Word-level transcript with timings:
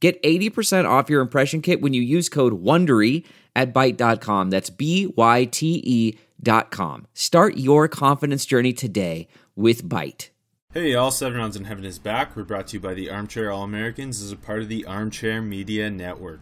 Get 0.00 0.22
80% 0.22 0.88
off 0.88 1.10
your 1.10 1.20
impression 1.20 1.60
kit 1.60 1.80
when 1.80 1.92
you 1.92 2.02
use 2.02 2.28
code 2.28 2.62
WONDERY 2.62 3.24
at 3.56 3.74
Byte.com. 3.74 4.50
That's 4.50 4.70
B-Y-T-E 4.70 6.18
dot 6.40 6.70
com. 6.70 7.06
Start 7.14 7.56
your 7.56 7.88
confidence 7.88 8.46
journey 8.46 8.72
today 8.72 9.26
with 9.56 9.84
Byte. 9.88 10.28
Hey, 10.72 10.94
all 10.94 11.10
Seven 11.10 11.38
Rounds 11.38 11.56
in 11.56 11.64
Heaven 11.64 11.84
is 11.84 11.98
back. 11.98 12.36
We're 12.36 12.44
brought 12.44 12.68
to 12.68 12.74
you 12.74 12.80
by 12.80 12.94
the 12.94 13.10
Armchair 13.10 13.50
All 13.50 13.64
Americans 13.64 14.22
as 14.22 14.30
a 14.30 14.36
part 14.36 14.60
of 14.60 14.68
the 14.68 14.84
Armchair 14.84 15.42
Media 15.42 15.90
Network. 15.90 16.40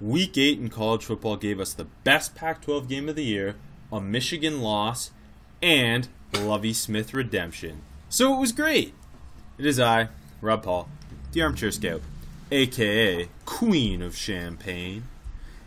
Week 0.00 0.36
8 0.36 0.58
in 0.58 0.68
college 0.68 1.04
football 1.04 1.36
gave 1.36 1.58
us 1.58 1.72
the 1.72 1.86
best 2.04 2.34
Pac 2.34 2.62
12 2.62 2.88
game 2.88 3.08
of 3.08 3.16
the 3.16 3.24
year, 3.24 3.56
a 3.90 4.00
Michigan 4.00 4.60
loss, 4.60 5.12
and 5.62 6.08
Lovie 6.34 6.74
Smith 6.74 7.14
redemption. 7.14 7.80
So 8.08 8.34
it 8.34 8.38
was 8.38 8.52
great. 8.52 8.94
It 9.56 9.64
is 9.64 9.80
I, 9.80 10.08
Rob 10.40 10.62
Paul, 10.64 10.88
the 11.32 11.42
Armchair 11.42 11.70
Scout 11.70 12.02
aka 12.50 13.28
Queen 13.44 14.02
of 14.02 14.16
Champaign. 14.16 15.04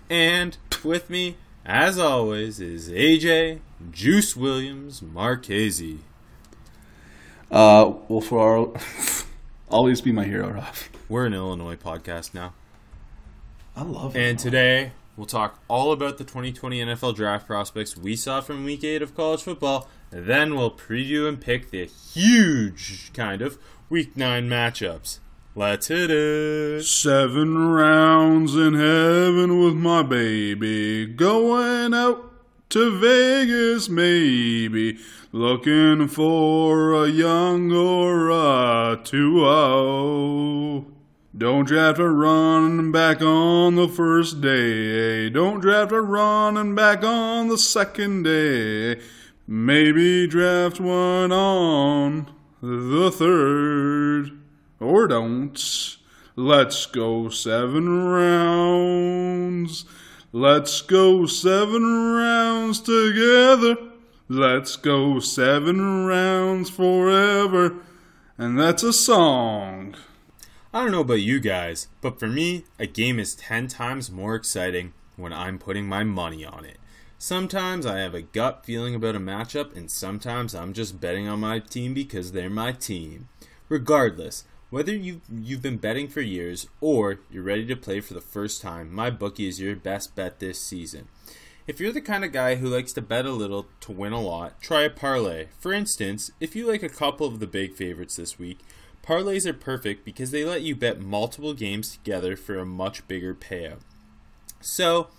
And 0.10 0.58
with 0.84 1.10
me, 1.10 1.38
as 1.66 1.98
always, 1.98 2.60
is 2.60 2.90
AJ 2.90 3.60
Juice 3.92 4.36
Williams 4.36 5.02
Marchese. 5.02 6.00
Uh, 7.50 7.94
well, 8.08 8.22
for 8.22 8.40
our 8.40 8.82
always 9.70 10.02
be 10.02 10.12
my 10.12 10.26
hero, 10.26 10.50
Rob. 10.50 10.76
We're 11.08 11.26
an 11.26 11.34
Illinois 11.34 11.76
podcast 11.76 12.34
now. 12.34 12.54
I 13.76 13.84
love 13.84 14.16
it. 14.16 14.20
And 14.20 14.40
today, 14.40 14.92
we'll 15.16 15.26
talk 15.26 15.62
all 15.68 15.92
about 15.92 16.18
the 16.18 16.24
2020 16.24 16.82
NFL 16.82 17.16
draft 17.16 17.48
prospects 17.48 17.96
we 17.96 18.16
saw 18.16 18.42
from 18.42 18.66
week 18.66 18.84
8 18.84 19.02
of 19.02 19.16
college 19.16 19.44
football. 19.44 19.88
Then 20.10 20.56
we'll 20.56 20.72
preview 20.72 21.28
and 21.28 21.40
pick 21.40 21.72
the 21.72 21.86
huge, 21.86 23.12
kind 23.14 23.42
of, 23.42 23.58
week 23.90 24.18
9 24.18 24.50
matchups. 24.50 25.20
Let's 25.54 25.88
hit 25.90 26.10
it. 26.10 26.86
Seven 26.86 27.68
rounds 27.68 28.56
in 28.56 28.74
heaven 28.74 29.60
with 29.62 29.76
my 29.76 30.02
baby. 30.02 31.06
Going 31.06 31.94
out 31.94 32.32
to 32.70 32.98
Vegas, 32.98 33.90
maybe. 33.90 34.98
Looking 35.34 36.08
for 36.08 37.04
a 37.04 37.10
young 37.10 37.70
or 37.70 38.30
a 38.30 39.02
2 39.04 40.86
Don't 41.38 41.68
draft 41.68 42.00
a 42.00 42.10
running 42.10 42.94
back 42.94 43.22
on 43.22 43.76
the 43.76 43.90
first 43.90 44.40
day. 44.40 45.30
Don't 45.30 45.60
draft 45.60 45.92
a 45.92 46.00
running 46.00 46.76
back 46.76 47.04
on 47.04 47.50
the 47.50 47.58
second 47.58 48.24
day. 48.24 49.02
Maybe 49.46 50.28
draft 50.28 50.80
one 50.80 51.34
on 51.34 52.32
the 52.62 53.12
third 53.12 54.41
or 54.82 55.08
don't. 55.08 55.98
Let's 56.36 56.86
go 56.86 57.30
seven 57.30 58.04
rounds. 58.04 59.86
Let's 60.34 60.82
go 60.82 61.26
seven 61.26 62.14
rounds 62.16 62.80
together. 62.80 63.78
Let's 64.28 64.76
go 64.78 65.20
seven 65.20 66.06
rounds 66.06 66.70
forever. 66.70 67.76
And 68.38 68.58
that's 68.58 68.82
a 68.82 68.94
song. 68.94 69.96
I 70.74 70.82
don't 70.82 70.94
know 70.94 71.02
about 71.02 71.16
you 71.16 71.40
guys, 71.42 71.90
but 72.00 72.18
for 72.18 72.28
me, 72.28 72.64
a 72.80 72.88
game 72.88 73.20
is 73.20 73.36
10 73.36 73.68
times 73.68 74.10
more 74.10 74.36
exciting 74.36 74.94
when 75.18 75.34
I'm 75.34 75.60
putting 75.60 75.86
my 75.86 76.06
money 76.06 76.46
on 76.46 76.64
it. 76.64 76.78
Sometimes 77.18 77.86
I 77.86 78.00
have 78.00 78.16
a 78.16 78.22
gut 78.22 78.66
feeling 78.66 78.96
about 78.96 79.16
a 79.16 79.20
matchup, 79.20 79.76
and 79.76 79.92
sometimes 79.92 80.56
I'm 80.56 80.74
just 80.74 81.00
betting 81.00 81.28
on 81.28 81.42
my 81.42 81.60
team 81.60 81.94
because 81.94 82.32
they're 82.32 82.50
my 82.50 82.72
team. 82.72 83.28
Regardless, 83.70 84.46
whether 84.72 84.96
you've, 84.96 85.22
you've 85.30 85.62
been 85.62 85.78
betting 85.78 86.08
for 86.08 86.22
years 86.22 86.68
or 86.80 87.20
you're 87.30 87.44
ready 87.44 87.66
to 87.66 87.76
play 87.76 88.00
for 88.00 88.16
the 88.16 88.22
first 88.22 88.62
time, 88.62 88.92
my 88.92 89.10
bookie 89.12 89.48
is 89.48 89.60
your 89.60 89.76
best 89.76 90.16
bet 90.16 90.40
this 90.40 90.60
season. 90.60 91.10
If 91.68 91.80
you're 91.80 91.92
the 91.92 92.02
kind 92.02 92.26
of 92.26 92.32
guy 92.32 92.56
who 92.56 92.68
likes 92.68 92.94
to 92.94 93.02
bet 93.02 93.26
a 93.26 93.32
little 93.32 93.68
to 93.82 93.92
win 93.92 94.14
a 94.14 94.22
lot, 94.22 94.62
try 94.62 94.82
a 94.84 94.90
parlay. 94.90 95.48
For 95.60 95.74
instance, 95.74 96.32
if 96.40 96.56
you 96.56 96.68
like 96.68 96.84
a 96.84 96.90
couple 96.90 97.28
of 97.28 97.40
the 97.40 97.48
big 97.48 97.76
favorites 97.76 98.16
this 98.16 98.40
week, 98.40 98.60
parlays 99.04 99.46
are 99.46 99.54
perfect 99.54 100.06
because 100.06 100.32
they 100.32 100.46
let 100.46 100.62
you 100.62 100.76
bet 100.76 101.02
multiple 101.02 101.54
games 101.54 101.92
together 101.92 102.36
for 102.36 102.58
a 102.58 102.66
much 102.66 103.08
bigger 103.08 103.36
payout. 103.36 103.82
So, 104.62 105.10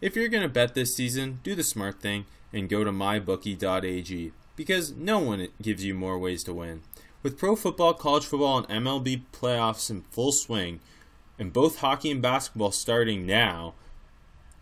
if 0.00 0.16
you're 0.16 0.28
going 0.28 0.42
to 0.42 0.48
bet 0.48 0.74
this 0.74 0.96
season, 0.96 1.40
do 1.42 1.54
the 1.54 1.62
smart 1.62 2.00
thing 2.02 2.26
and 2.52 2.68
go 2.68 2.82
to 2.82 2.90
mybookie.ag 2.90 4.32
because 4.56 4.92
no 4.92 5.18
one 5.20 5.48
gives 5.62 5.84
you 5.84 5.94
more 5.94 6.18
ways 6.18 6.42
to 6.44 6.52
win. 6.54 6.82
With 7.26 7.38
pro 7.38 7.56
football, 7.56 7.92
college 7.92 8.24
football, 8.24 8.58
and 8.58 8.84
MLB 8.84 9.22
playoffs 9.32 9.90
in 9.90 10.02
full 10.02 10.30
swing, 10.30 10.78
and 11.40 11.52
both 11.52 11.80
hockey 11.80 12.08
and 12.12 12.22
basketball 12.22 12.70
starting 12.70 13.26
now, 13.26 13.74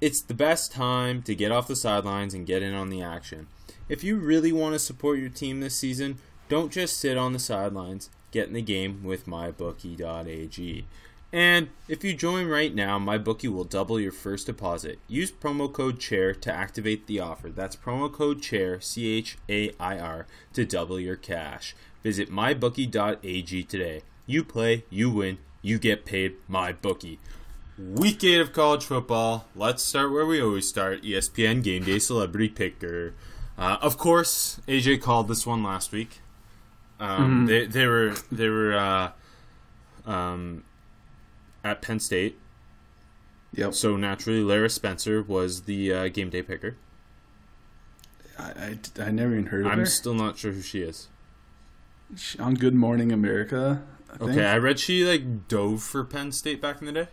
it's 0.00 0.22
the 0.22 0.32
best 0.32 0.72
time 0.72 1.20
to 1.24 1.34
get 1.34 1.52
off 1.52 1.68
the 1.68 1.76
sidelines 1.76 2.32
and 2.32 2.46
get 2.46 2.62
in 2.62 2.72
on 2.72 2.88
the 2.88 3.02
action. 3.02 3.48
If 3.90 4.02
you 4.02 4.16
really 4.16 4.50
want 4.50 4.74
to 4.74 4.78
support 4.78 5.18
your 5.18 5.28
team 5.28 5.60
this 5.60 5.76
season, 5.76 6.20
don't 6.48 6.72
just 6.72 6.96
sit 6.96 7.18
on 7.18 7.34
the 7.34 7.38
sidelines. 7.38 8.08
Get 8.30 8.48
in 8.48 8.54
the 8.54 8.62
game 8.62 9.04
with 9.04 9.26
mybookie.ag. 9.26 10.86
And 11.34 11.68
if 11.86 12.02
you 12.02 12.14
join 12.14 12.46
right 12.46 12.74
now, 12.74 12.98
MyBookie 12.98 13.52
will 13.52 13.64
double 13.64 14.00
your 14.00 14.12
first 14.12 14.46
deposit. 14.46 15.00
Use 15.06 15.30
promo 15.30 15.70
code 15.70 16.00
CHAIR 16.00 16.32
to 16.36 16.50
activate 16.50 17.08
the 17.08 17.20
offer. 17.20 17.50
That's 17.50 17.76
promo 17.76 18.10
code 18.10 18.40
CHAIR, 18.40 18.80
C 18.80 19.08
H 19.08 19.36
A 19.50 19.72
I 19.78 19.98
R, 19.98 20.26
to 20.54 20.64
double 20.64 20.98
your 20.98 21.16
cash. 21.16 21.74
Visit 22.04 22.30
mybookie.ag 22.30 23.62
today. 23.62 24.02
You 24.26 24.44
play, 24.44 24.84
you 24.90 25.10
win, 25.10 25.38
you 25.62 25.78
get 25.78 26.04
paid. 26.04 26.34
my 26.46 26.70
bookie. 26.70 27.18
Week 27.78 28.22
8 28.22 28.40
of 28.40 28.52
college 28.52 28.84
football. 28.84 29.46
Let's 29.56 29.82
start 29.82 30.12
where 30.12 30.26
we 30.26 30.40
always 30.40 30.68
start 30.68 31.02
ESPN 31.02 31.62
Game 31.62 31.82
Day 31.82 31.98
Celebrity 31.98 32.50
Picker. 32.50 33.14
Uh, 33.56 33.78
of 33.80 33.96
course, 33.96 34.60
AJ 34.68 35.00
called 35.00 35.28
this 35.28 35.46
one 35.46 35.62
last 35.62 35.92
week. 35.92 36.20
Um, 37.00 37.08
mm-hmm. 37.08 37.46
they, 37.46 37.66
they 37.66 37.86
were 37.86 38.14
they 38.30 38.48
were 38.50 38.74
uh, 38.74 39.12
um, 40.04 40.62
at 41.64 41.80
Penn 41.80 42.00
State. 42.00 42.38
Yep. 43.54 43.72
So 43.72 43.96
naturally, 43.96 44.42
Lara 44.42 44.68
Spencer 44.68 45.22
was 45.22 45.62
the 45.62 45.92
uh, 45.92 46.08
game 46.08 46.28
day 46.28 46.42
picker. 46.42 46.76
I, 48.38 48.42
I, 48.42 48.78
I, 49.00 49.10
never 49.10 49.32
even 49.32 49.46
heard 49.46 49.64
of 49.64 49.72
I'm 49.72 49.78
her. 49.78 49.84
I'm 49.84 49.86
still 49.86 50.14
not 50.14 50.36
sure 50.36 50.52
who 50.52 50.60
she 50.60 50.82
is 50.82 51.08
on 52.38 52.54
Good 52.54 52.74
Morning 52.74 53.12
America. 53.12 53.82
I 54.10 54.24
okay, 54.24 54.46
I 54.46 54.56
read 54.58 54.78
she 54.78 55.04
like 55.04 55.48
dove 55.48 55.82
for 55.82 56.04
Penn 56.04 56.32
State 56.32 56.60
back 56.60 56.80
in 56.80 56.86
the 56.86 56.92
day. 56.92 57.08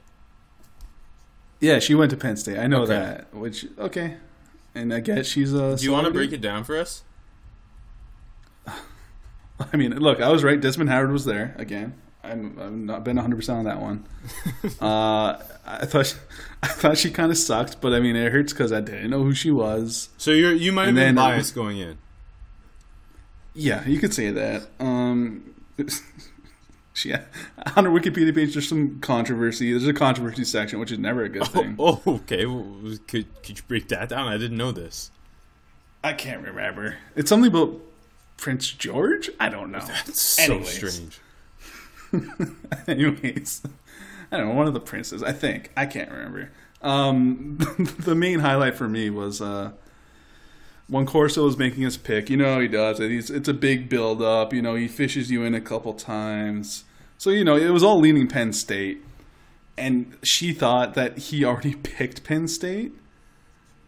Yeah, 1.59 1.79
she 1.79 1.95
went 1.95 2.11
to 2.11 2.17
Penn 2.17 2.37
State. 2.37 2.57
I 2.57 2.67
know 2.67 2.83
okay. 2.83 2.93
that. 2.93 3.33
Which 3.33 3.65
okay, 3.77 4.17
and 4.73 4.93
I 4.93 4.99
guess 4.99 5.27
she's 5.27 5.53
a. 5.53 5.77
Do 5.77 5.83
you 5.83 5.91
want 5.91 6.07
to 6.07 6.11
break 6.11 6.31
it 6.31 6.41
down 6.41 6.63
for 6.63 6.77
us? 6.77 7.03
I 8.67 9.77
mean, 9.77 9.95
look, 9.97 10.21
I 10.21 10.29
was 10.29 10.43
right. 10.43 10.59
Desmond 10.59 10.89
Howard 10.89 11.11
was 11.11 11.25
there 11.25 11.55
again. 11.57 11.93
I'm 12.23 12.57
I've 12.59 12.71
not 12.71 13.03
been 13.03 13.15
100 13.15 13.35
percent 13.35 13.59
on 13.59 13.65
that 13.65 13.81
one. 13.81 14.05
uh, 14.81 15.37
I 15.65 15.85
thought 15.85 16.07
she, 16.07 16.15
I 16.63 16.67
thought 16.67 16.97
she 16.97 17.11
kind 17.11 17.31
of 17.31 17.37
sucked, 17.37 17.81
but 17.81 17.93
I 17.93 17.99
mean, 17.99 18.15
it 18.15 18.31
hurts 18.31 18.53
because 18.53 18.71
I 18.71 18.81
didn't 18.81 19.09
know 19.09 19.23
who 19.23 19.33
she 19.33 19.51
was. 19.51 20.09
So 20.17 20.31
you're 20.31 20.53
you 20.53 20.71
might 20.71 20.87
have 20.87 20.95
been 20.95 21.15
biased 21.15 21.55
going 21.55 21.77
in. 21.77 21.97
Yeah, 23.53 23.85
you 23.87 23.99
could 23.99 24.13
say 24.13 24.31
that. 24.31 24.67
Um, 24.79 25.55
she, 26.93 27.13
on 27.13 27.85
her 27.85 27.91
Wikipedia 27.91 28.33
page, 28.33 28.53
there's 28.53 28.69
some 28.69 28.99
controversy. 28.99 29.71
There's 29.71 29.87
a 29.87 29.93
controversy 29.93 30.43
section, 30.43 30.79
which 30.79 30.91
is 30.91 30.99
never 30.99 31.23
a 31.23 31.29
good 31.29 31.47
thing. 31.47 31.75
Oh, 31.77 32.01
oh 32.05 32.15
okay. 32.15 32.45
Well, 32.45 32.97
could 33.07 33.27
could 33.43 33.57
you 33.57 33.63
break 33.67 33.89
that 33.89 34.09
down? 34.09 34.27
I 34.27 34.37
didn't 34.37 34.57
know 34.57 34.71
this. 34.71 35.11
I 36.03 36.13
can't 36.13 36.43
remember. 36.43 36.97
It's 37.15 37.29
something 37.29 37.51
about 37.51 37.79
Prince 38.37 38.71
George. 38.71 39.29
I 39.39 39.49
don't 39.49 39.71
know. 39.71 39.79
That's 39.79 40.19
so 40.19 40.55
Anyways. 40.55 40.69
strange. 40.69 41.19
Anyways, 42.87 43.61
I 44.31 44.37
don't 44.37 44.49
know. 44.49 44.55
One 44.55 44.67
of 44.67 44.73
the 44.73 44.79
princes, 44.79 45.21
I 45.21 45.31
think. 45.31 45.71
I 45.77 45.85
can't 45.85 46.09
remember. 46.09 46.51
Um, 46.81 47.57
the 47.99 48.15
main 48.15 48.39
highlight 48.39 48.75
for 48.75 48.87
me 48.87 49.09
was 49.09 49.41
uh, 49.41 49.71
when 50.91 51.05
Corso 51.05 51.47
is 51.47 51.57
making 51.57 51.83
his 51.83 51.95
pick, 51.95 52.29
you 52.29 52.35
know 52.35 52.59
he 52.59 52.67
does 52.67 52.99
it. 52.99 53.09
He's, 53.09 53.29
it's 53.29 53.47
a 53.47 53.53
big 53.53 53.87
build 53.87 54.21
up. 54.21 54.53
You 54.53 54.61
know 54.61 54.75
he 54.75 54.89
fishes 54.89 55.31
you 55.31 55.43
in 55.43 55.55
a 55.55 55.61
couple 55.61 55.93
times. 55.93 56.83
So 57.17 57.29
you 57.29 57.45
know 57.45 57.55
it 57.55 57.69
was 57.69 57.81
all 57.81 57.97
leaning 57.97 58.27
Penn 58.27 58.51
State, 58.51 59.01
and 59.77 60.17
she 60.21 60.51
thought 60.51 60.93
that 60.95 61.17
he 61.17 61.45
already 61.45 61.75
picked 61.75 62.25
Penn 62.25 62.47
State, 62.49 62.91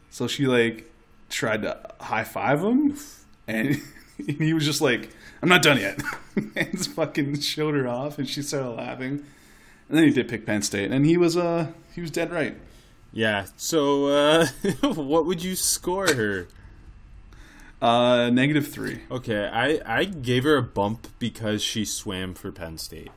so 0.09 0.27
she 0.27 0.47
like 0.47 0.89
tried 1.29 1.63
to 1.63 1.77
high 2.00 2.23
five 2.23 2.61
him, 2.61 2.97
and 3.47 3.81
he 4.25 4.53
was 4.53 4.63
just 4.63 4.79
like, 4.79 5.09
"I'm 5.41 5.50
not 5.50 5.61
done 5.61 5.79
yet," 5.79 6.01
and 6.55 6.71
just 6.71 6.91
fucking 6.91 7.41
showed 7.41 7.75
her 7.75 7.85
off, 7.85 8.17
and 8.17 8.27
she 8.27 8.41
started 8.41 8.69
laughing. 8.69 9.25
And 9.89 9.97
then 9.97 10.05
he 10.05 10.11
did 10.11 10.29
pick 10.29 10.45
Penn 10.45 10.61
State, 10.61 10.89
and 10.89 11.05
he 11.05 11.17
was 11.17 11.35
uh 11.35 11.67
he 11.94 12.00
was 12.00 12.11
dead 12.11 12.31
right. 12.31 12.55
Yeah. 13.11 13.47
So, 13.57 14.07
uh, 14.07 14.47
what 14.81 15.25
would 15.25 15.44
you 15.44 15.55
score 15.55 16.07
her? 16.07 16.47
Uh, 17.83 18.30
negative 18.30 18.68
three. 18.68 19.01
Okay, 19.12 19.45
I 19.45 19.80
I 19.85 20.06
gave 20.06 20.44
her 20.45 20.56
a 20.56 20.63
bump 20.63 21.07
because 21.19 21.62
she 21.62 21.83
swam 21.83 22.33
for 22.33 22.50
Penn 22.51 22.77
State. 22.77 23.12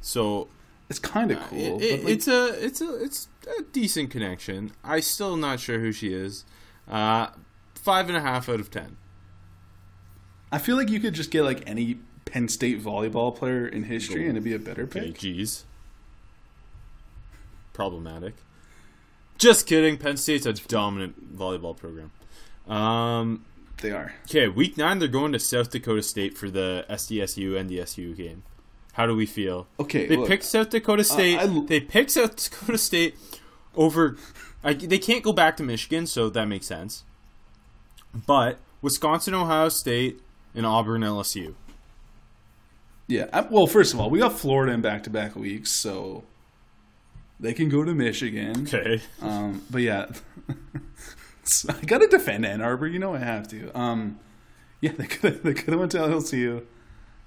So 0.00 0.48
It's 0.88 0.98
kind 0.98 1.30
of 1.30 1.38
cool. 1.50 1.58
it, 1.58 1.82
it, 1.84 2.04
like, 2.04 2.12
it's 2.14 2.26
a 2.28 2.64
it's 2.64 2.80
a 2.80 3.04
it's 3.04 3.28
a 3.58 3.62
decent 3.72 4.10
connection. 4.10 4.72
I 4.82 5.00
still 5.00 5.36
not 5.36 5.60
sure 5.60 5.80
who 5.80 5.92
she 5.92 6.14
is. 6.14 6.44
Uh, 6.88 7.26
five 7.74 8.08
and 8.08 8.16
a 8.16 8.20
half 8.22 8.48
out 8.48 8.58
of 8.60 8.70
ten. 8.70 8.96
I 10.50 10.58
feel 10.58 10.76
like 10.76 10.88
you 10.88 11.00
could 11.00 11.12
just 11.14 11.30
get 11.30 11.42
like 11.42 11.62
any 11.68 11.98
Penn 12.24 12.48
State 12.48 12.82
volleyball 12.82 13.36
player 13.36 13.66
in 13.66 13.82
history, 13.84 14.22
and 14.22 14.30
it'd 14.30 14.44
be 14.44 14.54
a 14.54 14.58
better 14.58 14.84
Okay, 14.84 15.08
pick. 15.08 15.18
geez. 15.18 15.64
Problematic. 17.74 18.34
Just 19.38 19.66
kidding. 19.66 19.98
Penn 19.98 20.16
State's 20.16 20.46
a 20.46 20.54
dominant 20.54 21.36
volleyball 21.36 21.76
program. 21.76 22.10
Um, 22.66 23.44
They 23.82 23.90
are. 23.90 24.14
okay, 24.24 24.48
week 24.48 24.76
nine 24.78 24.98
they're 24.98 25.08
going 25.08 25.32
to 25.32 25.38
South 25.38 25.70
Dakota 25.70 26.02
State 26.02 26.36
for 26.36 26.50
the 26.50 26.84
SDSU 26.88 27.52
NDSU 27.52 28.16
game. 28.16 28.42
How 28.94 29.06
do 29.06 29.14
we 29.14 29.26
feel? 29.26 29.66
Okay, 29.78 30.06
They 30.06 30.16
look, 30.16 30.28
picked 30.28 30.44
South 30.44 30.70
Dakota 30.70 31.04
State. 31.04 31.38
I- 31.38 31.46
they 31.66 31.80
picked 31.80 32.12
South 32.12 32.34
Dakota 32.36 32.78
State 32.78 33.14
over. 33.74 34.16
I, 34.64 34.72
they 34.72 34.98
can't 34.98 35.22
go 35.22 35.32
back 35.34 35.56
to 35.58 35.62
Michigan, 35.62 36.06
so 36.06 36.30
that 36.30 36.46
makes 36.46 36.66
sense. 36.66 37.04
But 38.14 38.58
Wisconsin, 38.80 39.34
Ohio 39.34 39.68
State, 39.68 40.20
and 40.54 40.64
Auburn, 40.64 41.02
LSU. 41.02 41.54
Yeah. 43.06 43.26
I, 43.32 43.42
well, 43.42 43.66
first 43.66 43.92
of 43.92 44.00
all, 44.00 44.08
we 44.08 44.18
got 44.20 44.32
Florida 44.38 44.72
in 44.72 44.80
back-to-back 44.80 45.36
weeks, 45.36 45.70
so 45.70 46.24
they 47.38 47.52
can 47.52 47.68
go 47.68 47.84
to 47.84 47.94
Michigan. 47.94 48.62
Okay. 48.66 49.02
Um, 49.20 49.62
but 49.70 49.82
yeah, 49.82 50.06
So 51.46 51.72
I 51.82 51.84
got 51.84 51.98
to 51.98 52.06
defend 52.06 52.44
Ann 52.44 52.60
Arbor. 52.60 52.86
You 52.86 52.98
know 52.98 53.14
I 53.14 53.18
have 53.18 53.48
to. 53.48 53.76
Um, 53.78 54.18
yeah, 54.80 54.92
they 54.96 55.06
could 55.06 55.42
they 55.42 55.54
could 55.54 55.70
have 55.70 55.80
went 55.80 55.92
to 55.92 55.98
LSU. 55.98 56.64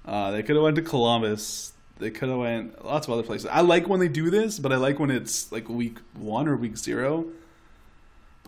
Uh, 0.04 0.30
they 0.30 0.42
could 0.42 0.56
have 0.56 0.62
went 0.62 0.76
to 0.76 0.82
Columbus. 0.82 1.72
They 1.98 2.10
could 2.10 2.30
have 2.30 2.38
went 2.38 2.84
lots 2.84 3.06
of 3.06 3.12
other 3.12 3.22
places. 3.22 3.46
I 3.46 3.60
like 3.60 3.88
when 3.88 4.00
they 4.00 4.08
do 4.08 4.30
this, 4.30 4.58
but 4.58 4.72
I 4.72 4.76
like 4.76 4.98
when 4.98 5.10
it's 5.10 5.52
like 5.52 5.68
week 5.68 5.98
one 6.14 6.48
or 6.48 6.56
week 6.56 6.78
zero. 6.78 7.26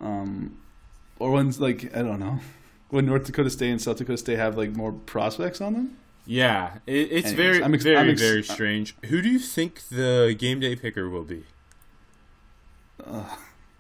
Um, 0.00 0.58
or 1.18 1.30
when 1.32 1.48
it's 1.48 1.60
like 1.60 1.94
I 1.96 2.02
don't 2.02 2.18
know, 2.18 2.40
when 2.88 3.06
North 3.06 3.24
Dakota 3.24 3.50
State 3.50 3.70
and 3.70 3.80
South 3.80 3.98
Dakota 3.98 4.18
State 4.18 4.38
have 4.38 4.56
like 4.56 4.74
more 4.74 4.92
prospects 4.92 5.60
on 5.60 5.74
them. 5.74 5.98
Yeah, 6.24 6.78
it, 6.86 6.92
it's 7.10 7.28
Anyways, 7.28 7.32
very, 7.32 7.64
I'm 7.64 7.74
ex- 7.74 7.82
very, 7.82 7.96
I'm 7.96 8.08
ex- 8.10 8.20
very 8.20 8.44
strange. 8.44 8.94
Who 9.06 9.20
do 9.20 9.28
you 9.28 9.40
think 9.40 9.88
the 9.88 10.36
game 10.38 10.60
day 10.60 10.76
picker 10.76 11.08
will 11.10 11.24
be? 11.24 11.44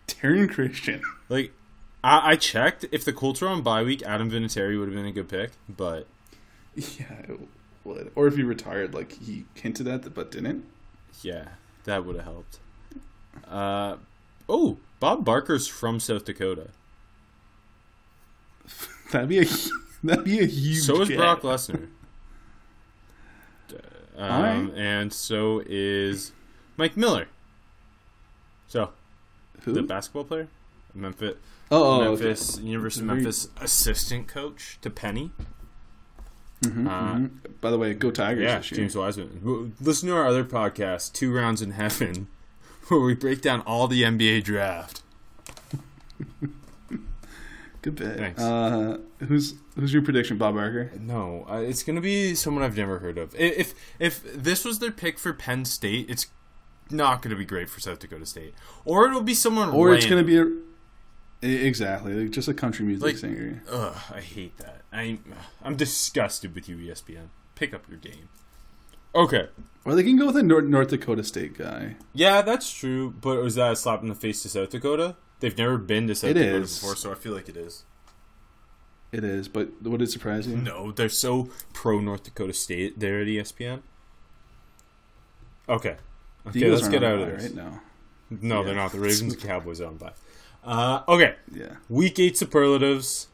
Tyrion 0.08 0.50
Christian. 0.50 1.02
Like, 1.28 1.52
I, 2.04 2.32
I 2.32 2.36
checked. 2.36 2.84
If 2.92 3.04
the 3.04 3.12
Colts 3.12 3.40
were 3.40 3.48
on 3.48 3.62
bye 3.62 3.82
week, 3.82 4.02
Adam 4.02 4.30
Vinatieri 4.30 4.78
would 4.78 4.88
have 4.88 4.94
been 4.96 5.06
a 5.06 5.12
good 5.12 5.28
pick. 5.28 5.52
But 5.68 6.06
Yeah, 6.74 7.12
it 7.28 7.40
would. 7.84 8.10
Or 8.14 8.26
if 8.26 8.36
he 8.36 8.42
retired, 8.42 8.94
like 8.94 9.12
he 9.12 9.44
hinted 9.54 9.86
at, 9.88 10.12
but 10.14 10.30
didn't. 10.30 10.64
yeah, 11.22 11.44
that 11.84 12.04
would 12.04 12.16
have 12.16 12.24
helped. 12.24 12.58
Uh, 13.48 13.96
oh, 14.48 14.78
Bob 15.00 15.24
Barker's 15.24 15.66
from 15.68 16.00
South 16.00 16.24
Dakota. 16.24 16.68
That'd 19.12 19.28
be 19.28 19.40
a 19.40 19.44
that'd 20.04 20.24
be 20.24 20.40
a 20.40 20.46
huge. 20.46 20.80
So 20.82 21.02
is 21.02 21.08
get. 21.08 21.18
Brock 21.18 21.42
Lesnar. 21.42 21.88
Um, 24.16 24.30
Alright. 24.30 24.74
and 24.76 25.12
so 25.12 25.62
is 25.66 26.32
Mike 26.76 26.96
Miller. 26.96 27.28
So 28.68 28.90
Who? 29.62 29.72
the 29.72 29.82
basketball 29.82 30.24
player, 30.24 30.48
Memphis, 30.94 31.34
oh, 31.72 32.00
oh, 32.02 32.04
Memphis 32.04 32.58
University 32.60 33.02
of 33.02 33.06
Very- 33.08 33.20
Memphis 33.22 33.48
assistant 33.60 34.28
coach 34.28 34.78
to 34.82 34.90
Penny. 34.90 35.32
okay. 36.64 36.80
Uh, 36.82 37.16
Mhm. 37.16 37.30
By 37.60 37.70
the 37.70 37.78
way, 37.78 37.92
go 37.94 38.10
Tigers 38.12 38.42
Yeah, 38.44 38.58
this 38.58 38.70
year. 38.70 38.76
James 38.80 38.94
Wiseman. 38.96 39.72
Listen 39.80 40.08
to 40.08 40.14
our 40.16 40.26
other 40.26 40.44
podcast, 40.44 41.12
Two 41.12 41.32
Rounds 41.34 41.60
in 41.62 41.72
Heaven, 41.72 42.28
where 42.88 43.00
we 43.00 43.14
break 43.14 43.40
down 43.42 43.60
all 43.62 43.88
the 43.88 44.02
NBA 44.04 44.40
draft. 44.44 45.02
Good 47.82 47.96
bit. 47.96 48.16
Thanks. 48.16 48.40
Uh, 48.40 48.98
who's 49.26 49.54
who's 49.74 49.92
your 49.92 50.02
prediction, 50.02 50.38
Bob 50.38 50.54
Barker? 50.54 50.92
No, 51.00 51.44
uh, 51.50 51.56
it's 51.56 51.82
going 51.82 51.96
to 51.96 52.02
be 52.02 52.34
someone 52.36 52.62
I've 52.62 52.76
never 52.76 53.00
heard 53.00 53.18
of. 53.18 53.34
If 53.34 53.74
if 53.98 54.22
this 54.40 54.64
was 54.64 54.78
their 54.78 54.92
pick 54.92 55.18
for 55.18 55.32
Penn 55.32 55.64
State, 55.64 56.06
it's 56.08 56.28
not 56.90 57.22
going 57.22 57.30
to 57.30 57.36
be 57.36 57.44
great 57.44 57.68
for 57.68 57.80
South 57.80 57.98
Dakota 57.98 58.24
State, 58.24 58.54
or 58.84 59.08
it'll 59.08 59.20
be 59.22 59.34
someone. 59.34 59.70
Or 59.70 59.92
it's 59.94 60.06
going 60.06 60.24
to 60.24 60.26
be 60.26 60.38
a 60.38 60.46
exactly 61.42 62.14
like 62.14 62.30
just 62.30 62.48
a 62.48 62.54
country 62.54 62.84
music 62.86 63.04
Like- 63.04 63.16
singer. 63.18 63.62
Ugh, 63.70 63.96
I 64.14 64.20
hate 64.20 64.56
that. 64.58 64.82
I'm 64.92 65.22
I'm 65.62 65.76
disgusted 65.76 66.54
with 66.54 66.68
you, 66.68 66.76
ESPN. 66.76 67.28
Pick 67.54 67.74
up 67.74 67.88
your 67.88 67.98
game. 67.98 68.28
Okay. 69.14 69.48
Or 69.84 69.94
they 69.94 70.02
can 70.04 70.16
go 70.16 70.26
with 70.26 70.36
a 70.36 70.42
North, 70.42 70.64
North 70.64 70.88
Dakota 70.88 71.24
State 71.24 71.58
guy. 71.58 71.96
Yeah, 72.14 72.40
that's 72.42 72.72
true. 72.72 73.10
But 73.20 73.42
was 73.42 73.56
that 73.56 73.72
a 73.72 73.76
slap 73.76 74.02
in 74.02 74.08
the 74.08 74.14
face 74.14 74.42
to 74.42 74.48
South 74.48 74.70
Dakota? 74.70 75.16
They've 75.40 75.56
never 75.58 75.76
been 75.76 76.06
to 76.06 76.14
South 76.14 76.30
It 76.30 76.34
Dakota 76.34 76.56
is. 76.62 76.78
before, 76.78 76.96
so 76.96 77.10
I 77.10 77.14
feel 77.14 77.32
like 77.34 77.48
it 77.48 77.56
is. 77.56 77.84
It 79.10 79.24
is, 79.24 79.48
but 79.48 79.82
would 79.82 80.00
it 80.00 80.10
surprise 80.10 80.46
you? 80.46 80.56
No, 80.56 80.92
they're 80.92 81.08
so 81.10 81.50
pro 81.74 82.00
North 82.00 82.22
Dakota 82.24 82.52
State 82.54 82.98
there 83.00 83.20
at 83.20 83.26
ESPN. 83.26 83.82
Okay. 85.68 85.96
Okay, 86.46 86.70
let's 86.70 86.88
get 86.88 87.04
out 87.04 87.18
of 87.20 87.28
this. 87.28 87.44
right 87.44 87.54
now. 87.54 87.80
No, 88.30 88.60
Yeah. 88.60 88.66
they're 88.66 88.74
not. 88.74 88.92
The 88.92 89.00
Ravens 89.00 89.34
and 89.34 89.40
Cowboys 89.42 89.80
are 89.80 89.86
on 89.88 89.96
by. 89.96 90.12
Uh, 90.64 91.02
okay. 91.08 91.36
Yeah. 91.52 91.76
Week 91.88 92.18
eight 92.18 92.36
superlatives. 92.38 93.28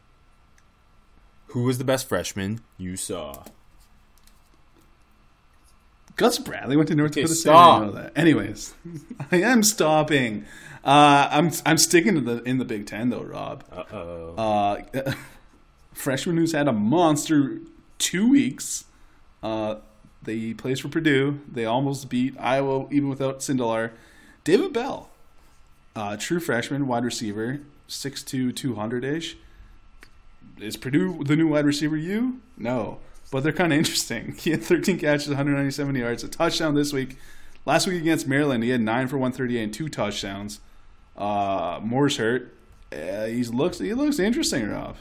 Who 1.49 1.63
was 1.65 1.79
the 1.79 1.85
best 1.85 2.09
freshman 2.09 2.61
you 2.77 2.97
saw? 2.97 3.45
Gus 6.17 6.39
Bradley 6.39 6.77
went 6.77 6.89
to 6.89 6.95
North 6.95 7.13
Okay, 7.13 7.23
Dakota 7.23 7.35
State. 7.35 7.51
stop. 7.51 7.81
I 7.83 7.85
know 7.87 7.93
that. 7.93 8.13
Anyways, 8.19 8.75
I 9.33 9.37
am 9.43 9.63
stopping. 9.63 10.45
Uh, 10.85 11.29
I'm 11.31 11.51
I'm 11.65 11.79
sticking 11.79 12.15
to 12.17 12.21
the 12.21 12.43
in 12.43 12.59
the 12.59 12.65
Big 12.65 12.87
Ten 12.87 13.11
though, 13.11 13.23
Rob. 13.23 13.65
Uh 13.71 13.85
oh. 13.95 14.35
Uh, 14.97 15.13
freshman 15.93 16.37
who's 16.37 16.53
had 16.53 16.67
a 16.69 16.73
monster 16.73 17.59
two 17.99 18.29
weeks. 18.31 18.85
Uh, 19.43 19.77
they 20.23 20.55
plays 20.55 20.81
for 20.81 20.89
Purdue. 20.89 21.41
They 21.51 21.65
almost 21.65 22.09
beat 22.09 22.35
Iowa 22.39 22.87
even 22.91 23.09
without 23.09 23.39
Sindelar. 23.41 23.93
David 24.45 24.73
Bell, 24.73 25.08
uh, 25.97 26.17
true 26.17 26.41
freshman, 26.41 26.87
wide 26.87 27.05
receiver, 27.05 27.61
6'2", 27.89 28.55
200 28.55 29.05
ish. 29.05 29.37
Is 30.61 30.77
Purdue 30.77 31.23
the 31.25 31.37
new 31.37 31.49
wide 31.49 31.65
receiver? 31.65 31.97
You 31.97 32.41
no, 32.57 32.99
but 33.31 33.43
they're 33.43 33.53
kind 33.53 33.73
of 33.73 33.79
interesting. 33.79 34.35
He 34.39 34.51
had 34.51 34.63
13 34.63 34.99
catches, 34.99 35.29
197 35.29 35.95
yards, 35.95 36.25
a 36.25 36.29
touchdown 36.29 36.75
this 36.75 36.93
week. 36.93 37.17
Last 37.65 37.87
week 37.87 38.01
against 38.01 38.27
Maryland, 38.27 38.65
he 38.65 38.71
had 38.71 38.81
nine 38.81 39.09
for 39.09 39.19
138 39.19 39.63
and 39.63 39.75
two 39.75 39.89
touchdowns. 39.89 40.61
Uh, 41.17 41.81
Moore's 41.83 42.17
hurt. 42.17 42.55
Uh, 42.91 43.27
he 43.27 43.45
looks 43.45 43.79
he 43.79 43.93
looks 43.93 44.19
interesting, 44.19 44.69
Rob. 44.69 44.97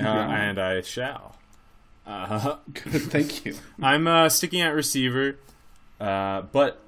Uh, 0.00 0.06
and 0.06 0.58
I 0.58 0.80
shall. 0.80 1.36
Uh, 2.06 2.56
thank 2.74 3.44
you. 3.44 3.54
I'm 3.80 4.06
uh, 4.06 4.28
sticking 4.28 4.60
at 4.60 4.74
receiver, 4.74 5.36
uh, 6.00 6.42
but 6.42 6.80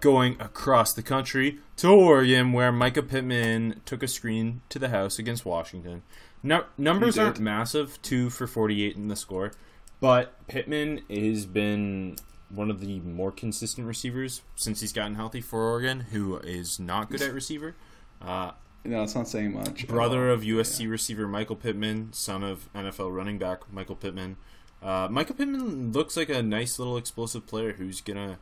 going 0.00 0.36
across 0.40 0.92
the 0.92 1.02
country 1.02 1.58
to 1.76 1.88
Oregon, 1.88 2.52
where 2.52 2.72
Mycah 2.72 3.08
Pittman 3.08 3.80
took 3.84 4.02
a 4.02 4.08
screen 4.08 4.62
to 4.68 4.78
the 4.78 4.88
house 4.88 5.18
against 5.18 5.44
Washington. 5.44 6.02
No, 6.42 6.64
numbers 6.76 7.18
aren't 7.18 7.40
massive, 7.40 8.00
two 8.02 8.30
for 8.30 8.46
48 8.46 8.96
in 8.96 9.08
the 9.08 9.16
score, 9.16 9.52
but 10.00 10.46
Pittman 10.46 11.02
has 11.10 11.46
been 11.46 12.16
one 12.48 12.70
of 12.70 12.80
the 12.80 13.00
more 13.00 13.30
consistent 13.32 13.86
receivers 13.86 14.42
since 14.54 14.80
he's 14.80 14.92
gotten 14.92 15.16
healthy 15.16 15.40
for 15.40 15.60
Oregon, 15.62 16.00
who 16.12 16.38
is 16.38 16.78
not 16.78 17.10
good 17.10 17.20
at 17.22 17.32
receiver. 17.34 17.74
Uh, 18.22 18.52
No, 18.84 19.02
it's 19.02 19.14
not 19.14 19.28
saying 19.28 19.52
much. 19.52 19.86
brother 19.88 20.30
of 20.30 20.42
USC 20.42 20.88
receiver 20.88 21.26
Michael 21.28 21.56
Pittman, 21.56 22.12
son 22.12 22.42
of 22.42 22.72
NFL 22.72 23.14
running 23.14 23.38
back 23.38 23.70
Michael 23.72 23.96
Pittman. 23.96 24.36
Uh, 24.82 25.08
Michael 25.10 25.34
Pittman 25.34 25.90
looks 25.92 26.16
like 26.16 26.28
a 26.28 26.42
nice 26.42 26.78
little 26.78 26.96
explosive 26.96 27.46
player 27.46 27.72
who's 27.72 28.00
gonna 28.00 28.38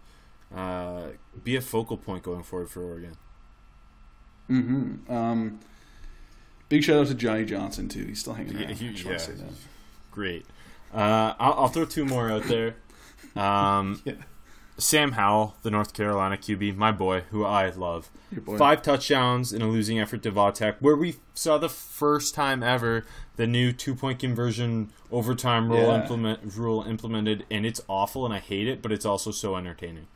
uh, 0.54 1.08
be 1.42 1.56
a 1.56 1.60
focal 1.60 1.96
point 1.96 2.22
going 2.22 2.42
forward 2.42 2.70
for 2.70 2.82
Oregon. 2.82 3.16
Mm-hmm. 4.50 5.12
Um, 5.12 5.60
big 6.68 6.84
shout 6.84 6.98
out 7.00 7.06
to 7.08 7.14
Johnny 7.14 7.44
Johnson 7.44 7.88
too. 7.88 8.04
He's 8.04 8.20
still 8.20 8.34
hanging 8.34 8.52
Yeah, 8.58 8.66
around. 8.66 8.76
he- 8.76 9.08
I 9.08 9.10
yeah. 9.12 9.18
Great. 10.10 10.46
Uh, 10.94 11.34
I'll, 11.38 11.52
I'll 11.54 11.68
throw 11.68 11.84
two 11.84 12.04
more 12.04 12.30
out 12.30 12.44
there. 12.44 12.76
Um, 13.34 14.00
Yeah. 14.04 14.14
Sam 14.78 15.12
Howell, 15.12 15.56
the 15.62 15.70
North 15.70 15.94
Carolina 15.94 16.36
QB, 16.36 16.76
my 16.76 16.92
boy, 16.92 17.22
who 17.30 17.46
I 17.46 17.70
love. 17.70 18.10
Your 18.30 18.42
boy. 18.42 18.58
Five 18.58 18.82
touchdowns 18.82 19.50
in 19.54 19.62
a 19.62 19.68
losing 19.68 19.98
effort 19.98 20.22
to 20.24 20.30
Vautech, 20.30 20.76
where 20.80 20.94
we 20.94 21.16
saw 21.32 21.56
the 21.56 21.70
first 21.70 22.34
time 22.34 22.62
ever 22.62 23.06
the 23.36 23.46
new 23.46 23.72
two 23.72 23.94
point 23.94 24.18
conversion 24.18 24.90
overtime 25.10 25.70
rule 25.70 25.80
Yeah. 25.86 26.02
implement 26.02 26.40
rule 26.56 26.82
implemented, 26.82 27.46
and 27.50 27.64
it's 27.64 27.80
awful 27.88 28.26
and 28.26 28.34
I 28.34 28.38
hate 28.38 28.68
it, 28.68 28.82
but 28.82 28.92
it's 28.92 29.06
also 29.06 29.30
so 29.30 29.56
entertaining. 29.56 30.08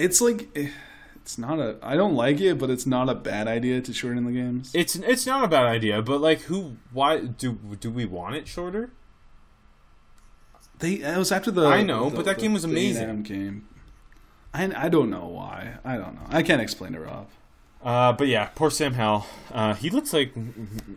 It's 0.00 0.20
like 0.20 0.48
eh, 0.56 0.68
it's 1.16 1.36
not 1.38 1.58
a. 1.58 1.76
I 1.82 1.96
don't 1.96 2.14
like 2.14 2.40
it, 2.40 2.58
but 2.58 2.70
it's 2.70 2.86
not 2.86 3.08
a 3.08 3.14
bad 3.14 3.46
idea 3.48 3.80
to 3.80 3.92
shorten 3.92 4.24
the 4.24 4.32
games. 4.32 4.70
It's 4.74 4.96
it's 4.96 5.26
not 5.26 5.44
a 5.44 5.48
bad 5.48 5.66
idea, 5.66 6.02
but 6.02 6.20
like 6.20 6.42
who 6.42 6.76
why 6.92 7.20
do 7.20 7.52
do 7.80 7.90
we 7.90 8.04
want 8.06 8.34
it 8.36 8.48
shorter? 8.48 8.90
They 10.78 10.94
it 10.94 11.16
was 11.18 11.30
after 11.30 11.50
the. 11.50 11.66
I 11.66 11.82
know, 11.82 12.08
the- 12.10 12.16
but 12.16 12.24
that 12.24 12.36
the 12.36 12.42
game 12.42 12.52
was 12.52 12.64
A&M 12.64 12.70
amazing. 12.70 13.22
Game. 13.22 13.68
I 14.54 14.86
I 14.86 14.88
don't 14.88 15.10
know 15.10 15.26
why. 15.26 15.74
I 15.84 15.96
don't 15.96 16.14
know. 16.14 16.26
I 16.30 16.42
can't 16.42 16.60
explain 16.62 16.94
it, 16.94 16.98
Rob. 16.98 17.28
Uh, 17.82 18.12
but 18.12 18.26
yeah, 18.28 18.46
poor 18.54 18.70
Sam 18.70 18.94
Howell. 18.94 19.26
Uh, 19.52 19.74
he 19.74 19.88
looks 19.90 20.12
like 20.12 20.32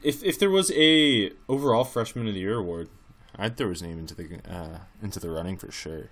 if 0.01 0.23
if 0.23 0.39
there 0.39 0.49
was 0.49 0.71
a 0.71 1.31
overall 1.47 1.83
freshman 1.83 2.27
of 2.27 2.33
the 2.33 2.39
year 2.41 2.57
award, 2.57 2.89
I'd 3.37 3.55
throw 3.57 3.69
his 3.69 3.81
name 3.81 3.99
into 3.99 4.15
the 4.15 4.39
uh, 4.49 4.79
into 5.01 5.19
the 5.19 5.29
running 5.29 5.57
for 5.57 5.71
sure. 5.71 6.09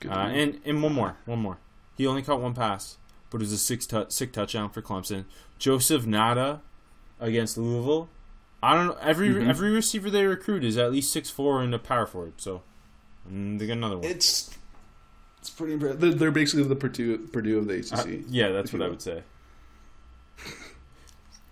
Good 0.00 0.10
Uh, 0.10 0.14
and 0.28 0.60
and 0.64 0.82
one 0.82 0.92
more, 0.92 1.16
one 1.24 1.38
more. 1.38 1.58
He 1.96 2.06
only 2.06 2.22
caught 2.22 2.40
one 2.40 2.54
pass, 2.54 2.96
but 3.30 3.38
it 3.38 3.44
was 3.44 3.52
a 3.52 3.58
six 3.58 3.86
tou- 3.86 4.06
sick 4.08 4.32
touchdown 4.32 4.70
for 4.70 4.82
Clemson. 4.82 5.24
Joseph 5.58 6.04
Ngata 6.04 6.60
against 7.20 7.56
Louisville. 7.56 8.08
I 8.62 8.74
don't 8.74 8.86
know. 8.86 8.98
Every 9.00 9.28
Mhm. 9.28 9.48
every 9.48 9.70
receiver 9.70 10.10
they 10.10 10.24
recruit 10.24 10.64
is 10.64 10.76
at 10.78 10.90
least 10.90 11.12
six 11.12 11.30
four 11.30 11.60
and 11.62 11.74
a 11.74 11.78
power 11.78 12.06
forward. 12.06 12.34
So 12.38 12.62
mm, 13.30 13.58
they 13.58 13.66
got 13.66 13.74
another 13.74 13.98
one. 13.98 14.06
It's 14.06 14.50
it's 15.38 15.50
pretty 15.50 15.74
impressive. 15.74 16.00
They're, 16.00 16.14
they're 16.14 16.30
basically 16.30 16.64
the 16.64 16.76
Purdue 16.76 17.18
Purdue 17.18 17.58
of 17.58 17.66
the 17.68 17.74
ACC. 17.74 17.92
Uh, 17.98 18.22
yeah, 18.28 18.48
that's 18.48 18.72
what 18.72 18.80
I 18.82 18.88
would 18.88 19.02
say. 19.02 19.22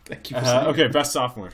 Thank 0.05 0.31
you 0.31 0.39
for 0.39 0.45
Uh, 0.45 0.65
okay, 0.69 0.89
best 0.89 1.13
sophomore. 1.13 1.51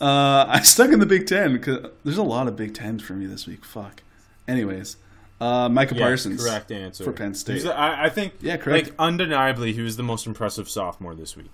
Uh, 0.00 0.46
I 0.48 0.60
stuck 0.62 0.90
in 0.92 0.98
the 0.98 1.06
Big 1.06 1.26
Ten 1.26 1.52
because 1.52 1.86
there's 2.04 2.18
a 2.18 2.22
lot 2.22 2.48
of 2.48 2.56
Big 2.56 2.74
Tens 2.74 3.02
for 3.02 3.12
me 3.14 3.26
this 3.26 3.46
week. 3.46 3.64
Fuck. 3.64 4.02
Anyways, 4.48 4.96
uh, 5.40 5.68
Micah 5.68 5.94
Yeah, 5.94 6.02
Parsons. 6.06 6.42
correct 6.42 6.70
answer 6.70 7.04
for 7.04 7.12
Penn 7.12 7.34
State. 7.34 7.62
The- 7.62 7.76
I, 7.76 8.04
I 8.04 8.08
think. 8.10 8.34
Yeah, 8.40 8.56
correct. 8.56 8.88
Like 8.88 8.94
undeniably, 8.98 9.72
he 9.72 9.80
was 9.82 9.96
the 9.96 10.02
most 10.02 10.26
impressive 10.26 10.68
sophomore 10.68 11.14
this 11.14 11.36
week. 11.36 11.52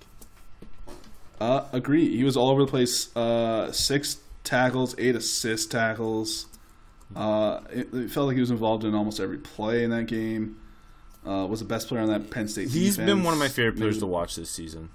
Uh, 1.40 1.64
agree. 1.73 2.16
He 2.16 2.25
was 2.25 2.37
all 2.37 2.49
over 2.50 2.62
the 2.64 2.71
place. 2.71 3.14
Uh, 3.16 3.71
six 3.73 4.19
tackles, 4.45 4.95
eight 4.99 5.14
assist 5.16 5.71
tackles. 5.71 6.47
Uh, 7.14 7.61
it, 7.71 7.93
it 7.93 8.11
felt 8.11 8.26
like 8.26 8.35
he 8.35 8.40
was 8.40 8.50
involved 8.50 8.85
in 8.85 8.95
almost 8.95 9.21
every 9.21 9.38
play 9.38 9.85
in 9.85 9.90
that 9.90 10.07
game. 10.07 10.59
Uh, 11.26 11.45
was 11.47 11.59
the 11.59 11.66
best 11.66 11.88
player 11.88 12.00
on 12.00 12.09
that 12.09 12.31
Penn 12.31 12.47
State. 12.49 12.69
He's 12.71 12.97
defense. 12.97 13.07
been 13.11 13.25
one 13.25 13.33
of 13.35 13.38
my 13.40 13.49
favorite 13.49 13.76
players 13.76 13.97
Maybe- 13.97 14.00
to 14.00 14.07
watch 14.07 14.37
this 14.37 14.49
season, 14.49 14.90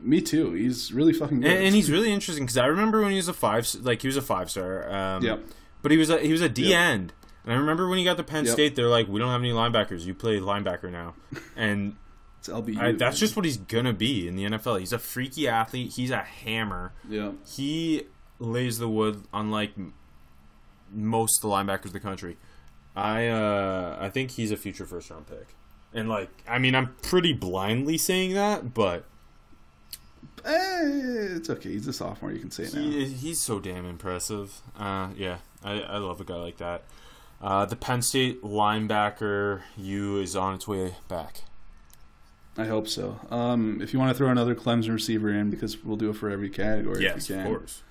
Me 0.00 0.20
too. 0.20 0.52
He's 0.52 0.92
really 0.92 1.12
fucking 1.12 1.40
good. 1.40 1.50
and, 1.50 1.64
and 1.66 1.74
he's 1.74 1.90
really 1.90 2.12
interesting 2.12 2.44
because 2.44 2.56
I 2.56 2.66
remember 2.66 3.02
when 3.02 3.10
he 3.10 3.16
was 3.16 3.26
a 3.28 3.32
five, 3.32 3.68
like 3.82 4.02
he 4.02 4.08
was 4.08 4.16
a 4.16 4.22
five 4.22 4.50
star. 4.50 4.90
Um, 4.90 5.22
Yep. 5.24 5.40
But 5.82 5.90
he 5.90 5.98
was 5.98 6.10
a 6.10 6.18
he 6.20 6.30
was 6.30 6.40
a 6.42 6.48
D 6.48 6.68
Yep. 6.70 6.80
end, 6.80 7.12
and 7.44 7.52
I 7.52 7.56
remember 7.56 7.88
when 7.88 7.98
he 7.98 8.04
got 8.04 8.16
to 8.18 8.22
Penn 8.22 8.44
Yep. 8.44 8.52
State, 8.52 8.76
they're 8.76 8.88
like, 8.88 9.08
"We 9.08 9.18
don't 9.20 9.30
have 9.30 9.40
any 9.40 9.52
linebackers. 9.52 10.04
You 10.04 10.14
play 10.14 10.38
linebacker 10.40 10.90
now," 10.90 11.14
and 11.56 11.96
It's 12.38 12.48
LBU. 12.48 12.76
I, 12.80 12.92
that's 12.92 13.20
just 13.20 13.36
what 13.36 13.44
he's 13.44 13.56
gonna 13.56 13.92
be 13.92 14.26
in 14.26 14.34
the 14.34 14.44
NFL. 14.44 14.80
He's 14.80 14.92
a 14.92 14.98
freaky 14.98 15.46
athlete. 15.46 15.92
He's 15.92 16.10
a 16.10 16.22
hammer. 16.22 16.92
yeah. 17.08 17.32
he 17.46 18.04
lays 18.40 18.78
the 18.78 18.88
wood 18.88 19.22
unlike 19.32 19.72
most 20.92 21.36
of 21.38 21.42
the 21.42 21.48
linebackers 21.56 21.86
in 21.86 21.92
the 21.92 22.00
country. 22.00 22.36
I 22.96 23.28
uh, 23.28 23.96
I 24.00 24.08
think 24.10 24.32
he's 24.32 24.50
a 24.50 24.56
future 24.56 24.84
first 24.86 25.08
round 25.10 25.26
pick. 25.28 25.54
And 25.94 26.08
like, 26.08 26.30
I 26.48 26.58
mean, 26.58 26.74
I'm 26.74 26.94
pretty 27.02 27.32
blindly 27.32 27.96
saying 27.98 28.34
that, 28.34 28.74
but 28.74 29.04
Eh, 30.44 31.36
it's 31.36 31.48
okay. 31.50 31.70
He's 31.70 31.86
a 31.86 31.92
sophomore. 31.92 32.32
You 32.32 32.40
can 32.40 32.50
say 32.50 32.64
it 32.64 32.74
now. 32.74 32.80
he, 32.80 33.04
he's 33.06 33.38
so 33.40 33.60
damn 33.60 33.86
impressive. 33.86 34.60
Uh, 34.76 35.08
yeah, 35.16 35.38
I, 35.62 35.80
I 35.82 35.98
love 35.98 36.20
a 36.20 36.24
guy 36.24 36.34
like 36.36 36.56
that. 36.56 36.82
Uh, 37.42 37.64
the 37.66 37.74
Penn 37.76 38.02
State 38.02 38.42
linebacker 38.42 39.62
U 39.76 40.18
is 40.18 40.36
on 40.36 40.54
its 40.54 40.68
way 40.68 40.94
back. 41.08 41.42
I 42.56 42.66
hope 42.66 42.86
so. 42.86 43.18
Um, 43.30 43.80
if 43.82 43.92
you 43.92 43.98
want 43.98 44.10
to 44.10 44.14
throw 44.14 44.28
another 44.28 44.54
Clemson 44.54 44.92
receiver 44.92 45.30
in, 45.32 45.50
because 45.50 45.82
we'll 45.82 45.96
do 45.96 46.10
it 46.10 46.16
for 46.16 46.30
every 46.30 46.50
category. 46.50 47.02
yes, 47.02 47.24
if 47.24 47.30
we 47.30 47.34
of 47.36 47.42
can. 47.46 47.54
course. 47.56 47.82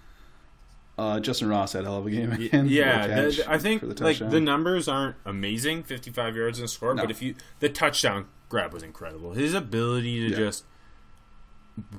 Uh, 0.98 1.20
Justin 1.20 1.50
Ross 1.50 1.74
had 1.74 1.82
a 1.84 1.86
hell 1.86 1.98
of 1.98 2.06
a 2.06 2.12
game 2.12 2.32
again. 2.32 2.66
yeah, 2.70 3.08
the 3.08 3.32
the- 3.32 3.52
I 3.52 3.58
think 3.58 3.82
the 3.82 4.04
like 4.04 4.20
the 4.20 4.40
numbers 4.40 4.88
aren't 4.88 5.16
amazing, 5.26 5.84
55 5.84 6.36
yards 6.36 6.60
and 6.60 6.66
a 6.66 6.68
score, 6.68 6.94
No. 6.94 7.02
but 7.04 7.10
if 7.12 7.22
you 7.24 7.34
the 7.60 7.70
touchdown 7.70 8.28
grab 8.50 8.72
was 8.72 8.84
incredible. 8.84 9.32
His 9.34 9.54
ability 9.56 10.20
to 10.30 10.30
Yeah. 10.32 10.38
just 10.38 10.64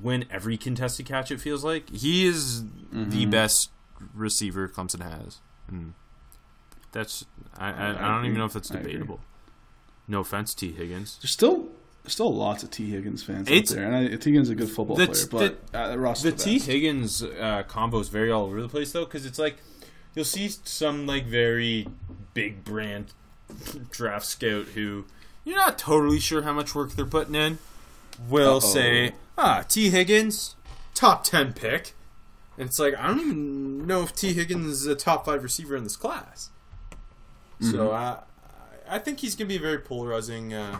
win 0.01 0.25
every 0.31 0.55
contested 0.57 1.05
catch, 1.05 1.31
it 1.31 1.41
feels 1.41 1.63
like 1.65 1.89
he 1.89 2.25
is 2.25 2.63
Mm-hmm. 2.63 3.09
the 3.09 3.25
best 3.25 3.71
receiver 4.13 4.69
Clemson 4.69 5.01
has. 5.01 5.39
And 5.67 5.95
that's 6.93 7.25
I, 7.57 7.69
I, 7.69 7.71
I 7.71 7.89
I 7.89 7.91
don't 7.93 8.15
agree. 8.19 8.27
even 8.29 8.37
know 8.39 8.45
if 8.45 8.53
that's 8.53 8.69
debatable. 8.69 9.19
No 10.07 10.21
offense, 10.21 10.53
Tee 10.53 10.71
Higgins. 10.71 11.17
There's 11.21 11.31
still 11.31 11.67
still 12.07 12.33
lots 12.33 12.63
of 12.63 12.71
Tee 12.71 12.89
Higgins 12.89 13.23
fans 13.23 13.49
It's- 13.49 13.71
out 13.71 13.75
there, 13.75 13.85
and 13.91 13.95
I, 13.95 14.07
Tee 14.17 14.31
Higgins 14.31 14.47
is 14.47 14.51
a 14.51 14.55
good 14.55 14.69
football 14.69 14.95
The- 14.97 15.07
player, 15.07 15.55
but 15.71 15.91
uh, 15.91 15.97
Ross 15.97 16.21
The 16.23 16.31
the, 16.31 16.37
T 16.37 16.55
best. 16.55 16.67
Higgins 16.67 17.23
uh, 17.23 17.63
combo 17.67 17.99
is 17.99 18.09
very 18.09 18.31
all 18.31 18.45
over 18.45 18.61
the 18.61 18.69
place 18.69 18.91
though, 18.93 19.05
because 19.05 19.25
it's 19.25 19.39
like 19.39 19.57
you'll 20.15 20.25
see 20.25 20.47
some 20.49 21.05
like 21.05 21.25
very 21.25 21.87
big 22.33 22.63
brand 22.63 23.13
draft 23.91 24.25
scout 24.25 24.65
who 24.75 25.05
you're 25.45 25.57
not 25.57 25.77
totally 25.77 26.19
sure 26.19 26.41
how 26.43 26.53
much 26.53 26.73
work 26.73 26.91
they're 26.93 27.05
putting 27.05 27.35
in. 27.35 27.57
Will 28.29 28.53
Uh-oh. 28.57 28.59
say, 28.59 29.13
"Ah, 29.37 29.63
Tee 29.67 29.89
Higgins, 29.89 30.55
top 30.93 31.23
ten 31.23 31.53
pick," 31.53 31.93
and 32.57 32.67
it's 32.67 32.77
like 32.79 32.95
I 32.97 33.07
don't 33.07 33.19
even 33.21 33.87
know 33.87 34.01
if 34.03 34.13
Tee 34.15 34.33
Higgins 34.33 34.67
is 34.81 34.85
a 34.87 34.95
top 34.95 35.25
five 35.25 35.41
receiver 35.43 35.75
in 35.75 35.83
this 35.83 35.95
class. 35.95 36.49
So 37.71 37.91
I, 37.91 38.19
I 38.89 38.99
think 38.99 39.19
he's 39.19 39.35
gonna 39.35 39.47
be 39.47 39.55
a 39.57 39.59
very 39.59 39.79
polarizing. 39.79 40.53
Uh, 40.53 40.79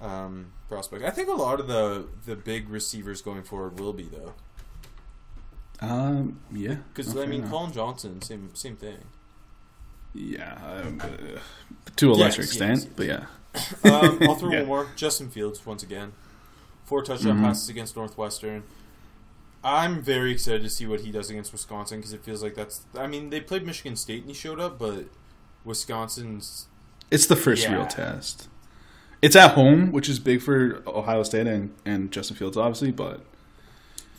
um, 0.00 0.52
prospect. 0.68 1.02
I 1.02 1.10
think 1.10 1.28
a 1.28 1.32
lot 1.32 1.58
of 1.58 1.66
the 1.66 2.06
the 2.24 2.36
big 2.36 2.68
receivers 2.68 3.20
going 3.22 3.42
forward 3.42 3.80
will 3.80 3.92
be 3.92 4.04
though. 4.04 4.34
Um, 5.80 6.40
yeah, 6.52 6.76
Because 6.94 7.14
no, 7.14 7.22
I 7.22 7.26
mean, 7.26 7.40
enough. 7.40 7.50
Collin 7.50 7.72
Johnson, 7.72 8.20
same 8.22 8.50
same 8.54 8.76
thing. 8.76 8.98
yeah, 10.14 10.58
um, 10.84 11.00
uh, 11.02 11.08
to 11.96 12.12
a 12.12 12.16
Yes, 12.16 12.18
lesser 12.18 12.42
yes, 12.42 12.50
extent, 12.50 12.80
yes. 12.80 12.88
but 12.96 13.06
yeah, 13.06 13.26
Um, 13.84 14.18
I'll 14.22 14.34
throw 14.34 14.50
Yeah. 14.52 14.58
one 14.60 14.66
more. 14.66 14.86
Justin 14.96 15.30
Fields 15.30 15.64
once 15.64 15.82
again, 15.82 16.12
four 16.84 17.02
touchdown 17.02 17.38
Mhm. 17.38 17.42
passes 17.42 17.68
against 17.68 17.96
Northwestern. 17.96 18.64
I'm 19.62 20.02
very 20.02 20.32
excited 20.32 20.62
to 20.62 20.70
see 20.70 20.86
what 20.86 21.00
he 21.00 21.10
does 21.10 21.30
against 21.30 21.52
Wisconsin 21.52 21.98
because 21.98 22.12
it 22.12 22.22
feels 22.22 22.42
like 22.42 22.54
that's. 22.54 22.82
I 22.96 23.06
mean, 23.06 23.30
they 23.30 23.40
played 23.40 23.64
Michigan 23.66 23.96
State 23.96 24.20
and 24.22 24.28
he 24.30 24.34
showed 24.34 24.60
up, 24.60 24.78
but 24.78 25.04
Wisconsin's. 25.68 26.66
it's 27.10 27.26
the 27.26 27.36
first 27.36 27.62
Yeah. 27.64 27.74
real 27.74 27.86
test. 27.86 28.48
It's 29.22 29.34
at 29.36 29.52
home, 29.52 29.92
which 29.92 30.08
is 30.08 30.18
big 30.18 30.40
for 30.42 30.82
Ohio 30.86 31.22
State 31.22 31.46
and, 31.46 31.74
and 31.84 32.10
Justin 32.12 32.36
Fields, 32.36 32.56
obviously, 32.56 32.90
but 32.92 33.20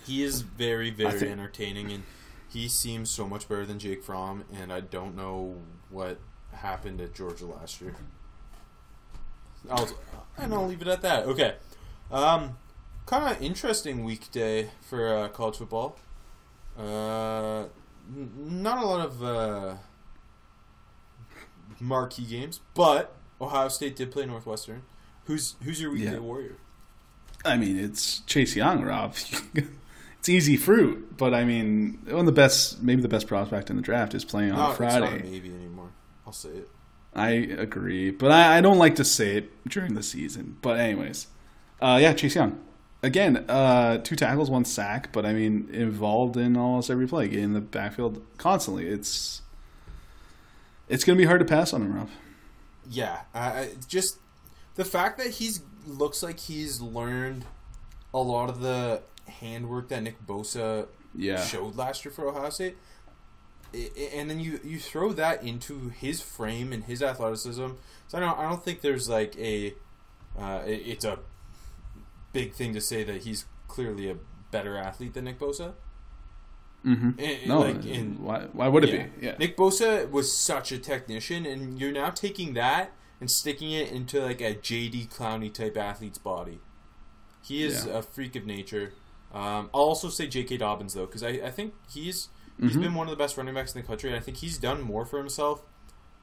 He 0.06 0.24
is 0.24 0.42
very 0.42 0.90
very 0.90 1.12
think- 1.20 1.32
entertaining 1.32 1.92
and 1.92 2.04
he 2.48 2.68
seems 2.68 3.10
so 3.12 3.28
much 3.28 3.48
better 3.48 3.66
than 3.66 3.78
Jake 3.80 4.04
Fromm, 4.04 4.44
and 4.54 4.74
I 4.74 4.80
don't 4.80 5.16
know 5.16 5.56
what 5.92 6.18
happened 6.54 7.00
at 7.00 7.14
Georgia 7.14 7.46
last 7.46 7.80
year. 7.80 7.96
I'll, 9.70 9.88
and 10.38 10.54
I'll 10.54 10.66
leave 10.66 10.82
it 10.82 10.88
at 10.88 11.02
that. 11.04 11.26
Okay. 11.26 11.56
Um, 12.12 12.58
kind 13.06 13.36
of 13.36 13.42
interesting 13.42 14.04
weekday 14.04 14.72
for 14.82 15.16
uh, 15.16 15.28
college 15.30 15.58
football. 15.58 15.98
Uh, 16.78 17.66
n- 18.16 18.32
not 18.64 18.82
a 18.84 18.88
lot 18.88 19.02
of 19.06 19.24
uh, 19.24 19.76
marquee 21.80 22.26
games, 22.26 22.60
but 22.74 23.16
Ohio 23.42 23.68
State 23.70 23.96
did 23.96 24.12
play 24.12 24.26
Northwestern. 24.26 24.84
Who's 25.26 25.56
who's 25.64 25.82
your 25.82 25.92
weekday 25.92 26.14
Yeah. 26.14 26.20
warrior? 26.20 26.58
I 27.46 27.56
mean, 27.58 27.78
it's 27.80 28.20
Chase 28.22 28.56
Young, 28.56 28.82
Rob. 28.84 29.16
it's 30.20 30.28
easy 30.30 30.58
fruit, 30.58 31.16
but 31.18 31.34
I 31.34 31.46
mean, 31.46 32.00
one 32.06 32.20
of 32.22 32.26
the 32.26 32.32
best, 32.32 32.82
maybe 32.84 33.02
the 33.02 33.08
best 33.08 33.28
prospect 33.28 33.70
in 33.70 33.76
the 33.78 33.82
draft 33.82 34.14
is 34.14 34.26
playing 34.26 34.52
on 34.52 34.58
No, 34.58 34.66
a 34.66 34.70
it's 34.72 34.80
not 34.80 34.92
Friday. 34.92 35.24
maybe 35.30 35.50
anymore. 35.54 35.92
I'll 36.28 36.34
say 36.34 36.50
it. 36.50 36.70
I 37.16 37.30
agree, 37.30 38.12
but 38.12 38.32
I, 38.32 38.58
I 38.58 38.62
don't 38.62 38.78
like 38.78 38.96
to 38.96 39.06
say 39.06 39.38
it 39.38 39.52
during 39.68 39.94
the 39.96 40.04
season. 40.04 40.58
But 40.62 40.80
anyways, 40.80 41.28
uh, 41.82 41.98
yeah, 42.02 42.14
Chase 42.14 42.36
Young. 42.36 42.60
Again, 43.02 43.38
uh, 43.50 44.00
two 44.00 44.16
tackles, 44.18 44.50
one 44.50 44.66
sack, 44.66 45.14
but 45.14 45.26
I 45.26 45.32
mean, 45.34 45.70
involved 45.72 46.36
in 46.36 46.58
almost 46.58 46.90
every 46.90 47.08
play, 47.08 47.32
in 47.32 47.54
the 47.54 47.62
backfield 47.62 48.22
constantly. 48.38 48.88
It's 48.88 49.42
it's 50.90 51.04
going 51.04 51.18
to 51.18 51.22
be 51.22 51.26
hard 51.28 51.40
to 51.40 51.46
pass 51.46 51.72
on 51.74 51.82
him, 51.84 51.94
Rob. 51.96 52.10
Yeah, 52.90 53.22
I- 53.34 53.70
just 53.88 54.18
the 54.76 54.84
fact 54.86 55.18
that 55.20 55.28
he's 55.32 55.62
looks 55.86 56.22
like 56.24 56.40
he's 56.40 56.82
learned 56.82 57.46
a 58.14 58.20
lot 58.20 58.50
of 58.50 58.60
the 58.60 59.02
handwork 59.28 59.90
that 59.90 60.04
Nick 60.04 60.26
Bosa 60.26 60.88
Yeah, 61.16 61.44
showed 61.44 61.76
last 61.76 62.04
year 62.04 62.12
for 62.12 62.28
Ohio 62.28 62.50
State. 62.50 62.78
and 63.74 64.30
then 64.30 64.40
you 64.40 64.60
you 64.64 64.80
throw 64.80 65.14
that 65.14 65.44
into 65.44 65.90
his 65.90 66.22
frame 66.22 66.74
and 66.74 66.84
his 66.86 67.04
athleticism. 67.04 67.68
So 68.08 68.18
I 68.18 68.20
don't 68.20 68.38
I 68.40 68.50
don't 68.50 68.64
think 68.64 68.82
there's 68.82 69.08
like 69.08 69.38
a 69.38 69.76
uh, 70.38 70.62
it's 70.66 71.06
a 71.06 71.20
big 72.34 72.54
thing 72.54 72.74
to 72.74 72.82
say 72.82 73.04
that 73.04 73.24
he's 73.24 73.46
clearly 73.68 74.10
a 74.10 74.16
better 74.52 74.76
athlete 74.78 75.14
than 75.14 75.26
Nick 75.26 75.40
Bosa. 75.40 75.74
Mm-hmm. 76.86 77.20
In- 77.20 77.48
No, 77.50 77.60
like 77.62 77.86
in 77.86 78.24
why? 78.24 78.48
Why 78.54 78.68
would 78.68 78.84
it 78.86 78.94
yeah. 78.94 79.04
be? 79.20 79.26
Yeah. 79.26 79.36
Nick 79.38 79.58
Bosa 79.58 80.10
was 80.10 80.32
such 80.36 80.72
a 80.72 80.78
technician, 80.78 81.46
and 81.46 81.80
you're 81.80 81.92
now 81.92 82.10
taking 82.10 82.54
that 82.54 82.92
and 83.20 83.30
sticking 83.30 83.72
it 83.72 83.92
into 83.92 84.22
like 84.22 84.40
a 84.42 84.56
JD 84.56 85.10
Clowney 85.10 85.54
type 85.54 85.76
athlete's 85.78 86.18
body. 86.18 86.60
He 87.44 87.64
is 87.64 87.86
Yeah. 87.86 87.98
a 88.00 88.02
freak 88.02 88.36
of 88.36 88.46
nature. 88.46 88.94
Um, 89.34 89.70
I'll 89.74 89.82
also 89.82 90.10
say 90.10 90.26
J.K. 90.28 90.58
Dobbins 90.58 90.94
though, 90.94 91.06
because 91.06 91.22
I, 91.24 91.30
I 91.30 91.52
think 91.52 91.74
he's 91.92 92.30
he's 92.60 92.76
Mhm. 92.76 92.82
been 92.82 92.94
one 92.96 93.08
of 93.08 93.12
the 93.12 93.18
best 93.22 93.38
running 93.38 93.54
backs 93.54 93.76
in 93.76 93.82
the 93.82 93.88
country, 93.88 94.10
and 94.10 94.18
I 94.18 94.22
think 94.22 94.38
he's 94.38 94.58
done 94.58 94.82
more 94.82 95.06
for 95.06 95.18
himself 95.20 95.64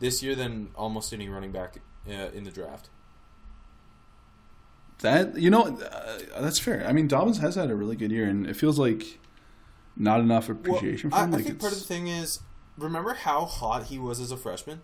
this 0.01 0.23
year 0.23 0.35
than 0.35 0.71
almost 0.75 1.13
any 1.13 1.29
running 1.29 1.53
back 1.53 1.77
uh, 2.09 2.31
in 2.35 2.45
the 2.45 2.51
draft. 2.51 2.89
That 5.01 5.37
you 5.39 5.51
know, 5.51 5.79
uh, 5.79 6.19
that's 6.41 6.59
fair. 6.59 6.87
I 6.87 6.93
mean, 6.93 7.07
Dobbins 7.07 7.39
has 7.39 7.55
had 7.57 7.71
a 7.71 7.75
really 7.77 7.97
good 7.97 8.11
year, 8.11 8.27
and 8.27 8.47
it 8.47 8.57
feels 8.57 8.79
like 8.79 9.19
not 9.97 10.21
enough 10.21 10.49
appreciation 10.49 11.11
Well, 11.11 11.21
for 11.21 11.27
him. 11.29 11.35
I, 11.35 11.39
I 11.39 11.43
think 11.43 11.59
part 11.61 11.73
of 11.73 11.79
the 11.79 11.85
thing 11.85 12.09
is, 12.09 12.41
remember 12.79 13.15
how 13.15 13.45
hot 13.47 13.85
he 13.85 13.99
was 13.99 14.21
as 14.21 14.31
a 14.31 14.37
freshman. 14.37 14.83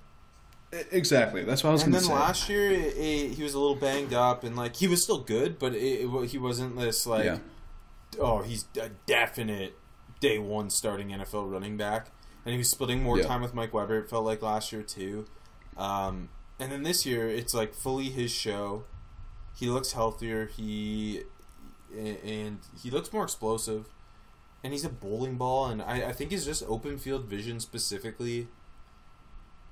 exactly. 0.91 1.45
That's 1.45 1.63
what 1.63 1.71
I 1.71 1.73
was 1.75 1.83
and 1.83 1.93
going 1.93 2.01
to 2.03 2.07
say. 2.09 2.13
then 2.15 2.21
last 2.23 2.49
year 2.49 2.71
it, 2.71 2.97
it- 2.97 3.33
he 3.35 3.43
was 3.43 3.55
a 3.55 3.59
little 3.61 3.77
banged 3.77 4.15
up 4.15 4.43
and 4.45 4.57
like 4.57 4.77
he 4.77 4.89
was 4.89 5.03
still 5.03 5.19
good 5.19 5.59
but 5.59 5.75
it, 5.75 5.79
it, 6.07 6.31
he 6.31 6.39
wasn't 6.39 6.79
this 6.79 7.07
like 7.07 7.25
Yeah. 7.27 7.39
oh 8.19 8.43
he's 8.43 8.65
a 8.81 8.89
definite 9.07 9.77
day 10.21 10.39
one 10.39 10.71
starting 10.71 11.09
NFL 11.09 11.51
running 11.51 11.77
back 11.77 12.09
and 12.47 12.53
he 12.53 12.59
was 12.59 12.71
splitting 12.71 13.03
more 13.03 13.19
Yeah. 13.19 13.27
time 13.27 13.43
with 13.43 13.53
Mike 13.55 13.75
Weber 13.75 13.99
it 13.99 14.09
felt 14.09 14.25
like 14.25 14.41
last 14.41 14.73
year 14.73 14.83
too 14.83 15.27
um, 15.77 16.31
and 16.59 16.73
then 16.73 16.83
this 16.85 17.05
year 17.05 17.29
it's 17.29 17.53
like 17.53 17.75
fully 17.75 18.07
his 18.07 18.31
show 18.31 18.85
he 19.55 19.67
looks 19.67 19.93
healthier 19.93 20.47
he 20.47 21.23
and 21.95 22.61
he 22.83 22.91
looks 22.91 23.13
more 23.13 23.25
explosive 23.25 23.87
and 24.63 24.73
he's 24.73 24.85
a 24.85 24.89
bowling 24.89 25.37
ball 25.37 25.67
and 25.67 25.83
I, 25.83 26.09
I 26.09 26.13
think 26.13 26.31
he's 26.31 26.45
just 26.45 26.63
open 26.69 26.99
field 26.99 27.25
vision 27.25 27.61
specifically 27.61 28.49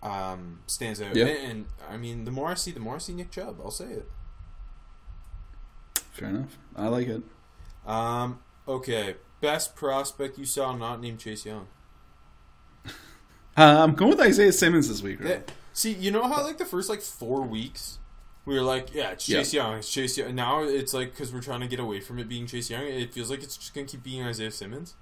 um, 0.03 0.61
stands 0.67 1.01
out. 1.01 1.15
Yeah. 1.15 1.27
And, 1.27 1.51
and, 1.51 1.67
I 1.89 1.97
mean, 1.97 2.25
the 2.25 2.31
more 2.31 2.49
I 2.49 2.55
see, 2.55 2.71
the 2.71 2.81
more 2.81 2.97
I 2.97 2.99
see 2.99 3.13
Nick 3.13 3.31
Chubb. 3.31 3.61
I'll 3.63 3.71
say 3.71 3.87
it. 3.87 4.09
Fair 6.13 6.29
enough. 6.29 6.59
I 6.75 6.89
like 6.89 7.09
it. 7.09 7.23
Um, 7.87 8.41
okay, 8.67 9.17
best 9.41 9.75
prospect 9.75 10.39
you 10.39 10.45
saw 10.45 10.75
not 10.75 11.01
named 11.01 11.19
Chase 11.19 11.47
Young. 11.47 11.67
Uh, 12.85 12.91
I'm 13.57 13.95
going 13.95 14.11
with 14.11 14.21
Isaiah 14.21 14.53
Simmons 14.53 14.89
this 14.89 15.03
week. 15.03 15.21
Right? 15.21 15.45
Yeah. 15.47 15.55
See, 15.73 15.93
you 15.93 16.11
know 16.11 16.27
how 16.29 16.43
like 16.43 16.59
the 16.59 16.65
first 16.65 16.89
like 16.89 17.01
four 17.01 17.43
weeks 17.43 18.00
we 18.51 18.57
were 18.57 18.65
like, 18.65 18.93
yeah, 18.93 19.11
it's 19.11 19.27
Chase 19.27 19.55
Young, 19.55 19.79
it's 19.79 19.91
Chase 19.91 20.19
Young. 20.19 20.35
Now 20.35 20.65
it's 20.65 20.93
like 20.93 21.13
because 21.13 21.33
we're 21.33 21.41
trying 21.41 21.61
to 21.61 21.69
get 21.69 21.79
away 21.79 22.01
from 22.01 22.19
it 22.19 22.29
being 22.29 22.49
Chase 22.49 22.69
Young, 22.69 22.83
it 22.83 23.15
feels 23.15 23.31
like 23.31 23.45
it's 23.45 23.57
just 23.57 23.73
gonna 23.73 23.87
keep 23.87 24.03
being 24.03 24.25
Isaiah 24.25 24.51
Simmons. 24.51 24.97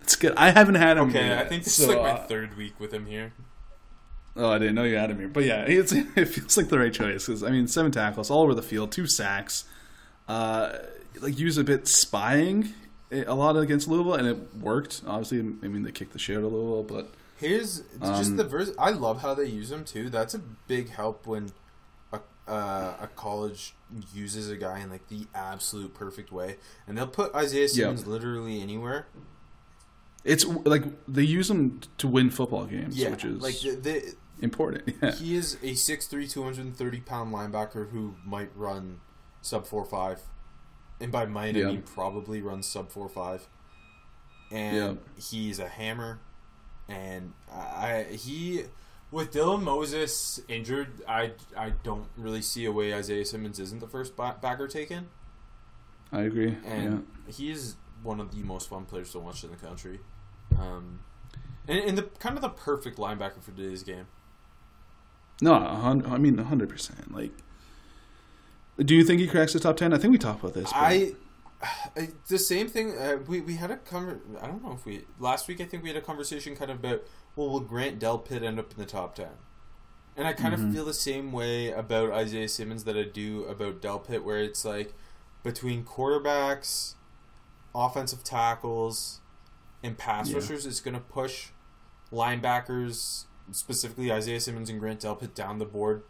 It's 0.00 0.16
good. 0.16 0.34
I 0.36 0.50
haven't 0.50 0.74
had 0.74 0.98
him. 0.98 1.10
Okay, 1.10 1.28
yet, 1.28 1.46
I 1.46 1.48
think 1.48 1.62
this 1.62 1.76
so, 1.76 1.84
is 1.84 1.88
like 1.90 1.98
my 1.98 2.10
uh, 2.10 2.26
third 2.26 2.56
week 2.56 2.80
with 2.80 2.92
him 2.92 3.06
here. 3.06 3.34
Oh, 4.34 4.50
I 4.50 4.58
didn't 4.58 4.74
know 4.74 4.82
you 4.82 4.96
had 4.96 5.10
him 5.12 5.18
here, 5.18 5.28
but 5.28 5.44
yeah, 5.44 5.62
it's, 5.62 5.92
it 5.92 6.26
feels 6.26 6.56
like 6.56 6.68
the 6.68 6.78
right 6.78 6.92
choice 6.92 7.26
because 7.26 7.44
I 7.44 7.50
mean, 7.50 7.68
seven 7.68 7.92
tackles 7.92 8.30
all 8.30 8.42
over 8.42 8.54
the 8.54 8.62
field, 8.62 8.90
two 8.90 9.06
sacks, 9.06 9.64
uh, 10.26 10.78
like 11.20 11.38
use 11.38 11.56
a 11.56 11.64
bit 11.64 11.86
spying 11.86 12.74
a 13.12 13.34
lot 13.34 13.56
against 13.56 13.86
Louisville, 13.86 14.14
and 14.14 14.26
it 14.26 14.56
worked. 14.56 15.02
Obviously, 15.06 15.38
I 15.38 15.68
mean, 15.68 15.84
they 15.84 15.92
kicked 15.92 16.14
the 16.14 16.18
shit 16.18 16.36
out 16.36 16.42
of 16.42 16.52
Louisville, 16.52 16.82
but 16.82 17.12
Here's 17.38 17.82
just 18.00 18.30
Um, 18.30 18.36
the 18.36 18.44
verse. 18.44 18.72
I 18.78 18.90
love 18.90 19.20
how 19.20 19.34
they 19.34 19.44
use 19.44 19.70
him 19.70 19.84
too. 19.84 20.08
That's 20.08 20.34
a 20.34 20.38
big 20.38 20.90
help 20.90 21.26
when 21.26 21.52
uh, 22.48 22.94
a 23.00 23.08
college 23.16 23.74
uses 24.14 24.50
a 24.50 24.56
guy 24.56 24.80
in 24.80 24.90
like 24.90 25.08
the 25.08 25.26
absolute 25.34 25.94
perfect 25.94 26.30
way, 26.32 26.56
and 26.86 26.96
they'll 26.96 27.06
put 27.06 27.34
Isaiah 27.34 27.68
Simmons 27.68 28.06
literally 28.06 28.60
anywhere. 28.62 29.06
it's 30.24 30.44
like 30.44 30.84
they 31.08 31.22
use 31.22 31.50
him 31.50 31.80
to 31.98 32.08
win 32.08 32.30
football 32.30 32.66
games, 32.66 32.96
Yeah, 32.96 33.10
which 33.10 33.24
is 33.24 33.40
like 33.42 33.58
the, 33.60 33.70
the, 33.76 34.14
important. 34.42 34.94
Yeah. 35.02 35.12
he 35.12 35.34
is 35.36 35.54
a 35.62 35.72
6'3", 35.72 36.30
230 36.30 37.00
pound 37.00 37.32
linebacker 37.32 37.90
who 37.90 38.14
might 38.24 38.50
run 38.56 39.00
sub 39.40 39.66
four 39.66 39.84
five, 39.84 40.20
and 41.00 41.10
by 41.12 41.26
might 41.26 41.54
Yeah. 41.56 41.68
I 41.68 41.72
mean 41.72 41.82
probably 41.82 42.42
runs 42.42 42.66
sub 42.66 42.90
four 42.90 43.08
five, 43.08 43.48
and 44.50 44.98
he's 45.18 45.58
a 45.58 45.68
hammer, 45.68 46.20
and 46.88 47.32
I 47.52 48.04
he 48.10 48.62
with 49.10 49.32
Dylan 49.32 49.62
Moses 49.62 50.40
injured, 50.48 50.88
I 51.08 51.32
I 51.56 51.70
don't 51.82 52.06
really 52.16 52.42
see 52.42 52.64
a 52.64 52.72
way 52.72 52.92
Isaiah 52.94 53.24
Simmons 53.24 53.58
isn't 53.60 53.80
the 53.80 53.88
first 53.88 54.16
backer 54.16 54.68
taken, 54.68 55.08
I 56.12 56.22
agree. 56.22 56.56
and 56.64 57.06
he 57.28 57.50
is 57.50 57.76
one 58.02 58.20
of 58.20 58.34
the 58.34 58.42
most 58.42 58.68
fun 58.68 58.84
players 58.84 59.10
to 59.12 59.18
watch 59.18 59.42
in 59.44 59.50
the 59.50 59.56
country. 59.56 60.00
Um, 60.58 61.00
and, 61.68 61.78
and 61.80 61.98
the 61.98 62.02
kind 62.18 62.36
of 62.36 62.42
the 62.42 62.48
perfect 62.48 62.98
linebacker 62.98 63.42
for 63.42 63.50
today's 63.52 63.82
game. 63.82 64.06
No, 65.40 65.54
I 65.54 66.18
mean, 66.18 66.38
hundred 66.38 66.68
percent. 66.68 67.12
Like, 67.12 67.32
do 68.78 68.94
you 68.94 69.04
think 69.04 69.20
he 69.20 69.26
cracks 69.26 69.52
the 69.52 69.60
top 69.60 69.76
ten? 69.76 69.92
I 69.92 69.98
think 69.98 70.12
we 70.12 70.18
talked 70.18 70.40
about 70.40 70.54
this. 70.54 70.70
but- 70.72 70.78
I 70.78 71.12
the 72.28 72.38
same 72.38 72.68
thing. 72.68 72.96
Uh, 72.96 73.18
we 73.26 73.40
we 73.40 73.54
had 73.56 73.70
a 73.70 73.76
conver- 73.76 74.20
I 74.42 74.46
don't 74.46 74.62
know 74.64 74.72
if 74.72 74.84
we 74.84 75.04
last 75.18 75.48
week. 75.48 75.60
I 75.60 75.64
think 75.64 75.82
we 75.82 75.88
had 75.88 75.96
a 75.96 76.02
conversation 76.02 76.54
kind 76.56 76.70
of 76.70 76.78
about 76.78 77.02
well, 77.34 77.48
will 77.50 77.60
Grant 77.60 77.98
Del 77.98 78.18
Delpit 78.18 78.42
end 78.42 78.58
up 78.58 78.72
in 78.72 78.78
the 78.78 78.86
top 78.86 79.14
ten? 79.14 79.30
And 80.16 80.26
I 80.26 80.32
kind 80.32 80.54
Mhm. 80.54 80.68
of 80.68 80.74
feel 80.74 80.84
the 80.86 80.94
same 80.94 81.30
way 81.32 81.70
about 81.70 82.10
Isaiah 82.10 82.48
Simmons 82.48 82.84
that 82.84 82.96
I 82.96 83.02
do 83.04 83.44
about 83.44 83.80
Del 83.82 84.00
Delpit, 84.00 84.22
where 84.22 84.38
it's 84.38 84.64
like 84.64 84.94
between 85.42 85.84
quarterbacks, 85.84 86.94
offensive 87.74 88.24
tackles, 88.24 89.20
and 89.82 89.98
pass 89.98 90.30
Yeah. 90.30 90.36
rushers, 90.36 90.64
it's 90.64 90.80
going 90.80 90.94
to 90.94 91.00
push 91.00 91.50
linebackers, 92.10 93.24
specifically 93.52 94.10
Isaiah 94.10 94.40
Simmons 94.40 94.70
and 94.70 94.80
Grant 94.80 95.00
Del 95.00 95.16
Delpit, 95.16 95.34
down 95.34 95.58
the 95.58 95.66
board, 95.66 96.02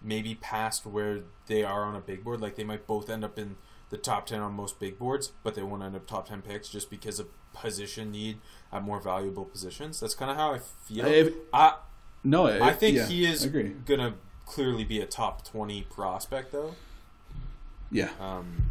maybe 0.00 0.34
past 0.36 0.86
where 0.86 1.24
they 1.46 1.64
are 1.64 1.82
on 1.84 1.96
a 1.96 2.00
big 2.00 2.22
board. 2.24 2.40
Like 2.40 2.54
they 2.56 2.64
might 2.64 2.86
both 2.86 3.10
end 3.10 3.24
up 3.24 3.38
in 3.38 3.56
the 3.90 3.96
top 3.96 4.26
10 4.26 4.40
on 4.40 4.52
most 4.52 4.78
big 4.78 4.98
boards, 4.98 5.32
but 5.42 5.54
they 5.54 5.62
won't 5.62 5.82
end 5.82 5.96
up 5.96 6.06
top 6.06 6.28
10 6.28 6.42
picks 6.42 6.68
just 6.68 6.90
because 6.90 7.18
of 7.18 7.26
position 7.54 8.10
need 8.10 8.38
at 8.72 8.82
more 8.82 9.00
valuable 9.00 9.44
positions. 9.44 10.00
That's 10.00 10.14
kind 10.14 10.30
of 10.30 10.36
how 10.36 10.52
I 10.52 10.58
feel. 10.58 11.06
If- 11.06 11.34
I, 11.52 11.76
no, 12.22 12.46
I 12.46 12.70
it- 12.70 12.76
think 12.78 12.96
yeah, 12.96 13.06
he 13.06 13.24
is 13.24 13.46
going 13.46 13.84
to 14.00 14.14
clearly 14.46 14.84
be 14.84 15.00
a 15.00 15.06
top 15.06 15.44
20 15.44 15.82
prospect, 15.84 16.52
though. 16.52 16.74
Yeah, 17.90 18.10
Um, 18.20 18.70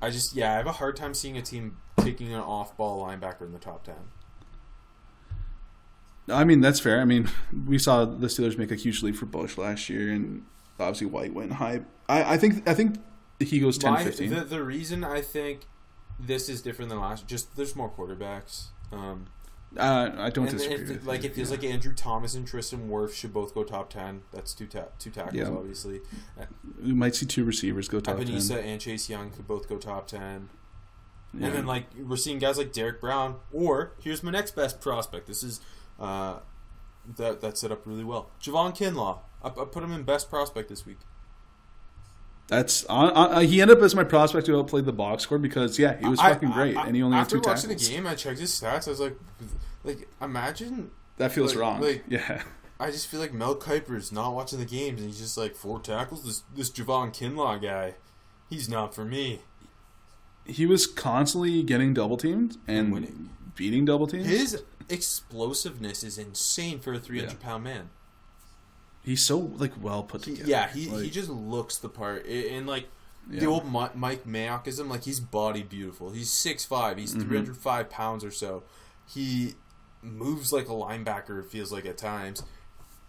I 0.00 0.08
just, 0.10 0.34
yeah, 0.34 0.52
I 0.52 0.56
have 0.56 0.66
a 0.66 0.72
hard 0.72 0.96
time 0.96 1.12
seeing 1.12 1.36
a 1.36 1.42
team 1.42 1.76
taking 1.98 2.32
an 2.32 2.40
off 2.40 2.74
ball 2.78 3.06
linebacker 3.06 3.42
in 3.42 3.52
the 3.52 3.58
top 3.58 3.84
10. 3.84 3.94
I 6.30 6.44
mean 6.44 6.60
that's 6.60 6.78
fair. 6.80 7.00
I 7.00 7.04
mean, 7.04 7.28
we 7.66 7.78
saw 7.78 8.04
the 8.04 8.28
Steelers 8.28 8.56
make 8.56 8.70
a 8.70 8.76
huge 8.76 9.02
leap 9.02 9.16
for 9.16 9.26
Bush 9.26 9.58
last 9.58 9.88
year, 9.90 10.12
and 10.12 10.44
obviously 10.78 11.08
White 11.08 11.34
went 11.34 11.52
high. 11.54 11.82
I, 12.08 12.34
I 12.34 12.36
think 12.38 12.68
I 12.68 12.74
think 12.74 12.96
he 13.48 13.60
goes 13.60 13.78
10, 13.78 13.92
My- 13.92 14.04
15. 14.04 14.30
the, 14.30 14.40
the 14.44 14.62
reason 14.62 15.04
I 15.04 15.20
think 15.20 15.66
this 16.18 16.48
is 16.48 16.62
different 16.62 16.88
than 16.90 17.00
last, 17.00 17.26
just 17.26 17.56
there's 17.56 17.74
more 17.74 17.90
quarterbacks. 17.90 18.66
Um, 18.92 19.26
uh, 19.76 20.10
I 20.18 20.30
don't 20.30 20.50
disagree. 20.50 20.96
it, 20.96 21.04
like 21.06 21.24
it 21.24 21.34
feels 21.34 21.50
yeah. 21.50 21.56
like 21.56 21.64
Andrew 21.64 21.94
Thomas 21.94 22.34
and 22.34 22.46
Tristan 22.46 22.90
Wirf 22.90 23.14
should 23.14 23.32
both 23.32 23.54
go 23.54 23.64
top 23.64 23.88
ten. 23.90 24.22
That's 24.32 24.52
two 24.52 24.66
ta- 24.66 24.88
two 24.98 25.10
tackles, 25.10 25.34
Yeah. 25.34 25.48
obviously. 25.48 26.00
we 26.82 26.92
might 26.92 27.14
see 27.14 27.24
two 27.24 27.44
receivers 27.44 27.88
go 27.88 28.00
top 28.00 28.18
Epenesa 28.18 28.56
ten. 28.56 28.64
and 28.64 28.80
Chase 28.80 29.08
Young 29.08 29.30
could 29.30 29.48
both 29.48 29.68
go 29.68 29.78
top 29.78 30.06
ten. 30.08 30.50
Yeah. 31.32 31.46
And 31.46 31.56
then 31.56 31.66
like 31.66 31.86
we're 31.96 32.16
seeing 32.16 32.38
guys 32.38 32.58
like 32.58 32.72
Derrick 32.72 33.00
Brown, 33.00 33.36
or 33.50 33.92
here's 34.02 34.22
my 34.22 34.30
next 34.30 34.54
best 34.54 34.80
prospect. 34.82 35.26
This 35.26 35.42
is 35.42 35.60
uh, 35.98 36.40
that 37.16 37.40
that 37.40 37.56
set 37.56 37.72
up 37.72 37.86
really 37.86 38.04
well. 38.04 38.30
Javon 38.42 38.76
Kinlaw. 38.76 39.20
I, 39.42 39.48
I 39.48 39.64
put 39.64 39.82
him 39.82 39.92
in 39.92 40.02
best 40.02 40.28
prospect 40.28 40.68
this 40.68 40.84
week. 40.84 40.98
That's 42.48 42.84
uh, 42.88 42.92
uh, 42.92 43.40
he 43.40 43.62
ended 43.62 43.78
up 43.78 43.82
as 43.84 43.94
my 43.94 44.04
prospect 44.04 44.46
who 44.46 44.58
outplayed 44.58 44.84
the 44.84 44.92
box 44.92 45.22
score 45.22 45.38
because 45.38 45.78
yeah, 45.78 45.96
he 45.98 46.06
was 46.08 46.18
I- 46.20 46.34
fucking 46.34 46.50
great, 46.50 46.76
I- 46.76 46.86
and 46.86 46.96
he 46.96 47.02
only 47.02 47.16
had 47.16 47.22
after 47.22 47.36
two 47.38 47.48
watching 47.48 47.70
tackles. 47.70 47.88
the 47.88 47.94
game, 47.94 48.06
I 48.06 48.14
checked 48.14 48.38
his 48.40 48.50
stats. 48.50 48.86
I 48.86 48.90
was 48.90 49.00
like, 49.00 49.16
like 49.84 50.08
imagine. 50.20 50.90
That 51.18 51.32
feels 51.32 51.54
like- 51.54 51.60
wrong. 51.60 51.80
like- 51.80 52.04
yeah, 52.08 52.42
I 52.80 52.90
just 52.90 53.06
feel 53.06 53.20
like 53.20 53.32
Mel 53.32 53.54
Kiper's 53.54 54.10
not 54.12 54.34
watching 54.34 54.58
the 54.58 54.64
games, 54.66 55.00
and 55.00 55.08
he's 55.08 55.20
just 55.20 55.38
like 55.38 55.54
four 55.54 55.80
tackles. 55.80 56.24
This 56.24 56.42
this 56.54 56.70
Javon 56.70 57.14
Kinlaw 57.16 57.62
guy, 57.62 57.94
he's 58.50 58.68
not 58.68 58.94
for 58.94 59.04
me. 59.04 59.40
he 60.44 60.66
was 60.66 60.86
constantly 60.86 61.62
getting 61.62 61.94
double 61.94 62.16
teamed 62.16 62.56
and 62.66 62.92
winning. 62.92 63.30
beating 63.54 63.84
double 63.84 64.06
teams. 64.08 64.26
His 64.26 64.62
explosiveness 64.90 66.02
is 66.02 66.18
insane 66.18 66.80
for 66.80 66.92
a 66.92 66.98
three 66.98 67.20
hundred 67.20 67.40
pound 67.40 67.64
man. 67.64 67.90
He's 69.04 69.26
so 69.26 69.38
like 69.38 69.72
well 69.82 70.02
put 70.04 70.22
together. 70.22 70.48
yeah, 70.48 70.68
he, 70.70 70.88
he 70.88 71.10
just 71.10 71.28
looks 71.28 71.78
the 71.78 71.88
part. 71.88 72.24
And 72.26 72.66
like 72.66 72.88
the 73.26 73.42
Yeah. 73.42 73.46
old 73.48 73.64
Mi- 73.72 73.88
Mike 73.94 74.24
Mayockism, 74.26 74.88
like 74.88 75.04
he's 75.04 75.18
body 75.20 75.62
beautiful. 75.62 76.10
He's 76.10 76.30
six 76.32 76.64
five. 76.64 76.98
He's 76.98 77.14
Mm-hmm. 77.14 77.34
hundred 77.34 77.56
five 77.56 77.90
pounds 77.90 78.24
or 78.24 78.30
so. 78.30 78.62
He 79.06 79.54
moves 80.02 80.52
like 80.52 80.68
a 80.68 80.72
linebacker. 80.72 81.40
It 81.40 81.50
feels 81.50 81.72
like 81.72 81.84
at 81.86 81.98
times, 81.98 82.42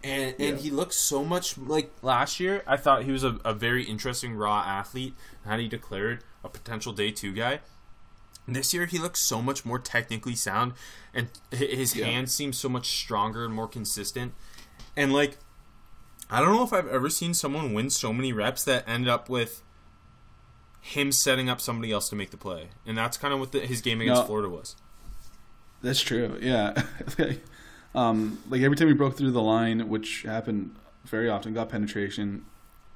and 0.02 0.34
Yeah. 0.38 0.46
and 0.48 0.58
he 0.60 0.70
looks 0.70 0.96
so 0.96 1.24
much 1.24 1.56
like 1.58 1.92
last 2.02 2.40
year. 2.40 2.62
I 2.66 2.76
thought 2.76 3.04
he 3.04 3.12
was 3.12 3.22
a, 3.24 3.38
a 3.44 3.54
very 3.54 3.84
interesting 3.84 4.34
raw 4.34 4.60
athlete. 4.66 5.14
Had 5.44 5.60
he 5.60 5.68
declared 5.68 6.24
a 6.42 6.48
potential 6.48 6.92
day 6.92 7.10
two 7.12 7.32
guy. 7.32 7.60
This 8.46 8.74
year 8.74 8.84
he 8.84 8.98
looks 8.98 9.22
so 9.22 9.40
much 9.40 9.64
more 9.64 9.78
technically 9.78 10.34
sound, 10.34 10.74
and 11.14 11.28
his 11.50 11.96
Yeah. 11.96 12.04
hands 12.06 12.34
seem 12.34 12.52
so 12.52 12.68
much 12.68 12.88
stronger 13.00 13.44
and 13.44 13.54
more 13.54 13.68
consistent. 13.68 14.34
And 14.96 15.12
like, 15.14 15.38
I 16.30 16.40
don't 16.40 16.54
know 16.54 16.64
if 16.64 16.72
I've 16.72 16.88
ever 16.88 17.10
seen 17.10 17.34
someone 17.34 17.74
win 17.74 17.90
so 17.90 18.12
many 18.12 18.32
reps 18.32 18.64
that 18.64 18.88
end 18.88 19.08
up 19.08 19.28
with 19.28 19.62
him 20.80 21.12
setting 21.12 21.48
up 21.48 21.60
somebody 21.60 21.92
else 21.92 22.08
to 22.10 22.16
make 22.16 22.30
the 22.30 22.36
play, 22.36 22.68
and 22.86 22.96
that's 22.96 23.16
kind 23.16 23.32
of 23.32 23.40
what 23.40 23.52
the, 23.52 23.60
his 23.60 23.80
game 23.80 24.00
against 24.00 24.22
No. 24.22 24.26
Florida 24.26 24.48
was. 24.48 24.76
That's 25.82 26.00
true. 26.00 26.38
Yeah. 26.40 26.82
um, 27.94 28.38
like 28.48 28.62
every 28.62 28.76
time 28.76 28.88
we 28.88 28.94
broke 28.94 29.16
through 29.16 29.32
the 29.32 29.42
line, 29.42 29.88
which 29.88 30.22
happened 30.22 30.74
very 31.04 31.28
often, 31.28 31.52
got 31.52 31.68
penetration. 31.68 32.44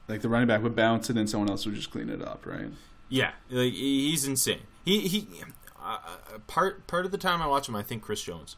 Like 0.09 0.23
the 0.23 0.29
running 0.29 0.49
back 0.49 0.63
would 0.63 0.75
bounce 0.75 1.11
it, 1.11 1.17
and 1.17 1.29
someone 1.29 1.51
else 1.51 1.67
would 1.67 1.75
just 1.75 1.91
clean 1.91 2.09
it 2.09 2.23
up, 2.23 2.47
right? 2.47 2.71
Yeah, 3.11 3.33
like 3.51 3.73
he's 3.73 4.27
insane. 4.27 4.61
He 4.85 5.01
he. 5.07 5.29
Uh, 5.81 5.99
part 6.47 6.87
part 6.87 7.05
of 7.05 7.13
the 7.13 7.19
time 7.19 7.41
I 7.41 7.47
watch 7.47 7.69
him, 7.69 7.77
I 7.77 7.83
think 7.83 8.03
Chris 8.03 8.23
Jones. 8.23 8.57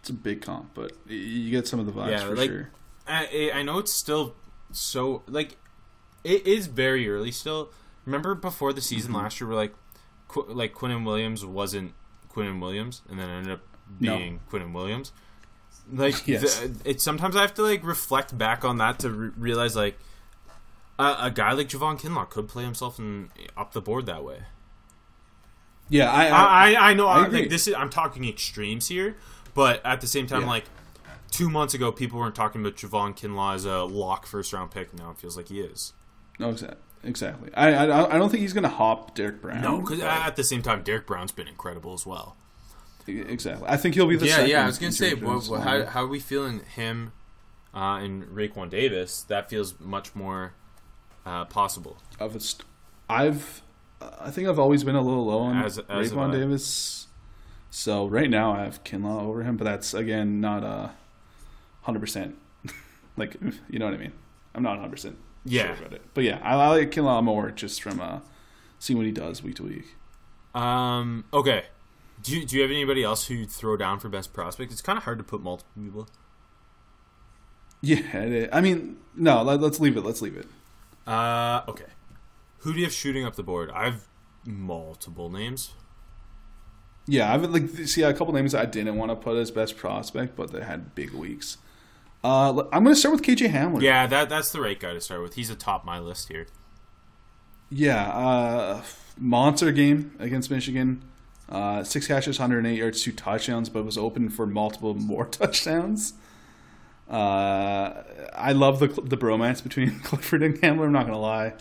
It's 0.00 0.10
a 0.10 0.14
big 0.14 0.42
comp, 0.42 0.70
but 0.74 0.92
you 1.06 1.50
get 1.50 1.66
some 1.68 1.78
of 1.80 1.86
the 1.86 1.92
vibes 1.92 2.10
Yeah, 2.10 2.24
for 2.26 2.36
like- 2.36 2.50
sure. 2.50 2.70
I 3.06 3.50
I 3.54 3.62
know 3.62 3.78
it's 3.78 3.92
still 3.92 4.34
so 4.72 5.22
like 5.26 5.56
it 6.24 6.46
is 6.46 6.66
very 6.68 7.08
early 7.08 7.30
still. 7.32 7.70
Remember 8.06 8.34
before 8.34 8.72
the 8.72 8.80
season 8.80 9.12
Mm-hmm. 9.12 9.20
last 9.22 9.40
year, 9.40 9.48
we're 9.48 9.56
like 9.56 9.74
Qu- 10.28 10.46
like 10.48 10.74
Quinnen 10.74 11.04
Williams 11.04 11.44
wasn't 11.44 11.92
Quinnen 12.32 12.60
Williams, 12.60 13.02
and 13.10 13.18
then 13.18 13.28
ended 13.28 13.52
up 13.54 13.60
No. 13.98 14.16
being 14.16 14.40
Quinnen 14.50 14.72
Williams. 14.72 15.12
Like 15.92 16.26
Yes. 16.28 16.62
it's 16.84 17.02
sometimes 17.02 17.34
I 17.36 17.40
have 17.40 17.54
to 17.54 17.62
like 17.62 17.82
reflect 17.84 18.36
back 18.38 18.64
on 18.64 18.78
that 18.78 19.00
to 19.00 19.10
re- 19.10 19.30
realize 19.36 19.74
like 19.74 19.98
a, 20.98 21.16
a 21.22 21.30
guy 21.34 21.52
like 21.52 21.68
Javon 21.68 22.00
Kinlaw 22.00 22.28
could 22.30 22.46
play 22.48 22.62
himself 22.64 22.98
in, 22.98 23.30
up 23.56 23.72
the 23.72 23.80
board 23.80 24.06
that 24.06 24.22
way. 24.22 24.42
Yeah, 25.88 26.10
I, 26.12 26.26
I, 26.28 26.70
I, 26.74 26.90
I, 26.90 26.94
know. 26.94 27.08
I 27.08 27.24
I 27.24 27.26
like, 27.26 27.50
this 27.50 27.66
is 27.66 27.74
I'm 27.74 27.90
talking 27.90 28.24
extremes 28.28 28.86
here, 28.88 29.16
but 29.54 29.84
at 29.84 30.00
the 30.00 30.06
same 30.06 30.26
time, 30.26 30.42
Yeah. 30.42 30.48
like 30.48 30.64
two 31.30 31.48
months 31.48 31.74
ago, 31.74 31.92
people 31.92 32.18
weren't 32.18 32.34
talking 32.34 32.60
about 32.60 32.76
Javon 32.76 33.16
Kinlaw 33.16 33.54
as 33.54 33.64
a 33.64 33.84
lock 33.84 34.26
first 34.26 34.52
round 34.52 34.70
pick. 34.70 34.92
Now 34.94 35.10
it 35.10 35.18
feels 35.18 35.36
like 35.36 35.48
he 35.48 35.60
is. 35.60 35.92
no, 36.38 36.50
exactly. 36.50 36.78
Exactly. 37.02 37.50
I, 37.54 37.72
I, 37.86 38.14
I 38.14 38.18
don't 38.18 38.28
think 38.28 38.42
he's 38.42 38.52
going 38.52 38.64
to 38.64 38.68
hop 38.68 39.14
Derrick 39.14 39.40
Brown. 39.40 39.62
No, 39.62 39.80
because 39.80 40.00
but- 40.00 40.06
at 40.08 40.36
the 40.36 40.44
same 40.44 40.60
time, 40.60 40.82
Derrick 40.82 41.06
Brown's 41.06 41.32
been 41.32 41.48
incredible 41.48 41.94
as 41.94 42.04
well. 42.04 42.36
exactly. 43.06 43.66
I 43.68 43.76
think 43.78 43.94
he'll 43.94 44.06
be 44.06 44.16
the 44.16 44.26
same. 44.26 44.28
yeah, 44.28 44.36
second 44.36 44.50
yeah. 44.50 44.62
I 44.62 44.66
was 44.66 44.78
gonna 44.78 44.92
say, 44.92 45.10
terms 45.14 45.48
what, 45.48 45.60
what, 45.60 45.66
how, 45.66 45.86
how 45.86 46.04
are 46.04 46.08
we 46.08 46.20
feeling 46.20 46.60
him 46.74 47.12
uh, 47.74 47.96
and 48.02 48.24
Raekwon 48.24 48.68
Davis? 48.68 49.22
That 49.22 49.48
feels 49.48 49.80
much 49.80 50.14
more 50.14 50.52
uh, 51.24 51.46
possible. 51.46 51.96
of 52.18 52.36
a 52.36 52.40
st- 52.40 52.66
I've 53.08 53.62
I 54.20 54.30
think 54.30 54.48
I've 54.48 54.58
always 54.58 54.84
been 54.84 54.94
a 54.96 55.00
little 55.02 55.24
low 55.26 55.40
on 55.40 55.56
As- 55.64 55.78
as 55.78 56.10
have 56.10 56.18
Raekwon 56.18 56.30
I. 56.34 56.38
Davis. 56.38 57.06
So 57.70 58.06
right 58.06 58.28
now 58.28 58.52
I 58.52 58.64
have 58.64 58.82
Kinlaw 58.84 59.22
over 59.22 59.42
him, 59.42 59.56
but 59.56 59.64
that's 59.64 59.94
again 59.94 60.40
not 60.40 60.64
a 60.64 60.92
hundred 61.82 62.00
percent. 62.00 62.36
Like 63.16 63.36
you 63.68 63.78
know 63.78 63.84
what 63.84 63.94
I 63.94 63.98
mean? 63.98 64.12
I'm 64.54 64.62
not 64.62 64.78
hundred 64.78 64.92
percent 64.92 65.18
Yeah. 65.44 65.66
sure 65.74 65.84
about 65.86 65.92
it. 65.92 66.02
But 66.14 66.24
yeah, 66.24 66.40
I, 66.42 66.54
I 66.54 66.68
like 66.68 66.90
Kinlaw 66.90 67.22
more 67.22 67.50
just 67.50 67.82
from 67.82 68.00
uh, 68.00 68.20
seeing 68.78 68.96
what 68.96 69.04
he 69.04 69.12
does 69.12 69.42
week 69.42 69.56
to 69.56 69.64
week. 69.64 69.94
Um. 70.54 71.24
Okay. 71.32 71.64
Do 72.22 72.38
you, 72.38 72.46
do 72.46 72.56
you 72.56 72.62
have 72.62 72.70
anybody 72.70 73.02
else 73.02 73.26
who 73.26 73.34
you'd 73.34 73.50
throw 73.50 73.76
down 73.76 73.98
for 73.98 74.08
best 74.08 74.32
prospect? 74.32 74.72
It's 74.72 74.82
kind 74.82 74.96
of 74.98 75.04
hard 75.04 75.18
to 75.18 75.24
put 75.24 75.42
multiple 75.42 75.82
people. 75.82 76.08
Yeah. 77.82 78.46
I 78.52 78.60
mean, 78.60 78.98
no, 79.14 79.42
let, 79.42 79.60
let's 79.60 79.80
leave 79.80 79.96
it. 79.96 80.02
Let's 80.04 80.20
leave 80.20 80.36
it. 80.36 80.46
Uh, 81.06 81.62
okay. 81.68 81.86
Who 82.58 82.72
do 82.72 82.78
you 82.78 82.84
have 82.84 82.92
shooting 82.92 83.24
up 83.24 83.36
the 83.36 83.42
board? 83.42 83.70
I've 83.70 84.06
multiple 84.44 85.30
names. 85.30 85.72
Yeah, 87.06 87.32
I've 87.32 87.42
like 87.50 87.68
see 87.68 88.02
a 88.02 88.12
couple 88.12 88.32
names 88.34 88.54
I 88.54 88.66
didn't 88.66 88.96
want 88.96 89.10
to 89.10 89.16
put 89.16 89.36
as 89.36 89.50
best 89.50 89.76
prospect, 89.76 90.36
but 90.36 90.52
they 90.52 90.62
had 90.62 90.94
big 90.94 91.12
weeks. 91.12 91.58
Uh, 92.22 92.64
I'm 92.72 92.84
going 92.84 92.94
to 92.94 93.00
start 93.00 93.14
with 93.14 93.22
KJ 93.22 93.50
Hamler. 93.50 93.80
Yeah, 93.80 94.06
that 94.06 94.28
that's 94.28 94.52
the 94.52 94.60
right 94.60 94.78
guy 94.78 94.92
to 94.92 95.00
start 95.00 95.22
with. 95.22 95.34
He's 95.34 95.50
atop 95.50 95.84
my 95.84 95.98
list 95.98 96.28
here. 96.28 96.46
Yeah, 97.70 98.10
uh, 98.10 98.82
monster 99.16 99.72
game 99.72 100.14
against 100.18 100.50
Michigan. 100.50 101.02
Uh, 101.48 101.82
six 101.82 102.06
catches, 102.06 102.38
108 102.38 102.76
yards, 102.76 103.02
two 103.02 103.12
touchdowns, 103.12 103.68
but 103.68 103.84
was 103.84 103.98
open 103.98 104.28
for 104.28 104.46
multiple 104.46 104.94
more 104.94 105.24
touchdowns. 105.26 106.12
Uh, 107.08 108.02
I 108.34 108.52
love 108.52 108.78
the 108.78 108.86
the 108.86 109.16
bromance 109.16 109.62
between 109.62 109.98
Clifford 110.04 110.42
and 110.42 110.54
Hamler. 110.60 110.86
I'm 110.86 110.92
not 110.92 111.06
gonna 111.06 111.18
lie. 111.18 111.54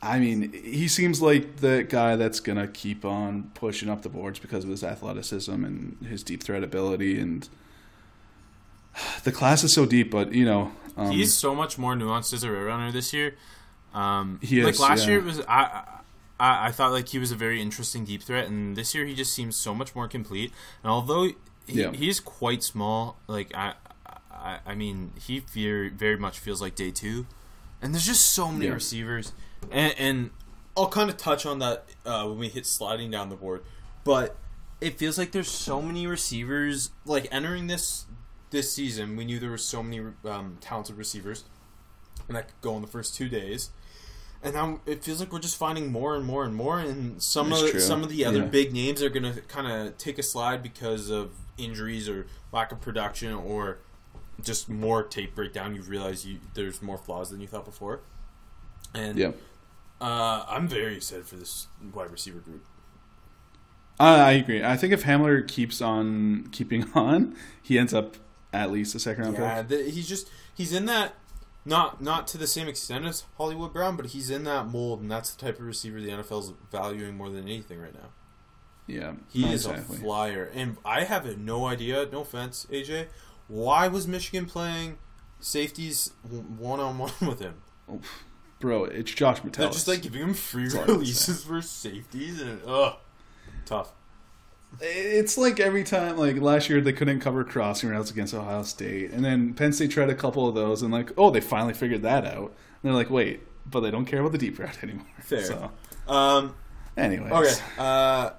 I 0.00 0.20
mean, 0.20 0.52
he 0.52 0.86
seems 0.86 1.20
like 1.20 1.56
the 1.56 1.82
guy 1.82 2.14
that's 2.16 2.38
gonna 2.40 2.68
keep 2.68 3.04
on 3.04 3.50
pushing 3.54 3.88
up 3.88 4.02
the 4.02 4.08
boards 4.08 4.38
because 4.38 4.62
of 4.64 4.70
his 4.70 4.84
athleticism 4.84 5.52
and 5.64 5.96
his 6.08 6.22
deep 6.22 6.42
threat 6.42 6.62
ability. 6.62 7.18
And 7.18 7.48
the 9.24 9.32
class 9.32 9.64
is 9.64 9.72
so 9.72 9.86
deep, 9.86 10.10
but 10.10 10.32
you 10.32 10.44
know, 10.44 10.72
um, 10.96 11.10
He's 11.12 11.36
so 11.36 11.54
much 11.54 11.78
more 11.78 11.94
nuanced 11.94 12.32
as 12.32 12.42
a 12.42 12.50
route 12.50 12.66
runner 12.66 12.90
this 12.92 13.12
year. 13.12 13.34
Um, 13.94 14.38
He 14.42 14.62
like 14.62 14.74
is, 14.74 14.80
last 14.80 15.02
yeah. 15.04 15.10
year, 15.10 15.18
it 15.20 15.24
was 15.24 15.40
I, 15.48 15.82
I 16.40 16.68
I 16.68 16.70
thought 16.72 16.92
like 16.92 17.08
he 17.08 17.18
was 17.18 17.32
a 17.32 17.36
very 17.36 17.60
interesting 17.60 18.04
deep 18.04 18.22
threat, 18.22 18.46
and 18.46 18.76
this 18.76 18.94
year 18.94 19.04
he 19.06 19.14
just 19.14 19.34
seems 19.34 19.56
so 19.56 19.74
much 19.74 19.94
more 19.94 20.06
complete. 20.08 20.52
And 20.82 20.90
although 20.90 21.24
he, 21.24 21.34
Yeah. 21.82 21.92
he's 21.92 22.20
quite 22.20 22.62
small, 22.62 23.18
like 23.26 23.52
I, 23.54 23.74
I 24.32 24.58
I 24.66 24.74
mean 24.74 25.12
he 25.20 25.40
very 25.40 25.88
very 25.88 26.16
much 26.16 26.38
feels 26.38 26.60
like 26.60 26.74
day 26.74 26.90
two, 26.90 27.26
and 27.82 27.92
there's 27.94 28.06
just 28.06 28.26
so 28.34 28.50
many 28.52 28.66
Yeah. 28.66 28.72
receivers, 28.74 29.32
and, 29.70 29.94
and 29.98 30.30
I'll 30.76 30.88
kind 30.88 31.10
of 31.10 31.16
touch 31.16 31.44
on 31.46 31.58
that 31.60 31.84
uh, 32.06 32.24
when 32.26 32.38
we 32.38 32.48
hit 32.48 32.66
sliding 32.66 33.10
down 33.10 33.28
the 33.28 33.36
board, 33.36 33.62
but 34.04 34.36
it 34.80 34.98
feels 34.98 35.18
like 35.18 35.32
there's 35.32 35.50
so 35.50 35.82
many 35.82 36.06
receivers 36.06 36.90
like 37.04 37.26
entering 37.32 37.66
this 37.66 38.06
this 38.50 38.72
season. 38.72 39.16
We 39.16 39.24
knew 39.24 39.38
there 39.38 39.50
were 39.50 39.58
so 39.58 39.82
many 39.82 40.00
um, 40.24 40.58
talented 40.60 40.96
receivers, 40.96 41.44
and 42.28 42.36
that 42.36 42.46
could 42.48 42.60
go 42.60 42.76
in 42.76 42.82
the 42.82 42.88
first 42.88 43.14
two 43.14 43.28
days. 43.28 43.70
And 44.40 44.54
now 44.54 44.80
it 44.86 45.02
feels 45.02 45.18
like 45.18 45.32
we're 45.32 45.40
just 45.40 45.56
finding 45.56 45.90
more 45.90 46.14
and 46.14 46.24
more 46.24 46.44
and 46.44 46.54
more, 46.54 46.78
and 46.78 47.20
some 47.20 47.52
It's 47.52 47.60
of 47.62 47.70
true. 47.72 47.80
some 47.80 48.04
of 48.04 48.08
the 48.08 48.24
other 48.24 48.38
Yeah. 48.38 48.44
big 48.46 48.72
names 48.72 49.02
are 49.02 49.08
going 49.08 49.34
to 49.34 49.40
kind 49.42 49.66
of 49.66 49.98
take 49.98 50.16
a 50.16 50.22
slide 50.22 50.62
because 50.62 51.10
of 51.10 51.32
injuries 51.56 52.08
or 52.08 52.26
lack 52.52 52.70
of 52.70 52.80
production 52.80 53.32
or 53.32 53.78
just 54.40 54.68
more 54.68 55.02
tape 55.02 55.34
breakdown. 55.34 55.74
You 55.74 55.82
realize 55.82 56.24
you 56.24 56.38
there's 56.54 56.80
more 56.80 56.96
flaws 56.98 57.30
than 57.30 57.40
you 57.40 57.48
thought 57.48 57.64
before, 57.64 57.98
and 58.94 59.18
yeah. 59.18 59.32
uh, 60.00 60.44
I'm 60.48 60.68
very 60.68 60.96
excited 60.96 61.26
for 61.26 61.36
this 61.36 61.68
wide 61.92 62.10
receiver 62.10 62.38
group. 62.40 62.64
I, 64.00 64.14
I 64.20 64.32
agree. 64.32 64.62
I 64.62 64.76
think 64.76 64.92
if 64.92 65.04
Hamler 65.04 65.46
keeps 65.46 65.80
on 65.82 66.48
keeping 66.52 66.90
on, 66.94 67.36
he 67.62 67.78
ends 67.78 67.92
up 67.92 68.16
at 68.52 68.70
least 68.70 68.94
a 68.94 68.98
second 68.98 69.24
round 69.24 69.36
Yeah, 69.38 69.62
pick. 69.62 69.68
the, 69.68 69.90
he's 69.90 70.08
just 70.08 70.30
he's 70.54 70.72
in 70.72 70.86
that 70.86 71.14
not 71.64 72.00
not 72.00 72.26
to 72.28 72.38
the 72.38 72.46
same 72.46 72.68
extent 72.68 73.04
as 73.04 73.24
Hollywood 73.36 73.72
Brown, 73.72 73.96
but 73.96 74.06
he's 74.06 74.30
in 74.30 74.44
that 74.44 74.68
mold, 74.68 75.00
and 75.02 75.10
that's 75.10 75.34
the 75.34 75.44
type 75.44 75.58
of 75.58 75.66
receiver 75.66 76.00
the 76.00 76.10
NFL's 76.10 76.52
valuing 76.70 77.16
more 77.16 77.28
than 77.28 77.44
anything 77.44 77.80
right 77.80 77.94
now. 77.94 78.10
Yeah, 78.86 79.12
He 79.30 79.44
is 79.44 79.66
exactly. 79.66 79.96
a 79.96 80.00
flyer, 80.00 80.50
and 80.54 80.78
I 80.82 81.04
have 81.04 81.26
no 81.36 81.66
idea. 81.66 82.08
No 82.10 82.22
offense, 82.22 82.66
AJ. 82.70 83.08
Why 83.46 83.86
was 83.86 84.08
Michigan 84.08 84.46
playing 84.46 84.96
safeties 85.40 86.12
one 86.26 86.80
on 86.80 86.96
one 86.96 87.12
with 87.20 87.40
him? 87.40 87.56
Bro, 88.60 88.84
it's 88.84 89.12
Josh 89.12 89.44
Metellus. 89.44 89.56
They're 89.56 89.72
just 89.72 89.88
like 89.88 90.02
giving 90.02 90.22
him 90.22 90.34
free 90.34 90.64
That's 90.64 90.74
all 90.74 90.82
I 90.82 90.86
can 90.86 90.94
releases 90.94 91.44
for 91.44 91.62
safeties, 91.62 92.40
and 92.40 92.60
ugh, 92.66 92.96
tough. 93.64 93.92
It's 94.80 95.38
like 95.38 95.60
every 95.60 95.84
time, 95.84 96.16
like 96.18 96.36
last 96.40 96.68
year, 96.68 96.80
they 96.80 96.92
couldn't 96.92 97.20
cover 97.20 97.42
crossing 97.44 97.88
routes 97.88 98.10
against 98.10 98.34
Ohio 98.34 98.62
State, 98.64 99.12
and 99.12 99.24
then 99.24 99.54
Penn 99.54 99.72
State 99.72 99.90
tried 99.90 100.10
a 100.10 100.14
couple 100.14 100.48
of 100.48 100.54
those, 100.54 100.82
and 100.82 100.92
like, 100.92 101.10
oh, 101.16 101.30
they 101.30 101.40
finally 101.40 101.74
figured 101.74 102.02
that 102.02 102.24
out. 102.26 102.48
And 102.48 102.52
they're 102.82 102.92
like, 102.92 103.10
wait, 103.10 103.40
but 103.66 103.80
they 103.80 103.90
don't 103.90 104.04
care 104.04 104.20
about 104.20 104.32
the 104.32 104.38
deep 104.38 104.58
route 104.58 104.78
anymore. 104.82 105.06
Fair. 105.20 105.44
So, 105.44 105.70
Um, 106.06 106.54
anyways, 106.96 107.32
okay, 107.32 107.54
uh, 107.78 108.30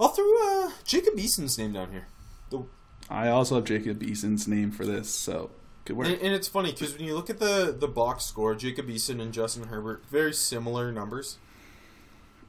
I'll 0.00 0.08
throw 0.08 0.66
uh, 0.66 0.70
Jacob 0.84 1.18
Eason's 1.18 1.58
name 1.58 1.72
down 1.72 1.92
here. 1.92 2.06
The 2.50 2.64
I 3.10 3.28
also 3.28 3.56
have 3.56 3.64
Jacob 3.64 4.02
Eason's 4.02 4.46
name 4.46 4.70
for 4.70 4.84
this, 4.84 5.08
so 5.10 5.50
good 5.84 5.96
work. 5.96 6.06
And, 6.08 6.20
and 6.20 6.34
it's 6.34 6.48
funny 6.48 6.72
because 6.72 6.96
when 6.96 7.06
you 7.06 7.14
look 7.14 7.30
at 7.30 7.38
the 7.38 7.74
the 7.78 7.88
box 7.88 8.24
score, 8.24 8.54
Jacob 8.54 8.88
Eason 8.88 9.20
and 9.20 9.32
Justin 9.32 9.64
Herbert, 9.64 10.04
very 10.08 10.32
similar 10.32 10.92
numbers. 10.92 11.38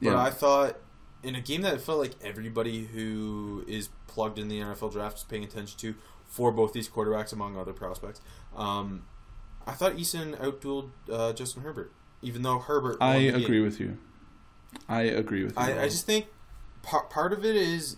But 0.00 0.10
yeah, 0.10 0.20
I 0.20 0.30
thought 0.30 0.76
in 1.22 1.34
a 1.34 1.40
game 1.40 1.62
that 1.62 1.74
it 1.74 1.80
felt 1.80 1.98
like 1.98 2.12
everybody 2.22 2.86
who 2.86 3.64
is 3.66 3.88
plugged 4.06 4.38
in 4.38 4.48
the 4.48 4.60
NFL 4.60 4.92
draft 4.92 5.18
is 5.18 5.24
paying 5.24 5.44
attention 5.44 5.78
to 5.78 5.94
for 6.26 6.52
both 6.52 6.72
these 6.72 6.88
quarterbacks, 6.88 7.32
among 7.32 7.56
other 7.56 7.72
prospects. 7.72 8.20
Um, 8.56 9.04
I 9.66 9.72
thought 9.72 9.96
Eason 9.96 10.36
outdueled 10.38 10.90
uh, 11.10 11.32
Justin 11.32 11.62
Herbert, 11.62 11.92
even 12.22 12.42
though 12.42 12.58
Herbert. 12.58 12.98
I 13.00 13.16
agree 13.16 13.56
game. 13.56 13.62
with 13.62 13.80
you. 13.80 13.98
I 14.88 15.02
agree 15.02 15.44
with 15.44 15.52
you. 15.56 15.62
I, 15.62 15.82
I 15.82 15.84
just 15.84 16.06
think 16.06 16.26
part 16.82 17.10
part 17.10 17.32
of 17.32 17.44
it 17.44 17.56
is 17.56 17.96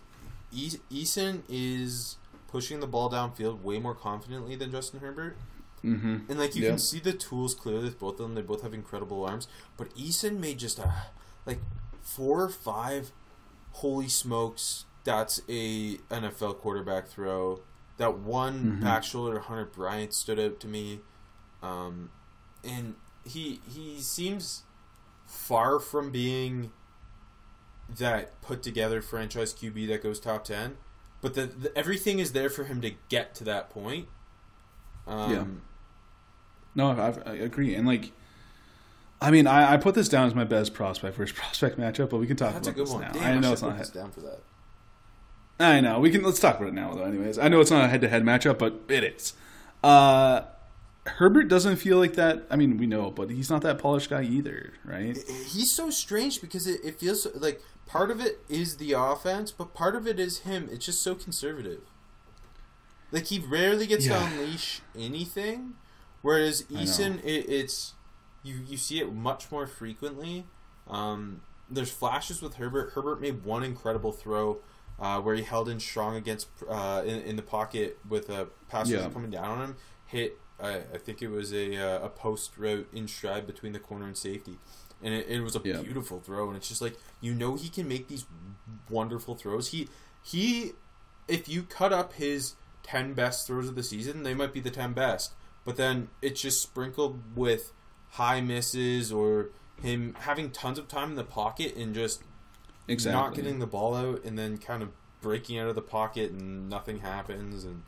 Eason 0.53 1.42
is 1.48 2.16
pushing 2.48 2.80
the 2.80 2.87
ball 2.87 3.11
downfield 3.11 3.62
way 3.62 3.78
more 3.78 3.94
confidently 3.94 4.56
than 4.56 4.70
Justin 4.72 5.00
Herbert. 5.00 5.37
Mm-hmm. 5.84 6.30
And 6.30 6.38
like 6.40 6.56
you 6.56 6.64
Yeah. 6.64 6.70
can 6.70 6.78
see 6.80 6.98
the 6.98 7.12
tools 7.12 7.54
clearly 7.54 7.84
with 7.84 7.98
both 8.00 8.14
of 8.14 8.18
them. 8.18 8.34
They 8.34 8.42
both 8.42 8.62
have 8.62 8.74
incredible 8.74 9.24
arms. 9.24 9.46
But 9.76 9.94
Eason 9.94 10.38
made 10.40 10.58
just 10.58 10.78
a 10.80 10.92
like 11.46 11.61
four 12.02 12.42
or 12.42 12.48
five. 12.48 13.12
Holy 13.72 14.08
smokes! 14.08 14.87
That's 15.04 15.40
a 15.48 15.98
NFL 16.11 16.58
quarterback 16.58 17.06
throw. 17.06 17.61
That 17.98 18.18
one 18.18 18.78
Mhm. 18.78 18.82
back 18.82 19.04
shoulder 19.04 19.34
to 19.37 19.40
Hunter 19.40 19.66
Bryant 19.66 20.12
stood 20.12 20.40
out 20.40 20.58
to 20.61 20.66
me, 20.66 21.00
um, 21.62 22.11
and 22.64 22.96
he 23.24 23.61
he 23.68 24.00
seems 24.00 24.64
far 25.26 25.78
from 25.78 26.11
being 26.11 26.72
that 27.88 28.40
put 28.42 28.62
together 28.62 29.00
franchise 29.00 29.54
QB 29.54 29.87
that 29.88 30.02
goes 30.02 30.18
top 30.20 30.44
ten. 30.44 30.76
But 31.20 31.35
the, 31.35 31.46
the 31.46 31.76
everything 31.76 32.18
is 32.20 32.33
there 32.33 32.48
for 32.50 32.64
him 32.64 32.81
to 32.83 32.92
get 33.09 33.35
to 33.37 33.44
that 33.44 33.70
point. 33.70 34.09
Um, 35.07 35.33
Yeah. 35.33 35.44
No, 36.74 36.90
I, 36.90 37.31
I 37.31 37.35
agree. 37.35 37.74
And 37.74 37.87
like, 37.87 38.12
I 39.20 39.31
mean, 39.33 39.46
I, 39.48 39.72
I 39.72 39.76
put 39.78 39.94
this 39.96 40.09
down 40.09 40.26
as 40.28 40.35
my 40.35 40.44
best 40.44 40.74
prospect 40.74 41.16
versus 41.16 41.37
prospect 41.37 41.78
matchup, 41.78 42.11
but 42.11 42.18
we 42.18 42.26
can 42.26 42.37
talk 42.37 42.54
That's 42.54 42.68
a 42.68 42.70
about 42.70 42.76
good 42.76 42.87
this 42.87 42.92
one. 42.94 43.02
now. 43.02 43.12
Damn, 43.12 43.22
I 43.24 43.35
know 43.40 43.42
should 43.48 43.52
it's 43.52 43.62
put 43.62 43.68
not. 43.70 43.78
this 43.78 43.88
down 43.90 44.11
for 44.12 44.20
that. 44.20 44.38
I 45.61 45.81
know 45.81 45.98
we 45.98 46.11
can. 46.11 46.22
Let's 46.22 46.38
talk 46.38 46.57
about 46.57 46.68
it 46.68 46.74
now, 46.74 46.94
though. 46.94 47.02
Anyways, 47.02 47.37
I 47.37 47.48
know 47.48 47.61
it's 47.61 47.72
not 47.72 47.85
a 47.85 47.88
head-to-head 47.88 48.22
matchup, 48.22 48.59
but 48.59 48.81
it 48.88 49.02
is. 49.02 49.33
Uh, 49.83 50.42
Herbert 51.04 51.48
doesn't 51.48 51.76
feel 51.76 51.96
like 51.98 52.14
that. 52.14 52.46
I 52.48 52.54
mean, 52.54 52.76
we 52.78 52.87
know, 52.87 53.11
but 53.11 53.28
he's 53.31 53.50
not 53.50 53.62
that 53.62 53.78
polished 53.78 54.09
guy 54.11 54.22
either, 54.22 54.74
right? 54.85 55.18
He's 55.48 55.74
so 55.74 55.90
strange 55.90 56.40
because 56.40 56.68
it, 56.68 56.81
it 56.85 57.00
feels 57.00 57.26
like 57.35 57.61
part 57.88 58.11
of 58.12 58.20
it 58.20 58.38
is 58.48 58.77
the 58.77 58.92
offense, 58.92 59.51
but 59.51 59.74
part 59.74 59.96
of 59.96 60.07
it 60.07 60.20
is 60.20 60.40
him. 60.40 60.68
It's 60.70 60.87
just 60.87 61.03
so 61.03 61.14
conservative. 61.16 61.81
Like 63.11 63.27
he 63.27 63.38
rarely 63.38 63.87
gets 63.87 64.07
Yeah. 64.07 64.18
to 64.20 64.24
unleash 64.27 64.83
anything, 64.96 65.74
whereas 66.22 66.62
Eason, 66.64 67.18
it, 67.24 67.48
it's 67.48 67.94
you 68.42 68.57
you 68.66 68.77
see 68.77 69.01
it 69.01 69.12
much 69.12 69.51
more 69.51 69.66
frequently. 69.66 70.46
Um, 70.87 71.40
there's 71.70 71.90
flashes 71.90 72.40
with 72.42 72.55
Herbert. 72.55 72.92
Herbert 72.94 73.20
made 73.20 73.44
one 73.44 73.62
incredible 73.64 74.12
throw 74.12 74.59
uh, 75.01 75.20
where 75.20 75.35
he 75.35 75.42
held 75.42 75.68
in 75.68 75.81
strong 75.81 76.16
against 76.16 76.48
uh, 76.68 77.03
in, 77.05 77.20
in 77.22 77.37
the 77.37 77.42
pocket 77.42 77.98
with 78.09 78.29
a 78.29 78.48
pass 78.68 78.90
Yeah. 78.90 79.09
coming 79.09 79.31
down 79.31 79.59
on 79.59 79.64
him. 79.64 79.77
Hit, 80.07 80.38
I, 80.61 80.77
I 80.94 80.98
think 80.98 81.22
it 81.22 81.29
was 81.29 81.53
a 81.53 81.77
uh, 81.77 82.05
a 82.07 82.09
post 82.11 82.59
route 82.59 82.88
in 82.92 83.09
stride 83.09 83.46
between 83.46 83.72
the 83.72 83.79
corner 83.79 84.07
and 84.07 84.16
safety, 84.16 84.59
and 85.02 85.14
it, 85.14 85.26
it 85.28 85.40
was 85.40 85.56
a 85.56 85.61
Yeah. 85.64 85.80
beautiful 85.80 86.20
throw. 86.20 86.48
And 86.48 86.56
it's 86.56 86.68
just 86.68 86.82
like 86.82 86.96
you 87.20 87.34
know 87.34 87.56
he 87.56 87.68
can 87.68 87.87
make 87.88 88.08
these 88.08 88.24
wonderful 88.90 89.34
throws. 89.34 89.68
He 89.68 89.88
he, 90.22 90.72
if 91.26 91.48
you 91.48 91.62
cut 91.62 91.92
up 91.92 92.14
his 92.14 92.54
ten 92.82 93.14
best 93.14 93.46
throws 93.46 93.68
of 93.68 93.74
the 93.74 93.82
season, 93.82 94.22
they 94.22 94.34
might 94.34 94.52
be 94.52 94.61
the 94.61 94.70
ten 94.70 94.92
best. 94.92 95.32
But 95.64 95.76
then 95.76 96.08
it's 96.22 96.40
just 96.40 96.62
sprinkled 96.62 97.37
with 97.37 97.72
high 98.12 98.40
misses 98.40 99.12
or 99.12 99.50
him 99.82 100.14
having 100.20 100.50
tons 100.50 100.78
of 100.78 100.88
time 100.88 101.11
in 101.11 101.16
the 101.16 101.24
pocket 101.24 101.76
and 101.76 101.94
just 101.94 102.22
Exactly. 102.88 103.20
not 103.20 103.34
getting 103.34 103.58
the 103.58 103.66
ball 103.66 103.94
out 103.94 104.24
and 104.24 104.38
then 104.38 104.56
kind 104.58 104.82
of 104.82 104.88
breaking 105.20 105.58
out 105.58 105.68
of 105.68 105.74
the 105.74 105.82
pocket 105.82 106.30
and 106.30 106.70
nothing 106.70 107.00
happens 107.00 107.64
and 107.64 107.82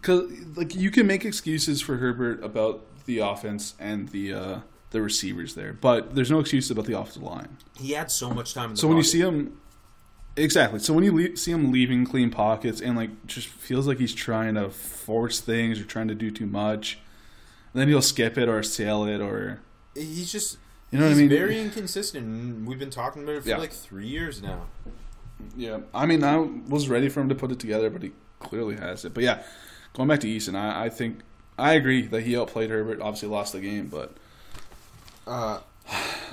Cause 0.00 0.30
like 0.56 0.74
you 0.74 0.90
can 0.90 1.06
make 1.06 1.24
excuses 1.24 1.82
for 1.82 1.96
Herbert 1.98 2.42
about 2.42 2.84
the 3.04 3.18
offense 3.18 3.74
and 3.78 4.08
the 4.10 4.32
uh, 4.32 4.60
the 4.92 5.02
receivers 5.02 5.54
there, 5.54 5.72
but 5.72 6.14
there's 6.14 6.30
no 6.30 6.38
excuse 6.38 6.70
about 6.70 6.84
the 6.86 6.98
offensive 6.98 7.22
line. 7.22 7.56
he 7.76 7.92
had 7.92 8.10
so 8.10 8.30
much 8.30 8.54
time 8.54 8.70
in 8.70 8.74
the 8.74 8.76
So 8.80 8.88
when 8.88 8.96
you 8.96 9.02
see 9.02 9.20
him, 9.20 9.58
exactly. 10.36 10.78
So 10.78 10.92
when 10.92 11.04
you 11.04 11.12
le- 11.14 11.36
see 11.36 11.50
him 11.50 11.72
leaving 11.72 12.04
clean 12.06 12.30
pockets 12.30 12.80
and 12.80 12.96
like 12.96 13.26
just 13.26 13.48
feels 13.48 13.86
like 13.86 13.98
he's 13.98 14.14
trying 14.14 14.54
to 14.54 14.70
force 14.70 15.40
things 15.40 15.80
or 15.80 15.84
trying 15.84 16.08
to 16.08 16.14
do 16.14 16.30
too 16.30 16.46
much, 16.46 16.98
then 17.74 17.88
he'll 17.88 18.02
skip 18.02 18.36
it 18.38 18.48
or 18.48 18.62
sail 18.62 19.04
it 19.04 19.20
or 19.20 19.60
he's 19.94 20.30
just 20.30 20.58
You 20.90 20.98
know 20.98 21.06
what 21.06 21.12
I 21.14 21.16
mean? 21.16 21.28
very 21.28 21.60
inconsistent 21.60 22.66
we've 22.66 22.78
been 22.78 22.90
talking 22.90 23.22
about 23.22 23.36
it 23.36 23.42
for 23.42 23.48
Yeah. 23.48 23.56
like 23.58 23.72
three 23.72 24.06
years 24.06 24.42
now 24.42 24.66
yeah. 25.56 25.80
I 25.92 26.06
mean, 26.06 26.22
I 26.22 26.36
was 26.36 26.88
ready 26.88 27.08
for 27.08 27.20
him 27.20 27.28
to 27.28 27.34
put 27.34 27.50
it 27.50 27.58
together, 27.58 27.90
but 27.90 28.00
he 28.02 28.12
clearly 28.38 28.76
has 28.76 29.04
it. 29.04 29.12
But 29.12 29.24
yeah, 29.24 29.42
going 29.92 30.08
back 30.08 30.20
to 30.20 30.28
Eason, 30.28 30.54
I, 30.54 30.84
I 30.84 30.88
think 30.88 31.18
I 31.58 31.72
agree 31.72 32.02
that 32.02 32.22
he 32.22 32.36
outplayed 32.36 32.70
Herbert. 32.70 33.00
Obviously, 33.00 33.28
lost 33.28 33.52
the 33.52 33.58
game, 33.60 33.88
but 33.88 34.16
uh 35.26 35.60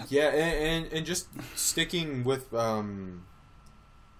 yeah 0.09 0.29
and, 0.29 0.85
and 0.85 0.93
and 0.93 1.05
just 1.05 1.27
sticking 1.57 2.23
with 2.23 2.53
um 2.53 3.25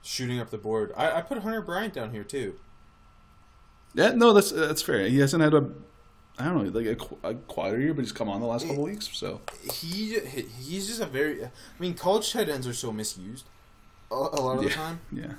shooting 0.01 0.39
up 0.39 0.49
the 0.49 0.57
board 0.57 0.93
i, 0.97 1.17
I 1.19 1.21
put 1.21 1.39
hunter 1.39 1.61
bryant 1.61 1.93
down 1.93 2.11
here 2.11 2.23
too 2.23 2.59
yeah, 3.93 4.11
no, 4.11 4.33
that's 4.33 4.51
that's 4.51 4.81
fair. 4.81 5.07
He 5.07 5.19
hasn't 5.19 5.41
had 5.41 5.53
a 5.53 5.69
I 6.37 6.45
don't 6.45 6.63
know, 6.73 6.79
like 6.79 6.85
a, 7.23 7.27
a 7.29 7.33
quieter 7.35 7.79
year, 7.79 7.93
but 7.93 8.01
he's 8.01 8.11
come 8.11 8.29
on 8.29 8.39
the 8.39 8.47
last 8.47 8.67
couple 8.67 8.83
weeks. 8.83 9.09
So 9.11 9.41
he 9.81 10.19
he's 10.19 10.87
just 10.87 11.01
a 11.01 11.05
very 11.05 11.43
i 11.45 11.49
mean 11.79 11.93
college 11.95 12.31
tight 12.31 12.49
ends 12.49 12.67
are 12.67 12.73
so 12.73 12.91
misused 12.91 13.45
a, 14.11 14.15
a 14.15 14.41
lot 14.41 14.57
of 14.57 14.63
the 14.63 14.69
time 14.69 14.99
yeah, 15.11 15.33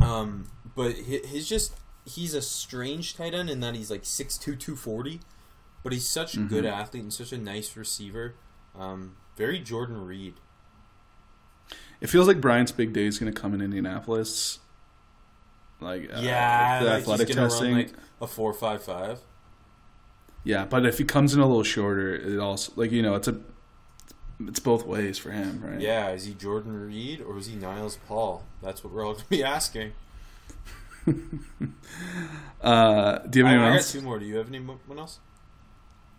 Um, 0.00 0.46
but 0.76 0.94
hi- 0.96 1.26
his 1.26 1.48
just 1.48 1.74
he's 2.04 2.34
a 2.34 2.42
strange 2.42 3.16
tight 3.16 3.34
end 3.34 3.48
in 3.50 3.60
that 3.60 3.74
he's 3.74 3.90
like 3.90 4.04
6'2", 4.04 4.56
240, 4.56 5.20
but 5.82 5.92
he's 5.92 6.08
such 6.08 6.36
a 6.36 6.40
good 6.40 6.64
Mm-hmm. 6.64 6.74
athlete 6.80 7.02
and 7.02 7.12
such 7.12 7.32
a 7.32 7.38
nice 7.38 7.76
receiver. 7.76 8.34
Um, 8.78 9.16
very 9.36 9.58
Jordan 9.60 10.04
Reed. 10.04 10.34
it 12.00 12.08
feels 12.08 12.26
like 12.26 12.40
Bryant's 12.40 12.72
big 12.72 12.92
day 12.92 13.06
is 13.06 13.18
going 13.18 13.32
to 13.32 13.40
come 13.40 13.54
in 13.54 13.60
Indianapolis. 13.60 14.58
Like 15.80 16.10
uh, 16.14 16.20
yeah, 16.20 16.82
the 16.82 16.90
like 16.90 17.02
athletic 17.02 17.28
testing. 17.28 17.68
run 17.72 17.76
like 17.82 17.92
a 18.20 18.26
four 18.26 18.52
five 18.52 18.82
five. 18.82 19.20
yeah, 20.44 20.64
but 20.64 20.86
if 20.86 20.98
he 20.98 21.04
comes 21.04 21.34
in 21.34 21.40
a 21.40 21.46
little 21.46 21.62
shorter, 21.64 22.14
it 22.14 22.38
also 22.38 22.72
like 22.76 22.90
you 22.90 23.02
know 23.02 23.14
it's 23.16 23.28
a 23.28 23.38
it's 24.46 24.60
both 24.60 24.86
ways 24.86 25.18
for 25.18 25.30
him, 25.30 25.60
right? 25.64 25.80
Yeah, 25.80 26.10
is 26.10 26.24
he 26.24 26.34
Jordan 26.34 26.86
Reed 26.86 27.20
or 27.20 27.38
is 27.38 27.46
he 27.46 27.56
Niles 27.56 27.98
Paul? 28.08 28.44
That's 28.62 28.82
what 28.82 28.92
we're 28.92 29.04
all 29.06 29.12
gonna 29.14 29.24
be 29.28 29.44
asking. 29.44 29.92
Uh, 32.60 33.18
do 33.28 33.40
you 33.40 33.44
have 33.44 33.52
I, 33.52 33.54
anyone 33.54 33.72
I 33.72 33.76
got 33.76 33.76
else? 33.76 33.92
two 33.92 34.00
more. 34.00 34.18
Do 34.18 34.24
you 34.24 34.36
have 34.36 34.48
anyone 34.48 34.78
else? 34.96 35.18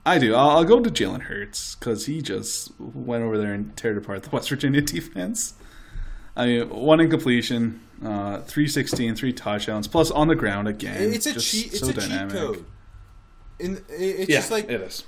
I 0.06 0.20
do. 0.20 0.36
I'll, 0.36 0.50
I'll 0.52 0.64
go 0.64 0.80
to 0.82 0.90
Jalen 0.90 1.22
Hurts 1.22 1.76
because 1.76 2.06
he 2.06 2.22
just 2.22 2.72
went 2.80 3.24
over 3.24 3.38
there 3.38 3.54
and 3.54 3.76
teared 3.76 3.98
apart 3.98 4.24
the 4.24 4.30
West 4.36 4.50
Virginia 4.50 4.82
defense. 4.82 5.56
I 6.38 6.46
mean, 6.48 6.70
one 6.70 7.00
incompletion, 7.00 7.80
uh, 8.04 8.40
316, 8.42 9.16
three 9.16 9.34
touchdowns, 9.34 9.88
plus 9.88 10.12
on 10.12 10.28
the 10.28 10.36
ground 10.36 10.68
again. 10.68 11.14
It's 11.14 11.26
a 11.26 11.40
cheat. 11.40 11.68
It's 11.68 11.80
so 11.80 11.90
a 11.90 11.94
dynamic. 11.94 12.32
cheat 12.34 12.40
code. 12.42 12.66
In, 13.58 13.84
it's 13.90 14.30
Yeah, 14.30 14.38
just 14.38 14.52
like 14.52 14.70
it 14.70 14.82
is. 14.82 15.06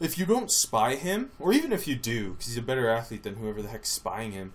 if 0.00 0.16
you 0.18 0.24
don't 0.24 0.50
spy 0.50 0.94
him, 0.94 1.30
or 1.40 1.52
even 1.52 1.72
if 1.72 1.88
you 1.88 1.96
do, 1.96 2.30
because 2.32 2.46
he's 2.46 2.56
a 2.56 2.62
better 2.62 2.88
athlete 2.88 3.24
than 3.24 3.34
whoever 3.36 3.60
the 3.60 3.68
heck's 3.68 3.88
spying 3.90 4.30
him, 4.32 4.52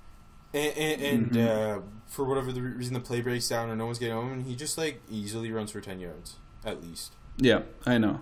and, 0.54 0.78
and, 0.78 1.02
and 1.02 1.32
Mm-hmm. 1.32 1.80
uh, 1.80 1.82
for 2.08 2.24
whatever 2.26 2.52
the 2.52 2.62
reason 2.62 2.94
the 2.94 3.00
play 3.00 3.22
breaks 3.22 3.50
down 3.50 3.70
or 3.70 3.76
no 3.76 3.86
one's 3.88 4.00
getting 4.00 4.14
home, 4.16 4.44
he 4.46 4.56
just 4.56 4.78
like 4.78 5.02
easily 5.12 5.52
runs 5.52 5.72
for 5.72 5.82
ten 5.82 6.00
yards 6.00 6.38
at 6.64 6.82
least. 6.82 7.14
Yeah, 7.38 7.64
I 7.86 7.98
know. 7.98 8.22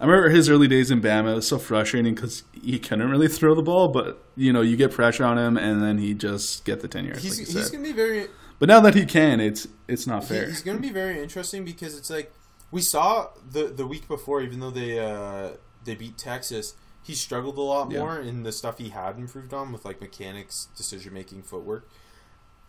I 0.00 0.06
remember 0.06 0.30
his 0.30 0.48
early 0.48 0.66
days 0.66 0.90
in 0.90 1.02
Bama. 1.02 1.32
It 1.32 1.34
was 1.36 1.46
so 1.48 1.58
frustrating 1.58 2.14
because 2.14 2.42
he 2.52 2.78
couldn't 2.78 3.10
really 3.10 3.28
throw 3.28 3.54
the 3.54 3.62
ball, 3.62 3.88
but 3.88 4.24
you 4.34 4.52
know 4.52 4.62
you 4.62 4.76
get 4.76 4.92
pressure 4.92 5.24
on 5.24 5.36
him, 5.38 5.56
and 5.58 5.82
then 5.82 5.98
he 5.98 6.14
just 6.14 6.64
get 6.64 6.80
the 6.80 6.88
ten 6.88 7.04
yards. 7.04 7.22
He's 7.22 7.38
like 7.38 7.48
he's 7.48 7.70
gonna 7.70 7.84
be 7.84 7.92
very 7.92 8.26
But 8.58 8.68
now 8.68 8.80
that 8.80 8.94
he 8.94 9.04
can, 9.04 9.40
it's 9.40 9.68
it's 9.88 10.06
not 10.06 10.24
fair. 10.24 10.46
he's 10.46 10.62
gonna 10.62 10.78
be 10.80 10.90
very 10.90 11.22
interesting 11.22 11.64
because 11.66 11.96
it's 11.98 12.08
like 12.10 12.32
we 12.70 12.80
saw 12.80 13.28
the 13.50 13.64
the 13.64 13.86
week 13.86 14.08
before, 14.08 14.40
even 14.40 14.60
though 14.60 14.70
they 14.70 14.98
uh, 14.98 15.50
they 15.84 15.94
beat 15.94 16.16
Texas, 16.16 16.74
he 17.02 17.14
struggled 17.14 17.58
a 17.58 17.62
lot 17.62 17.90
Yeah. 17.90 17.98
more 18.00 18.18
in 18.18 18.42
the 18.42 18.52
stuff 18.52 18.78
he 18.78 18.88
had 18.88 19.18
improved 19.18 19.52
on 19.52 19.70
with 19.70 19.84
like 19.84 20.00
mechanics, 20.00 20.68
decision 20.76 21.12
making, 21.12 21.42
footwork. 21.42 21.86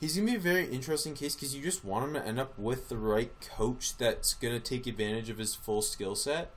He's 0.01 0.15
gonna 0.17 0.31
be 0.31 0.35
a 0.35 0.39
very 0.39 0.65
interesting 0.65 1.13
case 1.13 1.35
because 1.35 1.55
you 1.55 1.61
just 1.61 1.85
want 1.85 2.07
him 2.07 2.13
to 2.15 2.27
end 2.27 2.39
up 2.41 2.57
with 2.59 2.89
the 2.89 2.97
right 2.97 3.31
coach 3.39 3.97
that's 3.97 4.33
gonna 4.33 4.59
take 4.59 4.85
advantage 4.85 5.29
of 5.29 5.37
his 5.37 5.55
full 5.55 5.81
skill 5.81 6.15
set. 6.15 6.51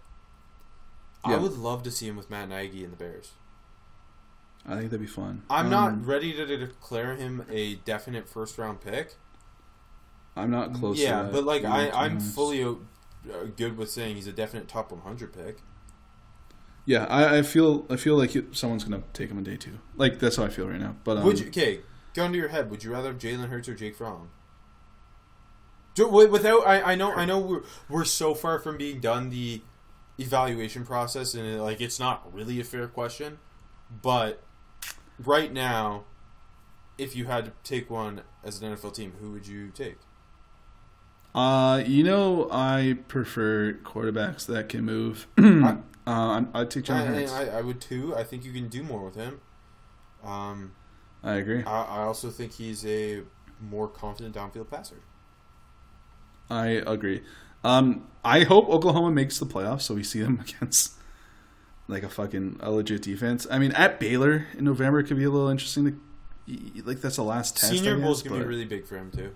I 1.24 1.37
would 1.37 1.52
love 1.52 1.82
to 1.84 1.90
see 1.90 2.06
him 2.08 2.16
with 2.16 2.30
Matt 2.30 2.48
Nagy 2.48 2.84
and 2.84 2.92
the 2.92 2.96
Bears. 2.96 3.32
I 4.66 4.76
think 4.76 4.84
that'd 4.90 5.00
be 5.00 5.06
fun. 5.06 5.42
I'm 5.50 5.66
Um, 5.66 5.70
not 5.70 6.06
ready 6.06 6.32
to 6.32 6.46
declare 6.46 7.14
him 7.16 7.44
a 7.50 7.76
definite 7.76 8.28
first 8.28 8.56
round 8.58 8.80
pick. 8.80 9.14
I'm 10.37 10.50
not 10.50 10.72
close. 10.74 10.98
yeah, 10.98 11.18
to 11.18 11.24
that 11.24 11.32
but 11.32 11.44
like 11.44 11.64
I, 11.64 11.68
either, 11.82 11.87
to 11.87 11.90
be 11.92 11.96
I'm 11.96 12.12
honest. 12.12 12.34
fully 12.34 12.64
uh, 12.64 12.74
good 13.56 13.76
with 13.76 13.90
saying 13.90 14.16
he's 14.16 14.26
a 14.26 14.32
definite 14.32 14.68
top 14.68 14.90
100 14.90 15.32
pick. 15.32 15.58
Yeah, 16.87 17.04
I, 17.04 17.38
I 17.38 17.42
feel 17.42 17.87
I 17.88 17.96
feel 17.96 18.16
like 18.16 18.37
someone's 18.52 18.84
gonna 18.84 19.02
take 19.12 19.30
him 19.30 19.38
a 19.38 19.42
day 19.42 19.56
two. 19.56 19.78
Like 19.96 20.18
that's 20.18 20.37
how 20.37 20.44
I 20.44 20.48
feel 20.50 20.68
right 20.68 20.80
now. 20.80 20.96
But 21.04 21.18
um, 21.18 21.24
Would 21.24 21.40
you, 21.40 21.46
okay, 21.48 21.80
gun 22.14 22.32
to 22.32 22.38
your 22.38 22.48
head. 22.48 22.70
Would 22.70 22.84
you 22.84 22.92
rather 22.92 23.08
have 23.08 23.18
Jalen 23.18 23.48
Hurts 23.48 23.68
or 23.68 23.74
Jake 23.74 23.94
Fromm? 23.96 24.30
Do- 25.94 26.08
Without, 26.08 26.66
I, 26.66 26.92
I 26.92 26.94
know, 26.96 27.12
I 27.12 27.24
know, 27.24 27.38
we're 27.38 27.62
we're 27.88 28.04
so 28.04 28.34
far 28.34 28.58
from 28.58 28.76
being 28.76 29.00
done 29.00 29.30
the 29.30 29.62
evaluation 30.18 30.85
process, 30.85 31.35
and 31.35 31.61
like 31.62 31.81
it's 31.81 31.98
not 31.98 32.33
really 32.33 32.61
a 32.61 32.64
fair 32.64 32.87
question, 32.88 33.38
but 34.03 34.42
right 35.22 35.53
now, 35.53 36.05
if 36.98 37.16
you 37.16 37.27
had 37.27 37.46
to 37.46 37.53
take 37.62 37.90
one 37.90 38.22
as 38.42 38.61
an 38.62 38.74
NFL 38.74 38.94
team, 38.94 39.14
who 39.20 39.33
would 39.33 39.46
you 39.46 39.70
take? 39.70 39.96
Uh, 41.35 41.83
you 41.85 42.05
know, 42.05 42.48
I 42.50 42.98
prefer 43.09 43.72
quarterbacks 43.83 44.46
that 44.46 44.68
can 44.68 44.85
move. 44.85 45.27
uh, 45.38 45.77
I'm- 46.07 46.48
I'd 46.55 46.70
take 46.70 46.85
John 46.85 47.00
I, 47.00 47.07
Hurts. 47.07 47.33
I, 47.33 47.46
I 47.46 47.61
would 47.61 47.81
too. 47.81 48.14
I 48.16 48.22
think 48.22 48.44
you 48.44 48.53
can 48.53 48.68
do 48.68 48.83
more 48.83 49.05
with 49.05 49.16
him. 49.16 49.40
Um, 50.22 50.72
I 51.22 51.35
agree. 51.35 51.64
I, 51.64 51.83
I 51.83 52.03
also 52.03 52.31
think 52.31 52.53
he's 52.53 52.87
a 52.87 53.22
more 53.61 53.88
confident 53.88 54.35
downfield 54.35 54.70
passer. 54.70 55.00
I 56.50 56.66
agree. 56.68 57.22
Um, 57.64 58.07
I 58.24 58.40
hope 58.44 58.68
Oklahoma 58.68 59.11
makes 59.11 59.38
the 59.38 59.46
playoffs 59.46 59.83
so 59.83 59.94
we 59.94 60.03
see 60.05 60.20
them 60.20 60.38
against 60.46 60.92
like 61.88 62.03
a 62.03 62.09
fucking 62.09 62.59
a 62.61 62.70
legit 62.70 63.03
defense. 63.03 63.46
I 63.50 63.59
mean, 63.59 63.72
at 63.72 63.98
Baylor 63.98 64.46
in 64.57 64.64
November 64.64 65.00
it 65.00 65.05
could 65.05 65.16
be 65.16 65.24
a 65.24 65.31
little 65.31 65.48
interesting. 65.48 65.85
To, 66.46 66.83
like 66.85 67.00
that's 67.00 67.16
the 67.16 67.24
last 67.24 67.57
test. 67.57 67.72
Senior 67.72 67.98
Bowl 67.98 68.12
is 68.12 68.22
going 68.22 68.35
to 68.35 68.38
but- 68.40 68.48
be 68.48 68.55
really 68.55 68.64
big 68.66 68.87
for 68.87 68.96
him 68.96 69.11
too. 69.11 69.35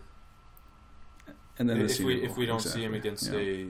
and 1.58 1.68
then 1.68 1.80
if 1.80 1.92
Senior 1.96 2.06
we 2.16 2.22
if 2.24 2.36
we 2.36 2.46
don't 2.46 2.60
see 2.60 2.82
him 2.84 2.94
against 2.94 3.32
Yeah. 3.32 3.38
a 3.38 3.66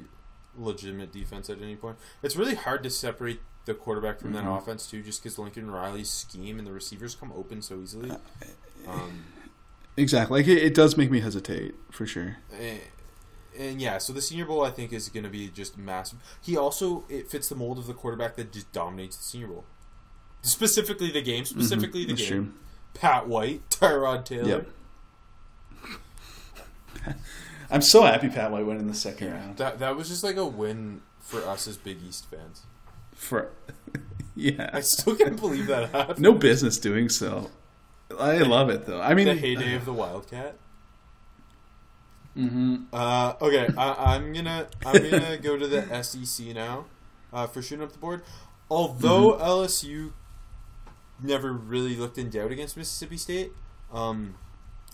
legitimate 0.56 1.12
defense 1.12 1.48
at 1.48 1.62
any 1.62 1.76
point, 1.76 1.96
it's 2.22 2.36
really 2.36 2.54
hard 2.56 2.82
to 2.82 2.90
separate 2.90 3.40
the 3.64 3.74
quarterback 3.74 4.18
from 4.18 4.30
Mhm. 4.32 4.42
that 4.42 4.48
offense 4.50 4.90
too, 4.90 5.02
just 5.02 5.22
because 5.22 5.38
Lincoln 5.38 5.70
Riley's 5.70 6.08
scheme 6.10 6.58
and 6.58 6.66
the 6.66 6.72
receivers 6.72 7.14
come 7.14 7.32
open 7.32 7.62
so 7.62 7.80
easily. 7.80 8.10
Um, 8.88 9.24
exactly, 9.96 10.40
like 10.40 10.48
it, 10.48 10.58
it 10.62 10.74
does 10.74 10.96
make 10.96 11.10
me 11.10 11.20
hesitate 11.20 11.74
for 11.90 12.06
sure. 12.06 12.38
And, 13.58 13.80
yeah, 13.80 13.98
so 13.98 14.12
the 14.12 14.22
Senior 14.22 14.46
Bowl 14.46 14.64
I 14.64 14.70
think 14.70 14.92
is 14.92 15.08
going 15.08 15.24
to 15.24 15.30
be 15.30 15.48
just 15.48 15.76
massive. 15.76 16.18
He 16.40 16.56
also 16.56 17.04
it 17.08 17.30
fits 17.30 17.48
the 17.48 17.54
mold 17.54 17.78
of 17.78 17.86
the 17.86 17.94
quarterback 17.94 18.36
that 18.36 18.52
just 18.52 18.72
dominates 18.72 19.16
the 19.16 19.24
Senior 19.24 19.48
Bowl, 19.48 19.64
specifically 20.42 21.10
the 21.10 21.22
game, 21.22 21.44
specifically 21.44 22.04
the 22.04 22.12
Mm-hmm. 22.12 22.16
That's 22.16 22.28
game. 22.30 22.44
true. 22.44 22.52
Pat 22.94 23.28
White, 23.28 23.62
Tyrod 23.70 24.24
Taylor. 24.24 24.48
Yep. 24.48 24.68
I'm 27.70 27.82
so 27.82 28.02
happy 28.02 28.28
Pat 28.28 28.50
White 28.50 28.66
went 28.66 28.80
in 28.80 28.88
the 28.88 28.94
second 28.94 29.32
round. 29.32 29.56
That 29.58 29.78
that 29.78 29.96
was 29.96 30.08
just 30.08 30.24
like 30.24 30.36
a 30.36 30.46
win 30.46 31.02
for 31.20 31.42
us 31.46 31.68
as 31.68 31.76
Big 31.76 31.98
East 32.06 32.26
fans. 32.30 32.62
For 33.14 33.50
yeah, 34.34 34.70
I 34.72 34.80
still 34.80 35.14
can't 35.16 35.38
believe 35.38 35.66
that 35.66 35.90
happened. 35.90 36.20
no 36.20 36.32
business 36.32 36.78
doing 36.78 37.08
so. 37.08 37.50
I 38.18 38.38
love 38.38 38.70
it 38.70 38.86
though. 38.86 39.00
I 39.00 39.14
mean, 39.14 39.26
the 39.26 39.34
heyday 39.34 39.74
of 39.74 39.84
the 39.84 39.92
Wildcat. 39.92 40.56
Hmm 42.38 42.76
Uh, 42.92 43.34
okay, 43.40 43.72
I, 43.76 44.14
I'm 44.14 44.32
gonna 44.32 44.68
I'm 44.84 45.02
gonna 45.02 45.38
go 45.42 45.56
to 45.56 45.66
the 45.66 46.02
SEC 46.02 46.46
now 46.54 46.86
uh, 47.32 47.46
for 47.46 47.62
shooting 47.62 47.84
up 47.84 47.92
the 47.92 47.98
board. 47.98 48.22
Although 48.70 49.32
Mm-hmm. 49.32 49.42
LSU 49.42 50.12
never 51.22 51.52
really 51.52 51.96
looked 51.96 52.18
in 52.18 52.30
doubt 52.30 52.52
against 52.52 52.76
Mississippi 52.76 53.16
State, 53.16 53.52
um, 53.92 54.36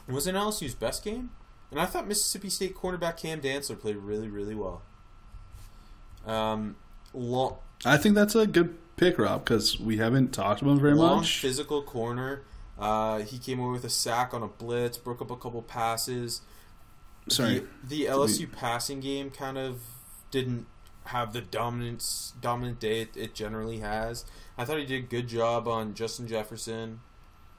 it 0.09 0.13
wasn't 0.13 0.37
LSU's 0.37 0.75
best 0.75 1.05
game, 1.05 1.31
and 1.71 1.81
I 1.81 1.87
thought 1.87 2.07
Mississippi 2.09 2.51
State 2.51 2.75
cornerback 2.75 3.17
Cam 3.19 3.41
Dantzler 3.41 3.79
played 3.79 3.97
really 3.97 4.29
really 4.29 4.55
well. 4.55 4.83
Um, 6.27 6.77
long, 7.13 7.59
I 7.85 7.97
think 7.97 8.15
that's 8.15 8.35
a 8.35 8.47
good 8.47 8.77
pick, 8.97 9.19
Rob, 9.19 9.45
because 9.45 9.79
we 9.79 9.99
haven't 9.99 10.33
talked 10.33 10.63
about 10.63 10.73
him 10.73 10.81
very 10.81 10.95
long 10.95 11.21
much. 11.21 11.41
physical 11.41 11.83
corner. 11.83 12.43
Uh, 12.79 13.19
he 13.21 13.39
came 13.39 13.61
away 13.61 13.73
with 13.73 13.85
a 13.85 13.91
sack 13.91 14.35
on 14.35 14.43
a 14.43 14.49
blitz, 14.49 14.97
broke 14.99 15.21
up 15.23 15.31
a 15.31 15.37
couple 15.37 15.63
passes. 15.63 16.43
Sorry, 17.29 17.61
The, 17.83 18.05
the 18.05 18.05
LSU 18.07 18.51
passing 18.51 19.01
game 19.01 19.31
kind 19.31 19.57
of 19.59 19.81
didn't 20.31 20.67
have 21.05 21.33
the 21.33 21.41
dominance 21.41 22.33
dominant 22.41 22.81
day 22.81 23.03
it, 23.03 23.17
it 23.17 23.35
generally 23.35 23.79
has. 23.81 24.25
I 24.59 24.65
thought 24.65 24.79
he 24.79 24.85
did 24.87 25.05
a 25.05 25.07
good 25.07 25.29
job 25.29 25.67
on 25.69 25.95
Justin 25.95 26.27
Jefferson. 26.29 27.01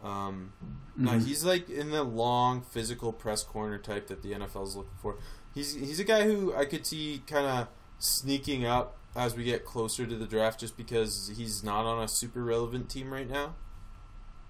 Um, 0.04 0.54
No, 0.96 1.12
Mhm. 1.12 1.26
he's 1.26 1.44
like 1.44 1.70
in 1.70 1.90
the 1.92 2.04
long 2.04 2.62
physical 2.62 3.12
press 3.12 3.44
corner 3.44 3.78
type 3.78 4.08
that 4.08 4.22
the 4.22 4.34
NFL 4.34 4.64
is 4.68 4.76
looking 4.76 4.92
for. 5.02 5.18
He's 5.54 5.74
he's 5.74 6.00
a 6.00 6.04
guy 6.04 6.24
who 6.24 6.54
I 6.56 6.66
could 6.66 6.86
see 6.86 7.22
kind 7.28 7.46
of 7.46 7.68
sneaking 8.00 8.66
up 8.66 8.98
as 9.16 9.36
we 9.36 9.44
get 9.44 9.66
closer 9.66 10.06
to 10.06 10.16
the 10.16 10.26
draft, 10.28 10.60
just 10.60 10.76
because 10.78 11.32
he's 11.38 11.64
not 11.64 11.86
on 11.86 12.04
a 12.04 12.08
super 12.08 12.44
relevant 12.44 12.90
team 12.90 13.12
right 13.14 13.30
now, 13.30 13.56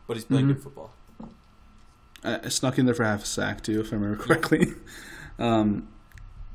but 0.08 0.18
he's 0.18 0.26
playing 0.26 0.46
Mhm. 0.46 0.56
good 0.56 0.64
football. 0.64 0.94
I 2.26 2.50
snuck 2.50 2.78
in 2.80 2.86
there 2.86 2.96
for 2.96 3.04
half 3.04 3.24
a 3.24 3.26
sack 3.26 3.62
too, 3.64 3.82
if 3.82 3.92
I 3.92 3.96
remember 3.96 4.18
correctly. 4.24 4.74
um, 5.40 5.88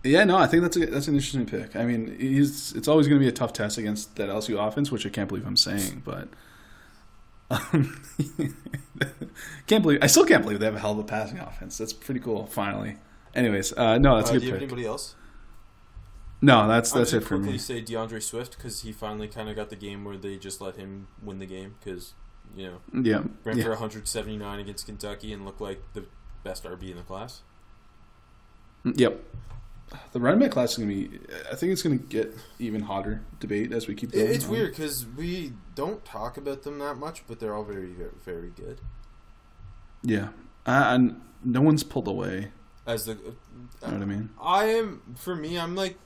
yeah, 0.03 0.25
no, 0.25 0.37
I 0.39 0.47
think 0.47 0.63
that's 0.63 0.77
a, 0.77 0.87
that's 0.87 1.09
an 1.09 1.15
interesting 1.15 1.47
pick. 1.47 1.77
I 1.77 1.85
mean, 1.85 2.17
he's 2.19 2.73
it's 2.73 2.89
always 2.89 3.07
going 3.07 3.21
to 3.21 3.25
be 3.25 3.29
a 3.29 3.33
tough 3.33 3.53
test 3.53 3.77
against 3.79 4.17
that 4.17 4.29
LSU 4.31 4.59
offense, 4.67 4.91
which 4.91 5.05
I 5.07 5.11
can't 5.11 5.29
believe 5.29 5.47
I'm 5.47 5.57
saying, 5.57 6.03
but 6.05 6.29
um, 7.51 8.01
can't 9.67 9.83
believe 9.83 9.99
I 10.03 10.07
still 10.07 10.25
can't 10.25 10.43
believe 10.43 10.61
they 10.61 10.67
have 10.67 10.77
a 10.77 10.81
hell 10.81 10.93
of 10.93 10.99
a 10.99 11.05
passing 11.05 11.39
offense. 11.39 11.77
That's 11.79 11.93
pretty 11.93 12.21
cool. 12.21 12.47
Finally, 12.47 12.97
anyways, 13.35 13.73
uh, 13.77 13.99
no, 13.99 14.17
that's 14.17 14.31
Uh, 14.31 14.35
a 14.35 14.39
do 14.39 14.47
you 14.47 14.53
good 14.53 14.63
have 14.63 14.71
anybody 14.71 14.87
else? 14.87 15.15
No, 16.43 16.67
that's 16.67 16.91
that's 16.93 17.13
it 17.13 17.21
for 17.23 17.37
me. 17.37 17.59
say 17.59 17.83
DeAndre 17.83 18.23
Swift 18.23 18.57
because 18.57 18.81
he 18.81 18.93
finally 18.93 19.29
kind 19.29 19.51
of 19.51 19.57
got 19.57 19.69
the 19.69 19.77
game 19.77 20.05
where 20.05 20.17
they 20.17 20.37
just 20.37 20.61
let 20.61 20.77
him 20.77 21.09
win 21.23 21.39
the 21.39 21.47
game 21.47 21.75
because 21.79 22.15
you 22.57 22.67
know 22.67 23.03
Yeah, 23.03 23.23
ran 23.45 23.59
yeah. 23.59 23.65
for 23.65 23.71
179 23.71 24.61
against 24.61 24.87
Kentucky 24.87 25.33
and 25.33 25.45
looked 25.45 25.61
like 25.61 25.83
the 25.95 26.05
best 26.45 26.65
RB 26.65 26.91
in 26.91 26.97
the 26.97 27.03
class. 27.03 27.43
Yep. 28.85 29.23
The 30.13 30.21
running 30.21 30.39
back 30.39 30.53
class 30.53 30.73
is 30.73 30.79
gonna 30.79 30.89
be. 30.89 31.19
I 31.51 31.57
think 31.57 31.73
it's 31.73 31.83
gonna 31.83 31.97
get 31.97 32.33
even 32.59 32.83
hotter 32.83 33.23
debate 33.41 33.73
as 33.73 33.89
we 33.89 33.95
keep 33.95 34.13
going. 34.13 34.29
It's 34.29 34.45
on. 34.45 34.51
weird 34.53 34.71
because 34.71 35.05
we 35.05 35.53
don't 35.75 36.05
talk 36.05 36.37
about 36.37 36.63
them 36.63 36.79
that 36.79 36.97
much, 36.97 37.25
but 37.27 37.41
they're 37.41 37.55
all 37.55 37.65
very, 37.65 37.95
very, 38.25 38.51
good. 38.51 38.81
Yeah, 40.03 40.29
uh, 40.65 40.85
and 40.89 41.21
no 41.45 41.61
one's 41.61 41.83
pulled 41.83 42.07
away. 42.07 42.53
As 42.87 43.07
the, 43.07 43.13
You 43.15 43.37
know 43.83 43.93
what 43.93 44.03
I 44.03 44.05
mean? 44.05 44.31
I 44.41 44.65
am 44.67 45.03
for 45.17 45.35
me, 45.35 45.59
I'm 45.59 45.75
like 45.75 45.99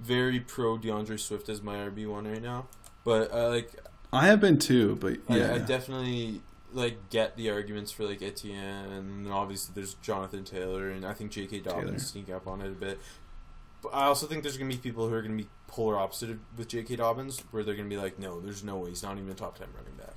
very 0.00 0.38
pro 0.40 0.78
DeAndre 0.78 1.18
Swift 1.18 1.48
as 1.48 1.62
my 1.62 1.76
RB 1.76 2.06
one 2.06 2.26
right 2.26 2.42
now, 2.42 2.66
but 3.04 3.32
uh, 3.32 3.48
like 3.48 3.72
I 4.14 4.26
have 4.26 4.40
been 4.40 4.58
too, 4.58 4.96
but 5.00 5.18
I, 5.28 5.36
yeah, 5.36 5.54
I 5.54 5.58
definitely 5.58 6.40
like 6.72 7.10
get 7.10 7.36
the 7.36 7.50
arguments 7.50 7.92
for 7.92 8.04
like 8.04 8.22
Etienne, 8.22 8.90
and 8.90 9.32
obviously 9.32 9.72
there's 9.74 9.94
Jonathan 9.94 10.44
Taylor, 10.44 10.90
and 10.90 11.04
I 11.06 11.12
think 11.12 11.30
J.K. 11.30 11.60
Dobbins 11.60 11.84
Taylor. 11.86 11.98
sneak 11.98 12.30
up 12.30 12.46
on 12.46 12.60
it 12.60 12.68
a 12.68 12.70
bit. 12.70 12.98
But 13.82 13.90
I 13.90 14.04
also 14.04 14.26
think 14.26 14.42
there's 14.42 14.56
gonna 14.56 14.70
be 14.70 14.76
people 14.78 15.08
who 15.08 15.14
are 15.14 15.22
gonna 15.22 15.36
be 15.36 15.48
polar 15.66 15.98
opposite 15.98 16.38
with 16.56 16.68
J.K. 16.68 16.96
Dobbins, 16.96 17.42
where 17.50 17.62
they're 17.62 17.74
gonna 17.76 17.88
be 17.88 17.96
like, 17.96 18.18
no, 18.18 18.40
there's 18.40 18.64
no 18.64 18.76
way 18.76 18.90
he's 18.90 19.02
not 19.02 19.16
even 19.18 19.30
a 19.30 19.34
top 19.34 19.58
ten 19.58 19.68
running 19.76 19.94
back. 19.96 20.14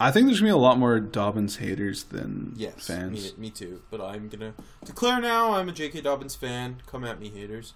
I 0.00 0.10
think 0.10 0.26
there's 0.26 0.40
gonna 0.40 0.48
be 0.50 0.54
a 0.54 0.56
lot 0.56 0.78
more 0.78 0.98
Dobbins 1.00 1.56
haters 1.56 2.04
than 2.04 2.52
Yes, 2.56 2.86
fans. 2.86 3.36
Me, 3.36 3.42
me 3.44 3.50
too. 3.50 3.82
But 3.90 4.00
I'm 4.00 4.28
gonna 4.28 4.54
declare 4.84 5.20
now 5.20 5.52
I'm 5.54 5.68
a 5.68 5.72
J.K. 5.72 6.00
Dobbins 6.02 6.34
fan. 6.34 6.82
Come 6.86 7.04
at 7.04 7.20
me, 7.20 7.28
haters. 7.30 7.74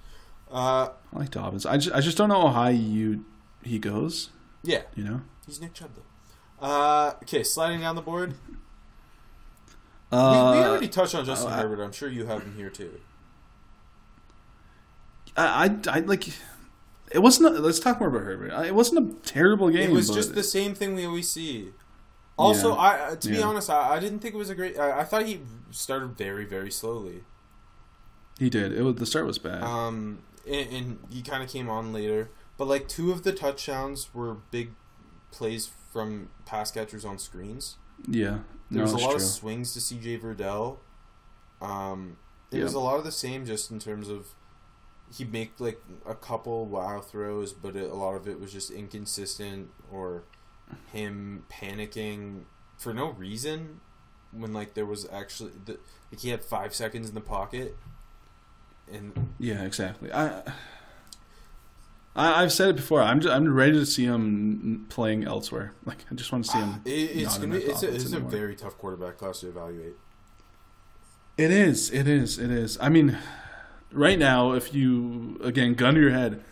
Uh, 0.51 0.89
I 1.15 1.19
like 1.19 1.31
Dobbins. 1.31 1.65
I 1.65 1.77
just, 1.77 1.95
I 1.95 2.01
just 2.01 2.17
don't 2.19 2.29
know 2.29 2.49
how 2.49 2.69
you 2.69 3.25
he 3.63 3.79
goes. 3.79 4.31
Yeah, 4.63 4.83
You 4.95 5.05
know, 5.05 5.21
he's 5.47 5.61
Nick 5.61 5.75
Chubb 5.75 5.91
though. 5.95 6.67
Uh, 6.67 7.15
okay, 7.23 7.43
sliding 7.43 7.81
down 7.81 7.95
the 7.97 8.03
board. 8.03 8.35
uh, 10.13 10.51
we, 10.53 10.59
we 10.61 10.65
already 10.67 10.89
touched 10.89 11.15
on 11.15 11.25
Justin 11.25 11.53
I- 11.53 11.57
Herbert. 11.63 11.83
I'm 11.83 11.93
sure 11.93 12.09
you 12.09 12.27
have 12.27 12.43
him 12.43 12.55
here 12.57 12.71
too. 12.71 13.01
I, 15.37 15.67
I, 15.87 15.97
I 15.97 16.01
like. 16.01 16.29
It 17.13 17.19
wasn't. 17.21 17.57
A, 17.57 17.61
let's 17.61 17.81
talk 17.81 18.01
more 18.01 18.09
about 18.09 18.23
Herbert. 18.23 18.53
It 18.67 18.75
wasn't 18.75 19.11
a 19.11 19.27
terrible 19.27 19.71
game. 19.71 19.91
It 19.91 19.93
was 19.93 20.11
just 20.11 20.35
the 20.35 20.43
same 20.43 20.75
thing 20.75 20.95
we 20.95 21.05
always 21.07 21.31
see. 21.31 21.71
Also, 22.37 22.71
Yeah. 22.71 22.75
I 22.81 22.99
uh, 23.01 23.17
to 23.17 23.29
be 23.29 23.37
Yeah. 23.37 23.43
honest, 23.47 23.71
I, 23.71 23.97
I 23.97 24.01
didn't 24.01 24.21
think 24.21 24.35
it 24.35 24.39
was 24.39 24.51
a 24.51 24.55
great. 24.55 24.79
I, 24.79 25.01
I 25.01 25.05
thought 25.05 25.27
he 25.27 25.41
started 25.71 26.17
very 26.17 26.45
very 26.45 26.71
slowly. 26.71 27.25
He 28.39 28.49
did. 28.51 28.73
It 28.73 28.83
was, 28.83 28.97
the 28.97 29.07
start 29.07 29.27
was 29.27 29.39
bad. 29.39 29.63
Um, 29.63 30.21
and, 30.49 30.69
and 30.73 30.99
he 31.11 31.21
kind 31.23 31.43
of 31.43 31.51
came 31.51 31.69
on 31.69 31.93
later, 31.93 32.31
but 32.61 32.69
like 32.69 32.87
two 32.89 33.11
of 33.11 33.23
the 33.23 33.33
touchdowns 33.33 34.13
were 34.15 34.35
big 34.51 34.73
plays 35.31 35.71
from 35.91 36.29
pass 36.45 36.71
catchers 36.71 37.07
on 37.07 37.19
screens. 37.19 37.77
yeah, 38.07 38.41
There 38.71 38.81
no, 38.81 38.83
was 38.83 38.93
a 38.93 38.99
lot 38.99 39.13
true. 39.13 39.17
of 39.17 39.23
swings 39.23 39.73
to 39.73 39.81
CJ 39.81 40.21
Verdell. 40.21 40.77
Um, 41.63 42.19
it 42.51 42.59
Yeah. 42.59 42.65
was 42.65 42.75
a 42.75 42.79
lot 42.81 42.99
of 42.99 43.05
the 43.05 43.13
same, 43.13 43.47
just 43.47 43.71
in 43.71 43.79
terms 43.79 44.11
of 44.11 44.27
he 45.11 45.25
made 45.25 45.53
like 45.59 45.81
a 46.07 46.15
couple 46.15 46.67
wow 46.67 47.01
throws, 47.01 47.55
but 47.55 47.77
it, 47.77 47.91
a 47.91 47.95
lot 47.95 48.15
of 48.15 48.29
it 48.29 48.39
was 48.39 48.53
just 48.53 48.71
inconsistent 48.71 49.71
or 49.91 50.25
him 50.93 51.45
panicking 51.51 52.43
for 52.77 52.93
no 52.93 53.09
reason 53.13 53.81
when 54.33 54.53
like 54.53 54.75
there 54.75 54.87
was 54.87 55.09
actually 55.11 55.53
the, 55.65 55.79
like 56.13 56.21
he 56.21 56.29
had 56.29 56.45
five 56.45 56.75
seconds 56.75 57.09
in 57.09 57.15
the 57.15 57.23
pocket 57.23 57.75
and 58.93 59.35
Yeah, 59.39 59.63
exactly. 59.65 60.13
I, 60.13 60.43
I 62.17 62.43
I've 62.43 62.53
said 62.53 62.71
it 62.71 62.77
before. 62.77 63.03
I'm 63.03 63.21
just, 63.21 63.35
I'm 63.35 63.53
ready 63.53 63.73
to 63.73 63.87
see 63.87 64.05
him 64.05 64.87
playing 64.89 65.25
elsewhere. 65.25 65.73
Like 65.85 66.05
I 66.11 66.15
just 66.15 66.33
want 66.33 66.45
to 66.45 66.51
see 66.51 66.59
him. 66.59 66.83
it, 66.85 66.91
it's 66.91 67.39
gonna 67.39 67.59
be 67.59 67.65
it's 67.65 67.83
a, 67.83 67.95
it's 67.95 68.13
a 68.13 68.21
very 68.21 68.57
tough 68.57 68.77
quarterback 68.79 69.19
class 69.19 69.41
to 69.41 69.49
evaluate. 69.49 69.95
It 71.37 71.51
is. 71.51 71.91
It 71.91 72.07
is. 72.07 72.39
It 72.39 72.51
is. 72.51 72.77
I 72.81 72.89
mean, 72.89 73.17
right 73.93 74.19
now, 74.19 74.53
if 74.53 74.75
you 74.75 75.41
again 75.43 75.75
gun 75.75 75.95
to 75.95 76.01
your 76.01 76.11
head, 76.11 76.43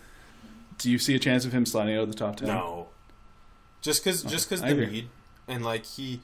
do 0.78 0.90
you 0.90 0.98
see 0.98 1.14
a 1.14 1.18
chance 1.18 1.44
of 1.44 1.52
him 1.52 1.66
sliding 1.66 1.96
out 1.96 2.04
of 2.04 2.08
the 2.12 2.16
top 2.16 2.36
ten? 2.36 2.48
No, 2.48 2.88
just 3.80 4.02
because 4.02 4.24
Okay, 4.24 4.32
just 4.32 4.48
because 4.48 4.62
the 4.62 4.74
need 4.74 5.08
and 5.48 5.64
like 5.64 5.84
he 5.84 6.20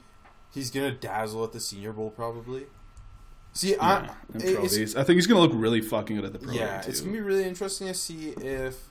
he's 0.53 0.71
gonna 0.71 0.91
dazzle 0.91 1.43
at 1.43 1.51
the 1.51 1.59
Senior 1.59 1.93
Bowl 1.93 2.09
probably. 2.09 2.67
See, 3.53 3.75
I 3.77 4.01
Yeah, 4.01 4.13
in 4.33 4.41
it- 4.41 4.55
pro 4.55 4.63
it's, 4.65 4.75
days. 4.75 4.95
I 4.95 5.03
think 5.03 5.15
he's 5.15 5.27
gonna 5.27 5.41
look 5.41 5.51
really 5.53 5.81
fucking 5.81 6.15
good 6.15 6.25
at 6.25 6.33
the 6.33 6.39
pro 6.39 6.53
yeah, 6.53 6.83
it's 6.87 7.01
gonna 7.01 7.13
be 7.13 7.19
really 7.21 7.45
interesting 7.45 7.87
to 7.87 7.93
see 7.93 8.29
if 8.29 8.89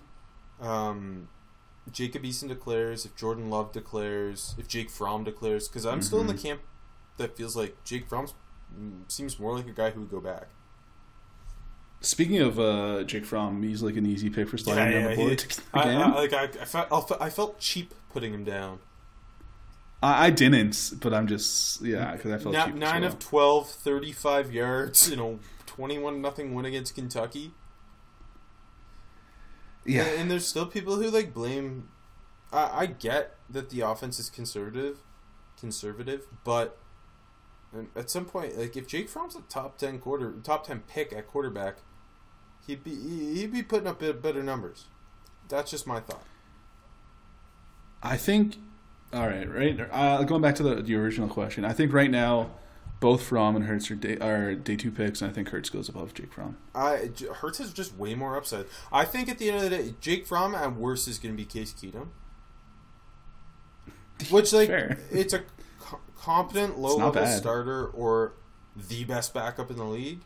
um, 0.61 1.29
Jacob 1.91 2.23
Eason 2.23 2.49
declares, 2.49 3.05
if 3.05 3.15
Jordan 3.17 3.51
Love 3.51 3.73
declares, 3.73 4.55
if 4.59 4.69
Jake 4.69 4.91
Fromm 4.91 5.25
declares. 5.25 5.69
Because 5.69 5.85
I'm 5.87 6.03
still 6.03 6.21
in 6.21 6.27
the 6.27 6.35
Mhm. 6.35 6.43
camp 6.43 6.61
that 7.19 7.37
feels 7.37 7.57
like 7.57 7.83
Jake 7.85 8.09
Fromm 8.09 8.29
seems 9.09 9.39
more 9.39 9.55
like 9.57 9.67
a 9.67 9.73
guy 9.73 9.91
who 9.91 10.01
would 10.01 10.11
go 10.11 10.21
back. 10.21 10.49
Speaking 12.01 12.41
of 12.41 12.59
uh, 12.61 13.03
Jake 13.05 13.25
Fromm, 13.25 13.63
he's 13.63 13.83
like 13.83 13.97
an 13.97 14.05
easy 14.05 14.29
pick 14.29 14.49
for 14.49 14.59
sliding 14.59 14.93
down 15.01 15.11
the 15.11 15.17
board. 15.17 15.39
to 15.39 15.63
I, 15.73 15.83
again. 15.83 16.01
I, 16.03 16.15
like 16.15 16.33
I, 16.35 16.43
I, 16.45 16.49
felt, 16.67 17.13
I 17.21 17.31
felt 17.31 17.59
cheap 17.59 17.95
putting 18.13 18.35
him 18.35 18.45
down. 18.45 18.81
I, 20.03 20.27
I 20.27 20.31
didn't, 20.31 20.95
but 21.01 21.15
I'm 21.15 21.27
just 21.27 21.81
yeah 21.83 22.13
because 22.13 22.31
I 22.33 22.39
felt 22.39 22.55
Na- 22.55 22.67
cheap 22.67 22.75
nine 22.75 23.03
well. 23.03 23.11
of 23.13 23.19
12, 23.19 23.71
35 23.71 24.53
yards, 24.53 25.09
you 25.09 25.17
know, 25.17 25.39
twenty-one 25.65 26.21
nothing 26.21 26.55
win 26.55 26.67
against 26.67 26.95
Kentucky. 26.95 27.53
Yeah. 29.85 30.03
And, 30.03 30.23
and 30.23 30.31
there's 30.31 30.47
still 30.47 30.67
people 30.67 30.97
who 30.97 31.11
like 31.11 31.35
blame. 31.35 31.89
I, 32.53 32.81
I 32.81 32.87
get 32.87 33.37
that 33.51 33.71
the 33.71 33.81
offense 33.81 34.19
is 34.19 34.31
conservative, 34.31 34.99
conservative, 35.59 36.27
but 36.45 36.79
um, 37.75 37.89
at 37.97 38.11
some 38.11 38.25
point, 38.25 38.59
like 38.59 38.77
if 38.77 38.87
Jake 38.87 39.09
Fromm's 39.09 39.37
a 39.37 39.43
top 39.43 39.79
ten 39.79 39.99
quarter, 39.99 40.33
top 40.43 40.67
ten 40.67 40.81
pick 40.87 41.13
at 41.13 41.27
quarterback, 41.27 41.79
he'd 42.67 42.85
be 42.85 42.95
he'd 42.95 43.53
be 43.53 43.63
putting 43.63 43.87
up 43.87 44.01
better 44.01 44.43
numbers. 44.43 44.87
That's 45.49 45.71
just 45.71 45.87
my 45.87 46.01
thought. 46.01 46.25
I 48.03 48.17
think. 48.17 48.57
All 49.13 49.29
right, 49.29 49.49
right. 49.49 49.79
Uh, 49.93 50.25
going 50.25 50.43
back 50.43 50.57
to 50.57 50.65
the, 50.65 50.83
the 50.83 50.97
original 50.97 51.29
question, 51.29 51.65
I 51.65 51.73
think 51.73 51.93
right 51.93 52.11
now 52.11 52.51
both 53.05 53.23
Fromm 53.23 53.55
and 53.55 53.67
Hurts 53.67 53.91
are 53.91 53.97
day, 53.97 54.17
are 54.17 54.55
day 54.55 54.77
two 54.77 54.91
picks, 54.91 55.21
and 55.21 55.31
I 55.31 55.35
think 55.35 55.51
Hurts 55.51 55.69
goes 55.69 55.91
above 55.91 56.15
Jake 56.15 56.33
Fromm. 56.33 56.57
I 56.75 57.11
Hurts 57.35 57.59
has 57.59 57.71
just 57.71 57.95
way 57.99 58.15
more 58.15 58.35
upside. 58.35 58.65
I 58.91 59.05
think 59.05 59.29
at 59.29 59.37
the 59.37 59.51
end 59.51 59.59
of 59.59 59.63
the 59.65 59.69
day, 59.69 59.95
Jake 60.01 60.27
Fromm 60.27 60.55
at 60.55 60.75
worst 60.75 61.07
is 61.07 61.19
going 61.19 61.35
to 61.35 61.37
be 61.37 61.45
Case 61.45 61.75
Keenum, 61.75 62.09
which 64.31 64.55
like 64.55 64.69
Fair. 64.69 64.99
it's 65.11 65.35
a 65.35 65.41
co- 65.79 66.01
competent 66.19 66.79
low 66.79 66.97
level 66.97 67.13
bad. 67.13 67.37
starter 67.37 67.89
or 67.89 68.33
the 68.75 69.05
best 69.05 69.35
backup 69.35 69.71
in 69.71 69.77
the 69.77 69.85
league. 69.85 70.23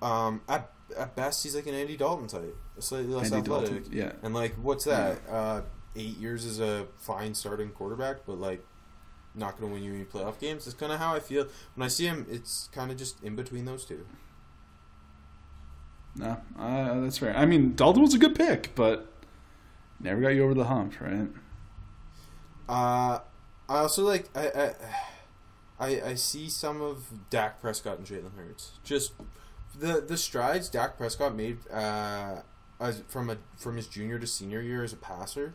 Um, 0.00 0.42
at 0.48 0.70
at 0.96 1.16
best, 1.16 1.42
he's 1.42 1.56
like 1.56 1.66
an 1.66 1.74
Andy 1.74 1.96
Dalton 1.96 2.28
type, 2.28 2.56
slightly 2.78 3.12
less 3.12 3.32
Andy 3.32 3.38
athletic. 3.38 3.70
Dalton, 3.70 3.92
yeah. 3.92 4.12
And 4.22 4.34
like, 4.34 4.54
what's 4.54 4.84
that? 4.84 5.18
Uh, 5.28 5.62
eight 5.96 6.16
years 6.16 6.46
as 6.46 6.60
a 6.60 6.86
fine 6.96 7.34
starting 7.34 7.70
quarterback, 7.70 8.18
but 8.24 8.38
like 8.38 8.64
not 9.38 9.58
going 9.58 9.70
to 9.70 9.74
win 9.74 9.84
you 9.84 9.94
any 9.94 10.04
playoff 10.04 10.38
games. 10.38 10.64
That's 10.64 10.76
kind 10.76 10.92
of 10.92 10.98
how 10.98 11.14
I 11.14 11.20
feel 11.20 11.46
when 11.74 11.84
I 11.84 11.88
see 11.88 12.06
him. 12.06 12.26
It's 12.28 12.68
kind 12.72 12.90
of 12.90 12.96
just 12.96 13.22
in 13.22 13.36
between 13.36 13.64
those 13.64 13.84
two. 13.84 14.04
No, 16.16 16.36
uh, 16.58 17.00
that's 17.00 17.18
fair. 17.18 17.36
I 17.36 17.46
mean, 17.46 17.74
Dalton 17.76 18.02
was 18.02 18.14
a 18.14 18.18
good 18.18 18.34
pick, 18.34 18.74
but 18.74 19.12
never 20.00 20.20
got 20.20 20.30
you 20.30 20.42
over 20.42 20.54
the 20.54 20.64
hump, 20.64 21.00
right? 21.00 21.28
Uh, 22.68 23.20
I 23.68 23.78
also 23.78 24.04
like 24.04 24.28
I, 24.34 24.48
I 24.48 24.74
I 25.78 26.02
I 26.10 26.14
see 26.14 26.48
some 26.48 26.82
of 26.82 27.30
Dak 27.30 27.60
Prescott 27.60 27.98
and 27.98 28.06
Jalen 28.06 28.36
Hurts. 28.36 28.72
Just 28.82 29.12
the 29.78 30.00
the 30.00 30.16
strides 30.16 30.68
Dak 30.68 30.98
Prescott 30.98 31.36
made 31.36 31.58
uh, 31.70 32.42
as 32.80 33.02
from 33.06 33.30
a 33.30 33.36
from 33.56 33.76
his 33.76 33.86
junior 33.86 34.18
to 34.18 34.26
senior 34.26 34.60
year 34.60 34.82
as 34.82 34.92
a 34.92 34.96
passer. 34.96 35.54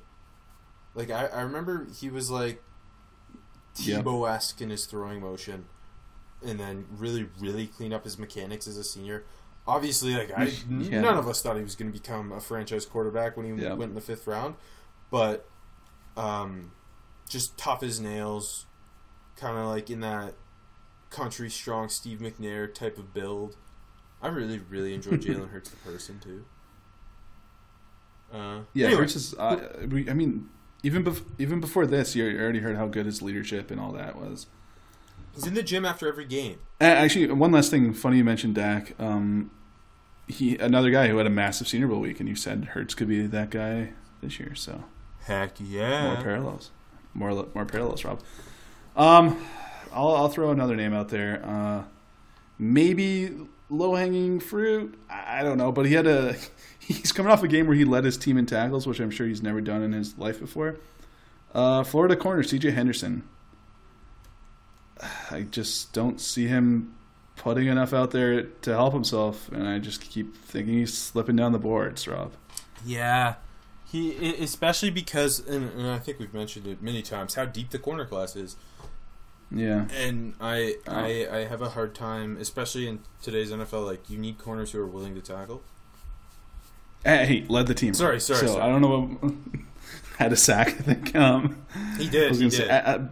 Like 0.96 1.10
I, 1.10 1.26
I 1.28 1.42
remember 1.42 1.88
he 2.00 2.10
was 2.10 2.32
like. 2.32 2.64
Tebow 3.76 4.30
esque 4.30 4.62
in 4.62 4.70
his 4.70 4.86
throwing 4.86 5.22
motion, 5.22 5.66
and 6.46 6.60
then 6.60 6.86
really 6.98 7.28
really 7.40 7.68
cleaned 7.68 7.94
up 7.94 8.04
his 8.04 8.18
mechanics 8.20 8.68
as 8.68 8.78
a 8.78 8.84
senior. 8.84 9.24
Obviously, 9.66 10.14
like 10.16 10.32
I, 10.38 10.52
Yeah. 10.70 11.02
none 11.02 11.18
of 11.18 11.28
us 11.28 11.42
thought 11.42 11.56
he 11.56 11.64
was 11.64 11.76
going 11.76 11.92
to 11.92 11.98
become 11.98 12.32
a 12.34 12.40
franchise 12.42 12.86
quarterback 12.86 13.38
when 13.38 13.46
he 13.46 13.52
went 13.54 13.82
in 13.90 13.96
the 13.96 14.02
fifth 14.02 14.28
round, 14.28 14.56
but 15.10 15.50
um, 16.18 16.72
just 17.30 17.58
tough 17.58 17.82
as 17.82 18.00
nails, 18.00 18.66
kind 19.38 19.58
of 19.58 19.68
like 19.68 19.90
in 19.90 20.02
that 20.02 20.34
country 21.10 21.50
strong 21.50 21.88
Steve 21.90 22.20
McNair 22.20 22.72
type 22.74 22.98
of 22.98 23.14
build. 23.14 23.56
I 24.22 24.28
really, 24.28 24.60
really 24.60 24.94
enjoy 24.94 25.12
Jalen 25.18 25.50
Hurts 25.52 25.70
the 25.70 25.78
person 25.78 26.20
too. 26.20 26.46
Uh, 28.32 28.62
Yeah, 28.74 28.88
anyway, 28.88 29.02
Hurts 29.02 29.16
is. 29.16 29.34
Uh, 29.36 29.70
I 29.82 30.14
mean, 30.14 30.50
even 30.84 31.04
bef- 31.04 31.24
even 31.40 31.60
before 31.60 31.86
this, 31.86 32.16
you 32.16 32.26
already 32.40 32.60
heard 32.60 32.76
how 32.76 32.88
good 32.88 33.06
his 33.06 33.22
leadership 33.22 33.72
and 33.72 33.80
all 33.80 33.92
that 33.94 34.16
was. 34.16 34.48
he's 35.34 35.48
in 35.48 35.54
the 35.54 35.64
gym 35.64 35.86
after 35.86 36.08
every 36.08 36.26
game. 36.26 36.60
Uh, 36.80 36.84
Actually, 36.86 37.32
one 37.32 37.52
last 37.52 37.72
thing. 37.72 37.94
Funny 37.94 38.18
you 38.18 38.24
mentioned 38.24 38.56
Dak. 38.56 38.94
Um, 39.00 39.50
he 40.28 40.58
another 40.58 40.92
guy 40.92 41.08
who 41.08 41.18
had 41.18 41.28
a 41.28 41.32
massive 41.32 41.68
Senior 41.68 41.88
Bowl 41.88 42.00
week, 42.00 42.20
and 42.20 42.28
you 42.30 42.36
said 42.36 42.66
Hurts 42.66 42.94
could 42.96 43.08
be 43.08 43.26
that 43.26 43.50
guy 43.50 43.94
this 44.22 44.40
year. 44.40 44.56
So 44.56 44.84
Heck 45.26 45.54
yeah, 45.60 46.14
more 46.14 46.24
parallels, 46.24 46.72
more 47.14 47.48
more 47.54 47.66
parallels, 47.66 48.04
Rob. 48.04 48.22
Um, 48.96 49.46
I'll 49.92 50.16
I'll 50.16 50.30
throw 50.30 50.52
another 50.52 50.76
name 50.76 50.94
out 50.94 51.10
there. 51.10 51.42
Uh, 51.46 51.84
maybe 52.60 53.32
low 53.74 53.96
hanging 53.96 54.40
fruit. 54.40 54.98
I 55.10 55.44
don't 55.44 55.58
know, 55.58 55.72
but 55.72 55.86
he 55.86 55.94
had 55.94 56.08
a. 56.08 56.36
He's 56.80 57.14
coming 57.14 57.32
off 57.32 57.42
a 57.44 57.48
game 57.48 57.68
where 57.68 57.78
he 57.78 57.86
led 57.86 58.04
his 58.04 58.18
team 58.18 58.38
in 58.38 58.46
tackles, 58.46 58.86
which 58.86 59.00
I'm 59.00 59.10
sure 59.10 59.26
he's 59.26 59.42
never 59.42 59.62
done 59.62 59.84
in 59.84 59.94
his 59.94 60.18
life 60.18 60.42
before. 60.42 60.80
Uh, 61.54 61.82
Florida 61.86 62.18
corner 62.18 62.44
C.J. 62.44 62.72
Henderson. 62.72 63.24
I 65.32 65.44
just 65.44 65.94
don't 65.94 66.20
see 66.20 66.48
him 66.48 66.94
putting 67.38 67.68
enough 67.68 67.94
out 67.94 68.12
there 68.12 68.44
to 68.44 68.72
help 68.72 68.94
himself, 68.94 69.50
and 69.54 69.66
I 69.66 69.80
just 69.80 70.02
keep 70.02 70.36
thinking 70.36 70.74
he's 70.74 70.98
slipping 70.98 71.38
down 71.38 71.54
the 71.54 71.60
boards, 71.60 72.06
Rob. 72.06 72.34
Yeah, 72.86 73.36
he 73.90 74.36
especially 74.44 74.90
because, 74.90 75.40
and, 75.40 75.72
and 75.72 75.88
I 75.88 76.00
think 76.00 76.20
we've 76.20 76.34
mentioned 76.34 76.68
it 76.68 76.82
many 76.82 77.02
times, 77.02 77.36
how 77.36 77.46
deep 77.46 77.70
the 77.70 77.80
corner 77.80 78.06
class 78.06 78.36
is. 78.36 78.58
Yeah, 79.52 79.86
And 79.94 80.34
I, 80.42 80.76
I, 80.88 81.28
I 81.32 81.38
have 81.46 81.62
a 81.62 81.70
hard 81.70 81.94
time, 81.94 82.38
especially 82.38 82.88
in 82.88 83.00
today's 83.22 83.52
NFL. 83.52 83.86
Like, 83.86 84.10
you 84.10 84.18
need 84.18 84.40
corners 84.40 84.72
who 84.72 84.80
are 84.80 84.88
willing 84.88 85.14
to 85.16 85.22
tackle. 85.22 85.62
Hey, 87.06 87.26
he 87.28 87.46
led 87.48 87.68
the 87.68 87.74
team. 87.76 87.94
Sorry, 87.94 88.20
sorry, 88.20 88.40
So 88.40 88.48
sorry. 88.48 88.62
I 88.62 88.68
don't 88.68 88.82
know 88.82 89.02
what 89.20 89.34
had 90.18 90.34
a 90.34 90.36
sack. 90.38 90.70
I 90.70 90.72
think. 90.72 91.16
Um, 91.16 91.64
He 91.98 92.08
I 92.08 92.10
did. 92.10 92.30
was 92.30 92.40
He 92.40 92.50
did. 92.50 92.54
say, 92.58 92.70
uh, 92.70 92.92
uh, 92.96 93.08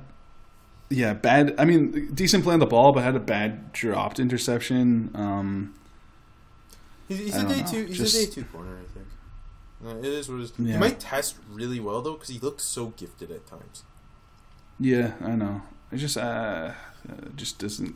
yeah, 0.90 1.14
bad. 1.14 1.56
I 1.58 1.66
mean, 1.66 2.12
decent 2.14 2.44
play 2.44 2.54
on 2.54 2.60
the 2.60 2.66
ball, 2.66 2.92
but 2.92 3.04
had 3.04 3.16
a 3.16 3.20
bad 3.20 3.72
dropped 3.74 4.20
interception. 4.20 5.12
Um, 5.14 5.76
he's 7.08 7.20
he's 7.20 7.36
I 7.36 7.44
a 7.44 7.48
day 7.50 7.62
know. 7.62 7.68
two. 7.68 7.86
He's 7.86 7.98
Just- 7.98 8.16
a 8.16 8.26
day 8.26 8.32
two 8.32 8.44
corner. 8.46 8.78
I 8.80 8.94
think. 8.94 9.08
Uh, 9.86 10.00
it 10.00 10.06
is 10.06 10.28
what 10.30 10.40
it 10.40 10.44
is. 10.44 10.54
He 10.58 10.78
might 10.78 11.00
test 11.00 11.36
really 11.52 11.80
well 11.80 12.02
though, 12.02 12.14
because 12.14 12.30
he 12.30 12.40
looks 12.40 12.64
so 12.64 12.88
gifted 12.98 13.30
at 13.32 13.46
times. 13.46 13.84
yeah, 14.80 15.14
I 15.22 15.32
know. 15.36 15.62
It 15.92 15.98
just, 15.98 16.18
uh, 16.18 16.72
uh, 17.10 17.14
just 17.36 17.60
doesn't, 17.60 17.96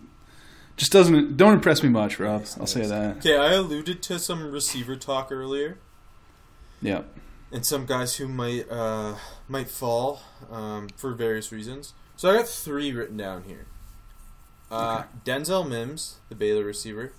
just 0.78 0.92
doesn't, 0.92 1.38
don't 1.38 1.54
impress 1.54 1.82
me 1.84 1.90
much, 1.90 2.20
Rob. 2.20 2.46
I'll 2.60 2.68
say 2.68 2.86
that. 2.86 3.18
Okay, 3.18 3.38
I 3.38 3.54
alluded 3.54 4.02
to 4.04 4.20
some 4.20 4.52
receiver 4.52 4.96
talk 4.96 5.32
earlier. 5.32 5.78
Yeah. 6.82 7.04
and 7.52 7.66
some 7.66 7.86
guys 7.86 8.18
who 8.18 8.28
might 8.28 8.70
uh, 8.70 9.16
might 9.48 9.70
fall 9.70 10.22
um, 10.52 10.90
for 10.98 11.14
various 11.14 11.52
reasons. 11.52 11.94
So 12.18 12.30
I 12.30 12.38
got 12.38 12.48
three 12.48 12.92
written 12.92 13.16
down 13.18 13.44
here. 13.44 13.66
Uh, 14.70 15.04
Denzel 15.24 15.68
Mims, 15.68 16.16
the 16.30 16.36
Baylor 16.36 16.64
receiver, 16.66 17.14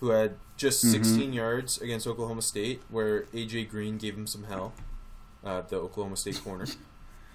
who 0.00 0.10
had 0.10 0.34
just 0.56 0.84
Mhm. 0.84 0.90
16 0.90 1.32
yards 1.32 1.78
against 1.80 2.06
Oklahoma 2.06 2.42
State, 2.42 2.82
where 2.90 3.22
AJ 3.32 3.64
Green 3.70 3.96
gave 3.96 4.16
him 4.18 4.26
some 4.26 4.44
hell. 4.44 4.74
Uh, 5.42 5.62
the 5.62 5.76
Oklahoma 5.76 6.16
State 6.16 6.42
corner. 6.44 6.66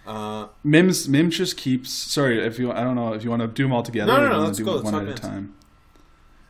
Uh, 0.06 0.48
Mims, 0.64 1.08
Mims 1.08 1.38
just 1.38 1.58
keeps. 1.58 1.92
Sorry 1.92 2.46
if 2.46 2.60
you. 2.60 2.72
I 2.72 2.84
don't 2.84 2.96
know 2.96 3.14
if 3.14 3.24
you 3.24 3.30
want 3.30 3.42
to 3.42 3.48
do 3.48 3.64
them 3.64 3.74
all 3.74 3.84
together. 3.84 4.12
No, 4.12 4.20
no, 4.22 4.30
no, 4.30 4.40
you 4.40 4.44
let's 4.46 4.58
do 4.58 4.66
go, 4.66 4.74
let's 4.74 4.84
one 4.84 4.94
talk 4.94 5.04
at 5.04 5.10
a 5.10 5.22
time. 5.22 5.56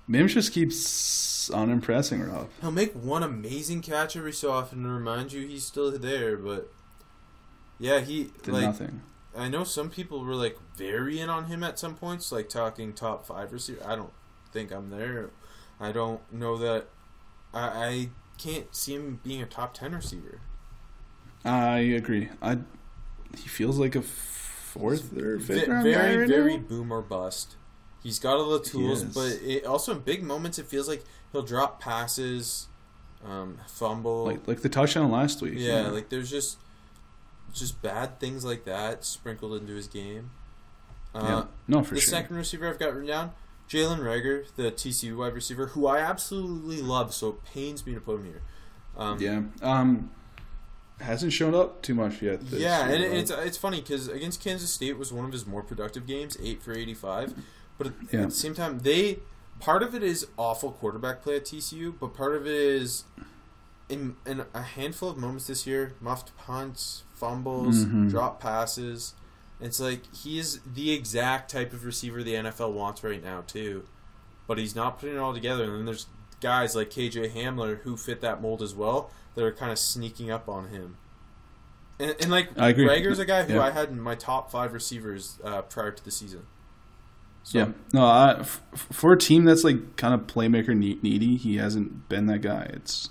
Mims 0.07 0.33
just 0.33 0.51
keeps 0.51 1.49
unimpressing, 1.49 2.21
Rob. 2.21 2.49
he'll 2.61 2.71
make 2.71 2.93
one 2.93 3.23
amazing 3.23 3.81
catch 3.81 4.15
every 4.15 4.33
so 4.33 4.51
often 4.51 4.83
to 4.83 4.89
remind 4.89 5.31
you 5.31 5.47
he's 5.47 5.65
still 5.65 5.91
there, 5.91 6.37
but 6.37 6.71
yeah, 7.79 7.99
he 7.99 8.31
Did 8.43 8.53
like 8.53 8.63
nothing. 8.63 9.01
I 9.35 9.49
know 9.49 9.63
some 9.63 9.89
people 9.89 10.23
were 10.23 10.35
like 10.35 10.57
very 10.75 11.19
in 11.19 11.29
on 11.29 11.45
him 11.45 11.63
at 11.63 11.77
some 11.77 11.95
points, 11.95 12.31
like 12.31 12.49
talking 12.49 12.93
top 12.93 13.25
five 13.25 13.51
receiver. 13.51 13.81
I 13.85 13.95
don't 13.95 14.13
think 14.51 14.71
I'm 14.71 14.89
there. 14.89 15.31
I 15.79 15.91
don't 15.91 16.21
know 16.31 16.57
that. 16.57 16.87
I, 17.53 17.59
I 17.61 18.09
can't 18.37 18.73
see 18.75 18.93
him 18.95 19.19
being 19.23 19.41
a 19.41 19.45
top 19.45 19.73
ten 19.73 19.93
receiver. 19.93 20.39
I 21.43 21.79
agree. 21.79 22.29
I. 22.41 22.59
He 23.37 23.47
feels 23.49 23.77
like 23.79 23.95
a 23.95 24.01
fourth 24.01 25.15
or 25.17 25.39
fifth 25.39 25.65
Ve- 25.65 25.71
round 25.71 25.85
guy 25.85 25.91
very, 25.91 26.17
right 26.17 26.27
very 26.27 26.57
now. 26.57 26.63
boom 26.63 26.91
or 26.91 27.01
bust. 27.01 27.55
He's 28.03 28.19
got 28.19 28.37
all 28.37 28.49
the 28.51 28.59
tools, 28.59 29.03
but 29.03 29.39
it, 29.43 29.65
also 29.65 29.93
in 29.93 29.99
big 29.99 30.23
moments, 30.23 30.59
it 30.59 30.67
feels 30.67 30.87
like 30.87 31.03
he'll 31.31 31.41
drop 31.41 31.81
passes, 31.81 32.67
um, 33.25 33.57
fumble. 33.67 34.25
Like 34.25 34.47
like 34.47 34.61
the 34.61 34.69
touchdown 34.69 35.09
last 35.11 35.41
week. 35.41 35.55
yeah, 35.57 35.87
like 35.87 36.09
there's 36.09 36.29
just 36.29 36.57
just 37.53 37.81
bad 37.81 38.19
things 38.19 38.43
like 38.45 38.65
that 38.65 39.03
sprinkled 39.05 39.59
into 39.59 39.73
his 39.73 39.87
game. 39.87 40.31
Uh, 41.15 41.21
yeah. 41.23 41.43
No, 41.67 41.83
for 41.83 41.95
the 41.95 42.01
sure. 42.01 42.09
second 42.11 42.35
receiver 42.35 42.67
I've 42.69 42.77
got 42.77 42.93
written 42.93 43.07
down, 43.07 43.31
Jalen 43.69 43.99
Reagor, 43.99 44.45
the 44.55 44.71
TCU 44.71 45.15
wide 45.17 45.33
receiver, 45.33 45.67
who 45.67 45.87
I 45.87 45.99
absolutely 45.99 46.81
love, 46.81 47.13
so 47.13 47.29
it 47.29 47.43
pains 47.45 47.85
me 47.87 47.93
to 47.93 48.01
put 48.01 48.17
him 48.17 48.25
here. 48.25 48.41
Um, 48.97 49.19
Yeah. 49.21 49.41
Um, 49.61 50.11
hasn't 50.99 51.33
shown 51.33 51.53
up 51.53 51.81
too 51.81 51.93
much 51.95 52.21
yet. 52.21 52.39
this 52.49 52.59
yeah, 52.59 52.87
and 52.87 52.99
year, 53.01 53.09
though. 53.09 53.15
it's 53.15 53.31
it's 53.31 53.57
funny 53.57 53.81
because 53.81 54.07
against 54.07 54.41
Kansas 54.43 54.71
State 54.71 54.97
was 54.97 55.11
one 55.11 55.25
of 55.25 55.31
his 55.31 55.45
more 55.45 55.61
productive 55.63 56.05
games, 56.07 56.37
eight 56.41 56.61
for 56.63 56.73
eighty 56.73 56.93
five. 56.93 57.33
But 57.77 57.87
at, 57.87 57.93
Yeah. 58.11 58.21
at 58.21 58.29
the 58.29 58.35
same 58.35 58.53
time, 58.53 58.79
they 58.79 59.19
part 59.59 59.83
of 59.83 59.93
it 59.95 60.03
is 60.03 60.27
awful 60.37 60.71
quarterback 60.71 61.21
play 61.21 61.35
at 61.37 61.45
TCU, 61.45 61.93
but 61.99 62.13
part 62.13 62.35
of 62.35 62.45
it 62.47 62.53
is 62.53 63.03
in 63.89 64.15
in 64.25 64.45
a 64.53 64.61
handful 64.61 65.09
of 65.09 65.17
moments 65.17 65.47
this 65.47 65.67
year, 65.67 65.93
muffed 66.01 66.35
punts, 66.37 67.03
fumbles, 67.13 67.85
Mhm. 67.85 68.09
drop 68.09 68.39
passes. 68.41 69.13
It's 69.61 69.79
like 69.79 70.13
he 70.13 70.39
is 70.39 70.59
the 70.65 70.91
exact 70.91 71.51
type 71.51 71.71
of 71.73 71.85
receiver 71.85 72.23
the 72.23 72.35
NFL 72.35 72.71
wants 72.73 73.03
right 73.03 73.23
now 73.23 73.41
too, 73.45 73.85
but 74.47 74.57
he's 74.57 74.75
not 74.75 74.99
putting 74.99 75.15
it 75.15 75.19
all 75.19 75.33
together. 75.33 75.65
And 75.65 75.77
then 75.79 75.85
there's 75.85 76.07
guys 76.41 76.75
like 76.75 76.89
KJ 76.89 77.33
Hamler 77.33 77.79
who 77.81 77.95
fit 77.97 78.21
that 78.21 78.41
mold 78.41 78.61
as 78.61 78.75
well 78.75 79.11
that 79.35 79.43
are 79.43 79.51
kind 79.51 79.71
of 79.71 79.79
sneaking 79.79 80.31
up 80.31 80.47
on 80.49 80.69
him. 80.69 80.97
And, 81.99 82.15
and 82.21 82.31
like 82.31 82.49
I 82.57 82.69
agree. 82.69 82.85
Reagor's 82.87 83.19
a 83.19 83.25
guy 83.25 83.43
who 83.43 83.55
Yeah. 83.55 83.63
I 83.63 83.71
had 83.71 83.89
in 83.89 83.99
my 83.99 84.15
top 84.15 84.51
five 84.51 84.73
receivers 84.73 85.39
uh, 85.43 85.61
prior 85.63 85.91
to 85.91 86.03
the 86.03 86.11
season. 86.11 86.45
So, 87.43 87.59
Yeah, 87.59 87.67
no, 87.93 88.05
I, 88.05 88.39
f- 88.39 88.61
for 88.73 89.13
a 89.13 89.17
team 89.17 89.45
that's 89.45 89.63
like 89.63 89.95
kind 89.97 90.13
of 90.13 90.21
playmaker 90.27 90.75
needy, 90.75 91.35
he 91.37 91.57
hasn't 91.57 92.09
been 92.09 92.25
that 92.25 92.39
guy. 92.41 92.69
It's 92.73 93.09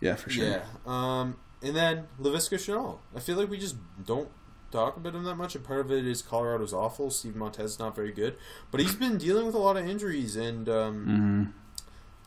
yeah, 0.00 0.14
for 0.14 0.30
sure. 0.30 0.46
Yeah. 0.46 0.62
Um, 0.86 1.36
and 1.62 1.74
then 1.74 2.06
Laviska 2.20 2.54
Shenault. 2.56 2.98
I 3.16 3.20
feel 3.20 3.36
like 3.36 3.50
we 3.50 3.58
just 3.58 3.76
don't 4.06 4.28
talk 4.70 4.96
about 4.96 5.14
him 5.14 5.24
that 5.24 5.34
much, 5.34 5.56
and 5.56 5.64
part 5.64 5.80
of 5.80 5.90
it 5.90 6.06
is 6.06 6.22
Colorado's 6.22 6.72
awful. 6.72 7.10
Steve 7.10 7.34
Montez 7.34 7.72
is 7.72 7.78
not 7.80 7.96
very 7.96 8.12
good, 8.12 8.36
but 8.70 8.80
he's 8.80 8.94
been 8.94 9.18
dealing 9.18 9.44
with 9.44 9.56
a 9.56 9.58
lot 9.58 9.76
of 9.76 9.88
injuries, 9.88 10.36
and 10.36 10.68
um, 10.68 11.04
hmm 11.04 11.57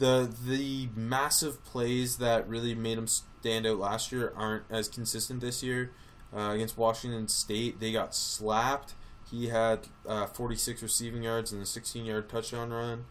the 0.01 0.29
the 0.45 0.89
massive 0.95 1.63
plays 1.63 2.17
that 2.17 2.47
really 2.49 2.75
made 2.75 2.97
him 2.97 3.07
stand 3.07 3.65
out 3.65 3.77
last 3.77 4.11
year 4.11 4.33
aren't 4.35 4.63
as 4.69 4.89
consistent 4.89 5.39
this 5.41 5.63
year. 5.63 5.91
Uh, 6.35 6.51
against 6.51 6.77
Washington 6.77 7.27
State, 7.27 7.79
they 7.79 7.91
got 7.91 8.15
slapped. 8.15 8.93
He 9.29 9.47
had 9.47 9.87
uh, 10.07 10.25
46 10.27 10.81
receiving 10.81 11.23
yards 11.23 11.51
and 11.51 11.61
a 11.61 11.65
16 11.65 12.05
yard 12.05 12.27
touchdown 12.29 12.71
run, 12.71 13.05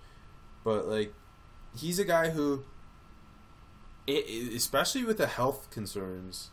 but 0.65 0.87
like 0.87 1.13
he's 1.77 1.99
a 1.99 2.05
guy 2.05 2.31
who, 2.31 2.65
i 4.09 4.13
i- 4.13 4.55
especially 4.57 5.05
with 5.05 5.19
the 5.19 5.27
health 5.27 5.69
concerns, 5.71 6.51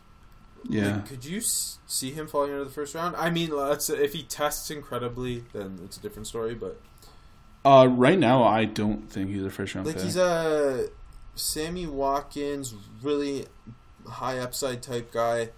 Yeah, 0.68 0.96
like, 0.96 1.06
could 1.08 1.24
you 1.24 1.38
s- 1.38 1.78
see 1.86 2.12
him 2.12 2.26
falling 2.26 2.52
of 2.52 2.64
the 2.66 2.70
first 2.72 2.94
round? 2.94 3.16
I 3.16 3.30
mean, 3.30 3.50
let's 3.50 3.88
if 3.90 4.12
he 4.12 4.22
tests 4.22 4.70
incredibly, 4.70 5.44
then 5.52 5.78
it's 5.84 5.96
a 5.96 6.00
different 6.00 6.26
story. 6.26 6.54
But 6.54 6.80
uh, 7.68 7.86
right 7.86 8.18
now 8.18 8.42
I 8.44 8.64
don't 8.64 9.10
think 9.10 9.30
he's 9.30 9.44
a 9.44 9.50
first 9.50 9.74
round 9.74 9.86
like 9.86 9.96
pick. 9.96 10.04
he's 10.04 10.16
a 10.16 10.88
Sammy 11.34 11.86
Watkins, 11.86 12.74
really 13.02 13.46
high 14.06 14.38
upside 14.38 14.82
type 14.82 15.12
guy, 15.12 15.50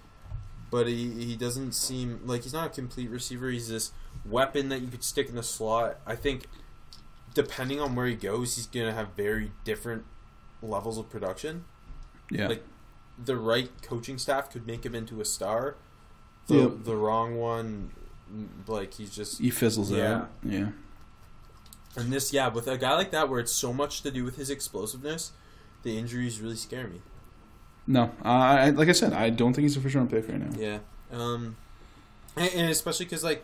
but 0.70 0.86
he 0.86 1.10
he 1.24 1.36
doesn't 1.36 1.72
seem 1.72 2.20
like 2.24 2.42
he's 2.42 2.52
not 2.52 2.66
a 2.66 2.70
complete 2.70 3.10
receiver. 3.10 3.48
He's 3.50 3.68
this 3.68 3.92
weapon 4.24 4.68
that 4.70 4.80
you 4.82 4.88
could 4.88 5.04
stick 5.04 5.28
in 5.28 5.36
the 5.36 5.42
slot. 5.42 6.00
I 6.06 6.16
think 6.16 6.46
depending 7.34 7.80
on 7.80 7.94
where 7.94 8.06
he 8.06 8.14
goes, 8.14 8.56
he's 8.56 8.66
gonna 8.66 8.92
have 8.92 9.08
very 9.16 9.52
different 9.64 10.04
levels 10.62 10.98
of 10.98 11.08
production. 11.08 11.64
yeah, 12.30 12.48
like, 12.48 12.64
The 13.22 13.36
right 13.36 13.70
coaching 13.82 14.18
staff 14.18 14.50
could 14.50 14.66
make 14.66 14.84
him 14.86 14.94
into 14.94 15.20
a 15.20 15.24
star. 15.24 15.76
The 16.46 16.54
Yep. 16.56 16.84
the 16.84 16.96
wrong 16.96 17.36
one, 17.36 17.90
like 18.66 18.94
he's 18.94 19.14
just 19.14 19.38
he 19.40 19.50
fizzles 19.50 19.90
Yeah. 19.90 20.14
out. 20.14 20.30
Yeah, 20.44 20.68
And 21.96 22.12
this, 22.12 22.32
yeah, 22.32 22.48
with 22.48 22.68
a 22.68 22.78
guy 22.78 22.94
like 22.94 23.10
that, 23.10 23.28
where 23.28 23.40
it's 23.40 23.52
so 23.52 23.72
much 23.72 24.02
to 24.02 24.10
do 24.10 24.24
with 24.24 24.36
his 24.36 24.48
explosiveness, 24.50 25.32
the 25.82 25.98
injuries 25.98 26.40
really 26.40 26.56
scare 26.56 26.86
me. 26.86 27.00
no, 27.86 28.12
I 28.22 28.70
like 28.70 28.88
I 28.88 28.92
said, 28.92 29.12
I 29.12 29.30
don't 29.30 29.52
think 29.54 29.64
he's 29.64 29.76
a 29.76 29.80
first 29.80 29.94
round 29.96 30.10
pick 30.10 30.28
right 30.28 30.38
now. 30.38 30.56
Yeah, 30.58 30.78
um, 31.12 31.56
and, 32.36 32.50
and 32.54 32.70
especially 32.70 33.06
because 33.06 33.24
like, 33.24 33.42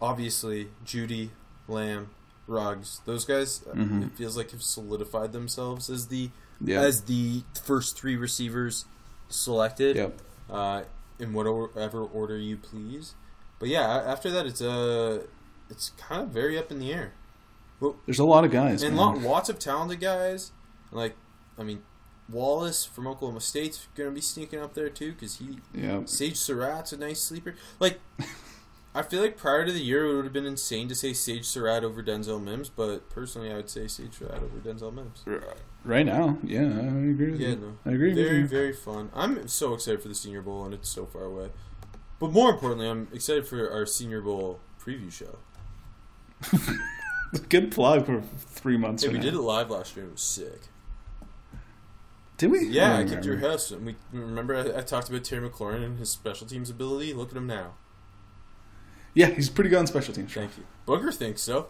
obviously 0.00 0.68
Jeudy, 0.86 1.30
Lamb, 1.66 2.10
Ruggs, 2.46 3.00
those 3.04 3.24
guys, 3.24 3.62
uh, 3.70 3.74
Mhm. 3.74 4.06
it 4.06 4.12
feels 4.16 4.36
like 4.36 4.52
have 4.52 4.62
solidified 4.62 5.32
themselves 5.32 5.90
as 5.90 6.06
the 6.08 6.30
Yeah, 6.60 6.80
as 6.80 7.02
the 7.02 7.42
first 7.62 7.96
three 7.98 8.16
receivers 8.16 8.84
selected. 9.28 9.96
Yep. 9.96 10.20
Uh, 10.50 10.82
in 11.20 11.32
whatever 11.32 12.02
order 12.02 12.38
you 12.38 12.56
please. 12.56 13.14
But 13.58 13.68
yeah, 13.68 13.82
after 13.86 14.30
that, 14.30 14.46
it's 14.46 14.62
uh, 14.62 15.24
it's 15.68 15.90
kind 15.98 16.22
of 16.22 16.28
very 16.30 16.56
up 16.56 16.70
in 16.70 16.78
the 16.78 16.92
air. 16.92 17.12
There's 18.06 18.18
a 18.18 18.24
lot 18.24 18.44
of 18.44 18.50
guys. 18.50 18.82
and 18.82 18.96
man. 18.96 19.22
lo- 19.22 19.28
lots 19.30 19.48
of 19.48 19.58
talented 19.58 20.00
guys. 20.00 20.52
Like, 20.90 21.16
I 21.58 21.62
mean, 21.62 21.82
Wallace 22.28 22.84
from 22.84 23.06
Oklahoma 23.06 23.40
State's 23.40 23.86
going 23.94 24.10
to 24.10 24.14
be 24.14 24.20
sneaking 24.20 24.60
up 24.60 24.74
there 24.74 24.88
too 24.90 25.12
because 25.12 25.36
he 25.36 25.58
yeah, 25.74 26.02
Sage 26.04 26.36
Surratt's 26.36 26.92
a 26.92 26.96
nice 26.96 27.20
sleeper. 27.20 27.54
Like, 27.80 28.00
I 28.94 29.02
feel 29.02 29.20
like 29.22 29.36
prior 29.36 29.64
to 29.64 29.70
the 29.72 29.78
year 29.80 30.06
it 30.06 30.14
would 30.16 30.24
have 30.24 30.32
been 30.32 30.46
insane 30.46 30.88
to 30.88 30.94
say 30.94 31.12
Sage 31.12 31.44
Surratt 31.44 31.84
over 31.84 32.02
Denzel 32.02 32.42
Mims, 32.42 32.68
but 32.68 33.08
personally 33.10 33.50
I 33.52 33.56
would 33.56 33.70
say 33.70 33.86
Sage 33.86 34.14
Surratt 34.18 34.42
over 34.42 34.58
Denzel 34.58 34.92
Mims. 34.92 35.24
right 35.84 36.04
now, 36.06 36.38
yeah, 36.42 36.62
I 36.62 36.64
agree 37.10 37.30
with 37.32 37.40
Yeah, 37.40 37.48
you. 37.50 37.56
no, 37.56 37.78
I 37.86 37.94
agree 37.94 38.08
with 38.08 38.16
very 38.16 38.38
you. 38.38 38.46
very 38.48 38.72
fun. 38.72 39.10
I'm 39.14 39.46
so 39.46 39.74
excited 39.74 40.02
for 40.02 40.08
the 40.08 40.14
Senior 40.14 40.42
Bowl 40.42 40.64
and 40.64 40.74
it's 40.74 40.88
so 40.88 41.06
far 41.06 41.24
away. 41.24 41.50
But 42.18 42.32
more 42.32 42.50
importantly, 42.50 42.88
I'm 42.88 43.06
excited 43.12 43.46
for 43.46 43.70
our 43.70 43.86
Senior 43.86 44.20
Bowl 44.22 44.58
preview 44.84 45.12
show. 45.12 45.38
Good 47.48 47.70
plug 47.70 48.06
for 48.06 48.20
three 48.20 48.76
months. 48.76 49.06
We 49.06 49.14
now. 49.14 49.20
did 49.20 49.34
it 49.34 49.40
live 49.40 49.70
last 49.70 49.96
year. 49.96 50.06
It 50.06 50.12
was 50.12 50.20
sick. 50.22 50.60
Did 52.38 52.50
we? 52.52 52.68
Yeah, 52.68 52.96
I 52.96 53.00
I 53.00 53.04
don't 53.04 53.24
your 53.24 53.38
house. 53.38 53.70
And 53.70 53.84
we 53.84 53.96
remember 54.12 54.54
I, 54.54 54.78
I 54.78 54.82
talked 54.82 55.08
about 55.08 55.24
Terry 55.24 55.48
McLaurin 55.48 55.84
and 55.84 55.98
his 55.98 56.10
special 56.10 56.46
teams 56.46 56.70
ability. 56.70 57.12
Look 57.12 57.30
at 57.30 57.36
him 57.36 57.46
now. 57.46 57.74
Yeah, 59.14 59.26
he's 59.26 59.50
pretty 59.50 59.70
good 59.70 59.80
on 59.80 59.86
special 59.88 60.14
teams. 60.14 60.32
Thank 60.32 60.52
you. 60.56 60.64
Booger 60.86 61.12
thinks 61.12 61.42
so. 61.42 61.68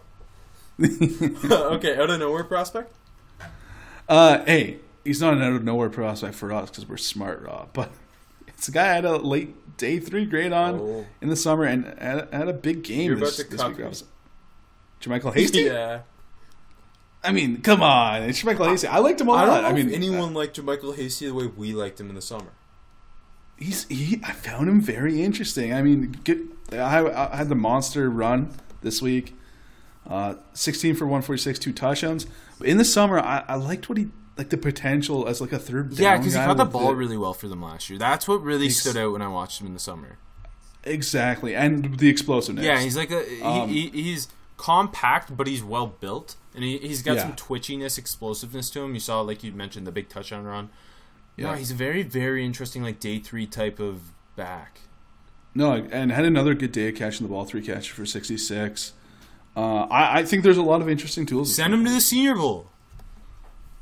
okay, 0.81 1.97
out 1.97 2.09
of 2.09 2.19
nowhere 2.19 2.43
prospect. 2.43 2.93
Uh, 4.07 4.43
hey, 4.45 4.77
he's 5.03 5.19
not 5.19 5.33
an 5.33 5.41
out 5.41 5.53
of 5.53 5.63
nowhere 5.63 5.89
prospect 5.89 6.35
for 6.35 6.53
us 6.53 6.69
because 6.69 6.87
we're 6.87 6.97
smart, 6.97 7.41
Rob. 7.41 7.69
But 7.73 7.91
it's 8.47 8.67
a 8.67 8.71
guy 8.71 8.91
I 8.91 8.93
had 8.93 9.05
a 9.05 9.17
late 9.17 9.77
day 9.77 9.99
three 9.99 10.25
grade 10.25 10.53
on 10.53 10.75
Oh. 10.79 11.05
in 11.21 11.29
the 11.29 11.35
summer 11.35 11.63
and 11.63 11.85
had, 11.99 12.27
had 12.31 12.47
a 12.47 12.53
big 12.53 12.83
game 12.83 13.07
You're 13.07 13.15
this, 13.19 13.39
about 13.39 13.45
to 13.45 13.51
this 13.51 13.61
cuck 13.61 13.69
week. 13.69 13.77
me. 13.79 13.83
Rob. 13.85 13.95
Jermichael 15.01 15.33
Hasty? 15.33 15.61
yeah. 15.61 16.01
I 17.23 17.31
mean, 17.33 17.61
come 17.61 17.81
on, 17.83 18.23
it's 18.23 18.41
Jermichael 18.41 18.69
Hasty. 18.69 18.87
I 18.87 18.99
liked 18.99 19.19
him 19.21 19.27
a 19.27 19.31
I 19.33 19.45
lot. 19.45 19.61
don't 19.61 19.63
know 19.63 19.69
I 19.69 19.73
mean, 19.73 19.93
anyone 19.93 20.33
liked 20.33 20.61
Michael 20.61 20.93
Hasty 20.93 21.27
the 21.27 21.33
way 21.33 21.47
we 21.47 21.73
liked 21.73 21.99
him 21.99 22.09
in 22.09 22.15
the 22.15 22.21
summer. 22.21 22.51
he's 23.57 23.85
he. 23.87 24.21
I 24.23 24.31
found 24.31 24.69
him 24.69 24.79
very 24.81 25.21
interesting. 25.21 25.73
I 25.73 25.81
mean, 25.81 26.13
get, 26.23 26.37
I, 26.71 27.05
I 27.33 27.35
had 27.35 27.49
the 27.49 27.55
monster 27.55 28.09
run 28.09 28.53
this 28.81 29.01
week. 29.01 29.35
Uh, 30.07 30.35
16 30.53 30.95
for 30.95 31.05
146, 31.05 31.59
two 31.59 31.71
touchdowns. 31.73 32.25
But 32.57 32.67
in 32.67 32.77
the 32.77 32.85
summer, 32.85 33.19
I, 33.19 33.43
I 33.47 33.55
liked 33.55 33.89
what 33.89 33.97
he 33.97 34.07
like 34.37 34.49
the 34.49 34.57
potential 34.57 35.27
as 35.27 35.41
like 35.41 35.51
a 35.51 35.59
third 35.59 35.91
Yeah, 35.99 36.17
because 36.17 36.33
he 36.33 36.39
caught 36.39 36.55
the 36.57 36.63
ball 36.65 36.95
really 36.95 37.17
well 37.17 37.33
for 37.33 37.47
them 37.49 37.61
last 37.61 37.89
year. 37.89 37.99
That's 37.99 38.27
what 38.27 38.41
really 38.41 38.67
Ex- 38.67 38.77
stood 38.79 38.95
out 38.97 39.11
when 39.11 39.21
I 39.21 39.27
watched 39.27 39.59
him 39.59 39.67
in 39.67 39.73
the 39.73 39.79
summer. 39.79 40.17
exactly 40.85 41.53
and 41.53 41.99
the 41.99 42.07
explosiveness. 42.07 42.65
Yeah, 42.65 42.79
he's 42.79 42.95
like 42.95 43.11
a 43.11 43.23
he, 43.23 43.41
Um, 43.41 43.67
he, 43.69 43.89
he's 43.89 44.29
compact, 44.59 45.35
but 45.37 45.47
he's 45.47 45.63
well 45.63 45.87
built, 45.87 46.35
and 46.53 46.63
he 46.63 46.77
he's 46.77 47.01
got 47.01 47.15
Yeah. 47.15 47.21
some 47.23 47.33
twitchiness, 47.33 47.97
explosiveness 47.97 48.69
to 48.71 48.81
him. 48.83 48.93
You 48.93 48.99
saw, 48.99 49.21
like 49.21 49.41
you 49.43 49.51
mentioned, 49.53 49.87
the 49.87 49.91
big 49.91 50.09
touchdown 50.09 50.43
run. 50.43 50.69
Yeah. 51.37 51.55
He's 51.57 51.71
a 51.71 51.75
very 51.75 52.03
very 52.03 52.45
interesting 52.45 52.83
like 52.83 52.99
day 52.99 53.19
three 53.19 53.47
type 53.47 53.79
of 53.79 54.01
back. 54.35 54.81
No, 55.55 55.73
and 55.91 56.11
had 56.11 56.25
another 56.25 56.53
good 56.53 56.71
day 56.73 56.89
of 56.89 56.95
catching 56.95 57.25
the 57.25 57.31
ball, 57.31 57.45
three 57.45 57.61
catches 57.65 57.87
for 57.87 58.05
66. 58.05 58.93
Uh, 59.57 59.87
I, 59.89 60.19
I 60.19 60.23
think 60.25 60.43
there's 60.43 60.57
a 60.57 60.61
lot 60.61 60.81
of 60.81 60.87
interesting 60.89 61.25
tools. 61.25 61.55
Send 61.55 61.73
him 61.73 61.83
to 61.85 61.89
the 61.91 62.01
Senior 62.01 62.35
Bowl. 62.35 62.67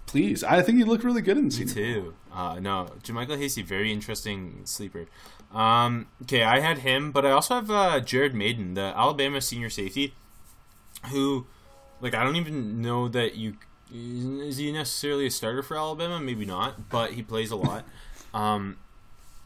please. 0.05 0.43
I 0.43 0.61
think 0.61 0.77
he 0.77 0.83
looked 0.85 1.03
really 1.03 1.21
good 1.21 1.37
in 1.37 1.49
the 1.49 1.55
Me 1.59 1.65
season. 1.65 1.75
too. 1.75 2.13
Uh, 2.33 2.59
no, 2.61 2.87
Jermichael 3.03 3.37
Hasty, 3.37 3.61
very 3.63 3.91
interesting 3.91 4.61
sleeper. 4.63 5.07
Um, 5.53 6.07
okay, 6.23 6.43
I 6.43 6.59
had 6.61 6.79
him, 6.79 7.11
but 7.11 7.25
I 7.25 7.31
also 7.31 7.55
have 7.55 7.69
uh, 7.71 7.99
Jared 7.99 8.33
Mayden, 8.33 8.73
the 8.75 8.93
Alabama 8.95 9.41
senior 9.41 9.69
safety, 9.69 10.13
who, 11.05 11.45
like, 12.01 12.13
I 12.15 12.23
don't 12.23 12.35
even 12.35 12.81
know 12.81 13.07
that 13.07 13.35
you 13.35 13.55
is 13.93 14.57
he 14.57 14.71
necessarily 14.71 15.27
a 15.27 15.31
starter 15.31 15.63
for 15.63 15.77
Alabama? 15.77 16.19
Maybe 16.19 16.45
not, 16.45 16.89
but 16.89 17.13
he 17.13 17.23
plays 17.23 17.51
a 17.51 17.55
lot. 17.55 17.85
um, 18.33 18.77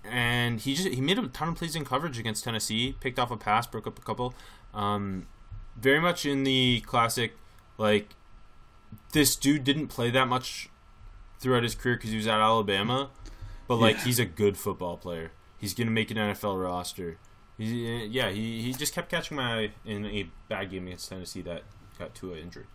and 0.04 0.60
he 0.60 0.74
just 0.74 0.88
he 0.90 1.02
made 1.02 1.20
a 1.20 1.28
ton 1.28 1.50
of 1.50 1.56
plays 1.56 1.76
in 1.76 1.86
coverage 1.86 2.18
against 2.18 2.44
Tennessee. 2.44 2.96
Picked 3.00 3.20
off 3.20 3.30
a 3.32 3.38
pass, 3.38 3.68
broke 3.68 3.86
up 3.88 4.00
a 4.00 4.02
couple. 4.02 4.34
Um, 4.74 5.28
very 5.78 6.00
much 6.00 6.26
in 6.26 6.44
the 6.44 6.82
classic, 6.88 7.34
like 7.78 8.16
this 9.14 9.36
dude 9.36 9.64
didn't 9.64 9.88
play 9.88 10.10
that 10.10 10.28
much 10.28 10.70
throughout 11.40 11.64
his 11.64 11.76
career 11.76 11.96
because 11.96 12.10
he 12.12 12.18
was 12.18 12.28
at 12.28 12.40
Alabama, 12.40 13.10
but 13.68 13.76
like 13.76 13.98
Yeah. 13.98 14.04
he's 14.06 14.20
a 14.20 14.26
good 14.26 14.58
football 14.58 14.98
player. 14.98 15.32
He's 15.60 15.74
gonna 15.76 15.92
make 15.92 16.10
an 16.10 16.18
NFL 16.18 16.58
roster. 16.62 17.18
He, 17.58 18.06
yeah, 18.06 18.30
he, 18.30 18.62
he 18.62 18.74
just 18.74 18.94
kept 18.94 19.10
catching 19.10 19.38
my 19.38 19.60
eye 19.60 19.72
in 19.86 20.06
a 20.06 20.28
bad 20.50 20.72
game 20.72 20.88
against 20.88 21.10
Tennessee 21.10 21.42
that 21.42 21.64
got 22.00 22.16
Tua 22.16 22.38
injured. 22.38 22.68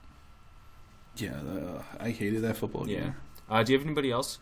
Yeah, 1.17 1.31
uh, 1.31 1.83
I 1.99 2.11
hated 2.11 2.43
that 2.43 2.57
football 2.57 2.85
game. 2.85 3.15
Uh, 3.49 3.63
do 3.63 3.73
you 3.73 3.79
have 3.79 3.87
anybody 3.87 4.11
else? 4.11 4.39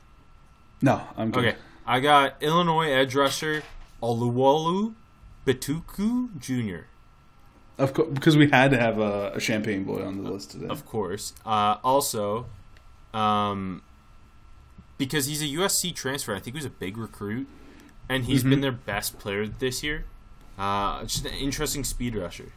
No, 0.82 1.00
I'm 1.16 1.30
good. 1.30 1.44
Okay, 1.44 1.56
I 1.86 2.00
got 2.00 2.42
Illinois 2.42 2.90
edge 2.90 3.14
rusher 3.14 3.62
Oluwole 4.02 4.94
Betiku 5.46 6.38
Jr. 6.38 6.86
Of 7.76 7.92
course, 7.92 8.08
because 8.12 8.36
we 8.36 8.48
had 8.50 8.70
to 8.70 8.78
have 8.78 8.98
a, 8.98 9.32
a 9.34 9.40
Champaign 9.40 9.84
boy 9.84 10.04
on 10.04 10.22
the 10.22 10.30
list 10.30 10.52
today. 10.52 10.68
Of 10.68 10.86
course. 10.86 11.32
Uh, 11.44 11.76
also, 11.82 12.46
um, 13.12 13.82
because 14.96 15.26
he's 15.26 15.42
a 15.42 15.46
USC 15.46 15.94
transfer, 15.94 16.34
I 16.34 16.38
think 16.38 16.54
he 16.54 16.58
was 16.58 16.64
a 16.64 16.70
big 16.70 16.96
recruit, 16.96 17.48
and 18.08 18.24
he's 18.26 18.44
been 18.44 18.60
their 18.60 18.72
best 18.72 19.18
player 19.18 19.46
this 19.46 19.82
year. 19.82 20.04
Uh, 20.58 21.02
just 21.04 21.24
an 21.26 21.34
interesting 21.34 21.84
speed 21.84 22.14
rusher. 22.16 22.52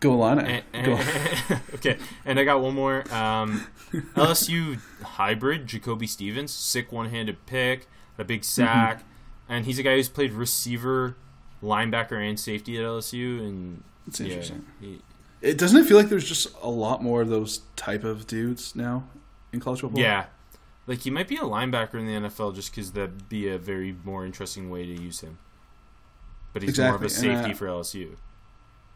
Go 0.00 0.12
Illini. 0.12 0.62
And- 0.72 0.86
and- 1.48 1.60
okay, 1.76 1.96
and 2.26 2.38
I 2.38 2.44
got 2.44 2.60
one 2.60 2.74
more. 2.74 3.10
Um, 3.14 3.66
LSU 4.16 4.78
hybrid 5.02 5.66
Jacoby 5.66 6.06
Stevens, 6.06 6.52
sick 6.52 6.92
one-handed 6.92 7.46
pick, 7.46 7.86
a 8.18 8.24
big 8.24 8.44
sack, 8.44 9.02
and 9.48 9.64
he's 9.64 9.78
a 9.78 9.82
guy 9.82 9.94
who's 9.96 10.10
played 10.10 10.32
receiver, 10.32 11.16
linebacker, 11.62 12.20
and 12.28 12.38
safety 12.38 12.76
at 12.76 12.84
LSU. 12.84 13.38
And 13.40 13.82
It's 14.06 14.20
yeah, 14.20 14.26
interesting. 14.26 14.66
he- 14.80 15.00
It 15.40 15.56
doesn't 15.56 15.80
it 15.80 15.86
feel 15.86 15.96
like 15.96 16.08
there's 16.10 16.28
just 16.28 16.48
a 16.62 16.68
lot 16.68 17.02
more 17.02 17.22
of 17.22 17.28
those 17.30 17.62
type 17.76 18.04
of 18.04 18.26
dudes 18.26 18.74
now 18.76 19.04
in 19.54 19.60
college 19.60 19.80
football. 19.80 20.02
yeah, 20.02 20.26
like 20.86 21.00
he 21.00 21.10
might 21.10 21.28
be 21.28 21.36
a 21.36 21.40
linebacker 21.40 21.94
in 21.94 22.06
the 22.06 22.28
NFL 22.28 22.54
just 22.54 22.70
because 22.70 22.92
that'd 22.92 23.28
be 23.28 23.48
a 23.48 23.58
very 23.58 23.96
more 24.04 24.24
interesting 24.24 24.70
way 24.70 24.84
to 24.84 25.02
use 25.02 25.20
him. 25.20 25.38
But 26.52 26.62
he's 26.62 26.78
more 26.78 26.94
of 26.94 27.02
a 27.02 27.08
safety 27.08 27.52
uh, 27.52 27.54
for 27.54 27.66
LSU. 27.66 28.16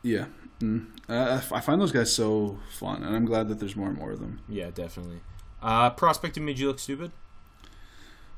yeah. 0.03 0.27
Mm. 0.61 0.87
Uh, 1.09 1.41
I 1.53 1.61
find 1.61 1.81
those 1.81 1.93
guys 1.93 2.13
so 2.13 2.59
fun, 2.73 3.05
and 3.05 3.15
I'm 3.15 3.25
glad 3.25 3.49
that 3.49 3.61
there's 3.61 3.77
more 3.77 3.89
and 3.89 3.97
more 3.97 4.11
of 4.11 4.19
them. 4.19 4.41
Yeah, 4.49 4.71
definitely. 4.75 5.21
Uh, 5.63 5.91
prospect 5.91 6.35
who 6.37 6.43
made 6.43 6.59
you 6.59 6.67
look 6.67 6.81
stupid? 6.81 7.13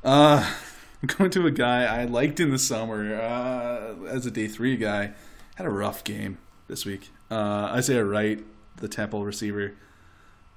Uh, 0.04 0.54
I'm 1.02 1.06
going 1.18 1.30
to 1.30 1.46
a 1.46 1.50
guy 1.50 1.84
I 1.84 2.04
liked 2.04 2.40
in 2.40 2.50
the 2.50 2.58
summer 2.58 3.14
uh, 3.14 4.06
as 4.06 4.26
a 4.26 4.30
day 4.30 4.48
three 4.48 4.76
guy. 4.76 5.12
Had 5.56 5.66
a 5.66 5.70
rough 5.70 6.04
game 6.04 6.38
this 6.68 6.84
week. 6.84 7.10
Uh, 7.30 7.70
Isaiah 7.72 8.04
Wright, 8.04 8.42
the 8.76 8.88
Temple 8.88 9.24
receiver, 9.24 9.74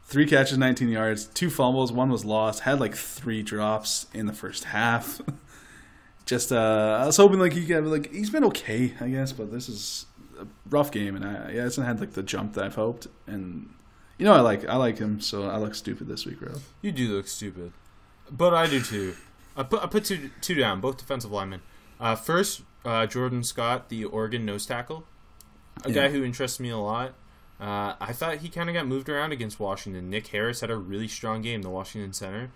three 0.05 0.25
catches, 0.25 0.57
19 0.57 0.89
yards, 0.89 1.25
two 1.25 1.49
fumbles, 1.49 1.91
one 1.91 2.09
was 2.09 2.23
lost. 2.25 2.61
Had 2.61 2.79
like 2.79 2.95
three 2.95 3.41
drops 3.43 4.07
in 4.13 4.25
the 4.25 4.33
first 4.33 4.65
half. 4.65 5.21
Just 6.25 6.51
uh, 6.53 6.99
I 7.01 7.05
was 7.05 7.17
hoping 7.17 7.39
like 7.39 7.51
he 7.53 7.65
could 7.65 7.85
like 7.85 8.11
he's 8.11 8.29
been 8.29 8.45
okay, 8.45 8.93
I 9.01 9.09
guess, 9.09 9.33
but 9.33 9.51
this 9.51 9.67
is 9.67 10.05
a 10.39 10.47
rough 10.69 10.89
game, 10.89 11.15
and 11.17 11.25
I, 11.25 11.51
he 11.51 11.57
hasn't 11.57 11.85
had 11.85 11.99
like 11.99 12.13
the 12.13 12.23
jump 12.23 12.53
that 12.53 12.63
I've 12.63 12.75
hoped. 12.75 13.07
And 13.27 13.73
you 14.17 14.25
know 14.25 14.33
I 14.33 14.39
like 14.39 14.65
I 14.65 14.77
like 14.77 14.99
him, 14.99 15.19
so 15.19 15.49
I 15.49 15.57
look 15.57 15.75
stupid 15.75 16.07
this 16.07 16.25
week, 16.25 16.41
Rob. 16.41 16.61
You 16.81 16.93
do 16.93 17.13
look 17.15 17.27
stupid, 17.27 17.73
but 18.31 18.53
I 18.53 18.67
do 18.67 18.79
too. 18.79 19.15
I 19.57 19.63
put 19.63 19.83
I 19.83 19.87
put 19.87 20.05
two 20.05 20.29
two 20.39 20.55
down, 20.55 20.79
both 20.79 20.97
defensive 20.97 21.29
linemen. 21.31 21.61
Uh, 21.99 22.15
first, 22.15 22.61
uh, 22.85 23.05
Jordan 23.05 23.43
Scott, 23.43 23.89
the 23.89 24.05
Oregon 24.05 24.45
nose 24.45 24.65
tackle, 24.65 25.05
a 25.83 25.89
Yeah. 25.89 26.03
guy 26.03 26.09
who 26.09 26.23
interests 26.23 26.57
me 26.57 26.69
a 26.69 26.77
lot. 26.77 27.15
Uh, 27.63 27.95
I 28.01 28.11
thought 28.11 28.39
he 28.39 28.49
kind 28.49 28.69
of 28.69 28.73
got 28.75 28.87
moved 28.87 29.07
around 29.07 29.31
against 29.31 29.57
Washington. 29.57 30.09
Nick 30.09 30.27
Harris 30.27 30.59
had 30.59 30.69
a 30.69 30.75
really 30.75 31.07
strong 31.07 31.41
game, 31.41 31.61
the 31.61 31.69
Washington 31.69 32.11
center. 32.11 32.51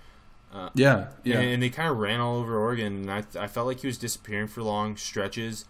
Yeah, 0.73 1.07
yeah. 1.23 1.39
And, 1.39 1.49
and 1.51 1.63
they 1.63 1.69
kind 1.69 1.89
of 1.89 1.97
ran 1.97 2.19
all 2.19 2.35
over 2.37 2.57
Oregon. 2.59 3.07
And 3.07 3.11
I, 3.11 3.23
I 3.39 3.47
felt 3.47 3.67
like 3.67 3.79
he 3.79 3.87
was 3.87 3.97
disappearing 3.97 4.47
for 4.47 4.63
long 4.63 4.97
stretches, 4.97 5.65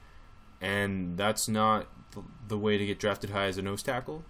and 0.59 1.17
that's 1.17 1.47
not 1.47 1.85
the, 2.11 2.23
the 2.47 2.57
way 2.57 2.79
to 2.79 2.85
get 2.85 2.97
drafted 2.99 3.29
high 3.29 3.45
as 3.45 3.57
a 3.59 3.61
nose 3.61 3.83
tackle. 3.83 4.23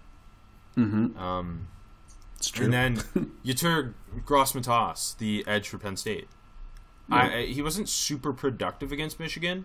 mm-hmm. 0.75 1.17
Um, 1.17 1.67
It's 2.37 2.49
true. 2.49 2.65
and 2.65 2.73
then 2.73 2.95
Yetur 3.45 3.93
Gross-Matos, 4.25 5.15
the 5.19 5.45
edge 5.47 5.69
for 5.69 5.77
Penn 5.77 5.95
State. 5.95 6.27
I, 7.09 7.33
I, 7.33 7.45
he 7.45 7.61
wasn't 7.61 7.87
super 7.87 8.33
productive 8.33 8.91
against 8.91 9.19
Michigan, 9.21 9.63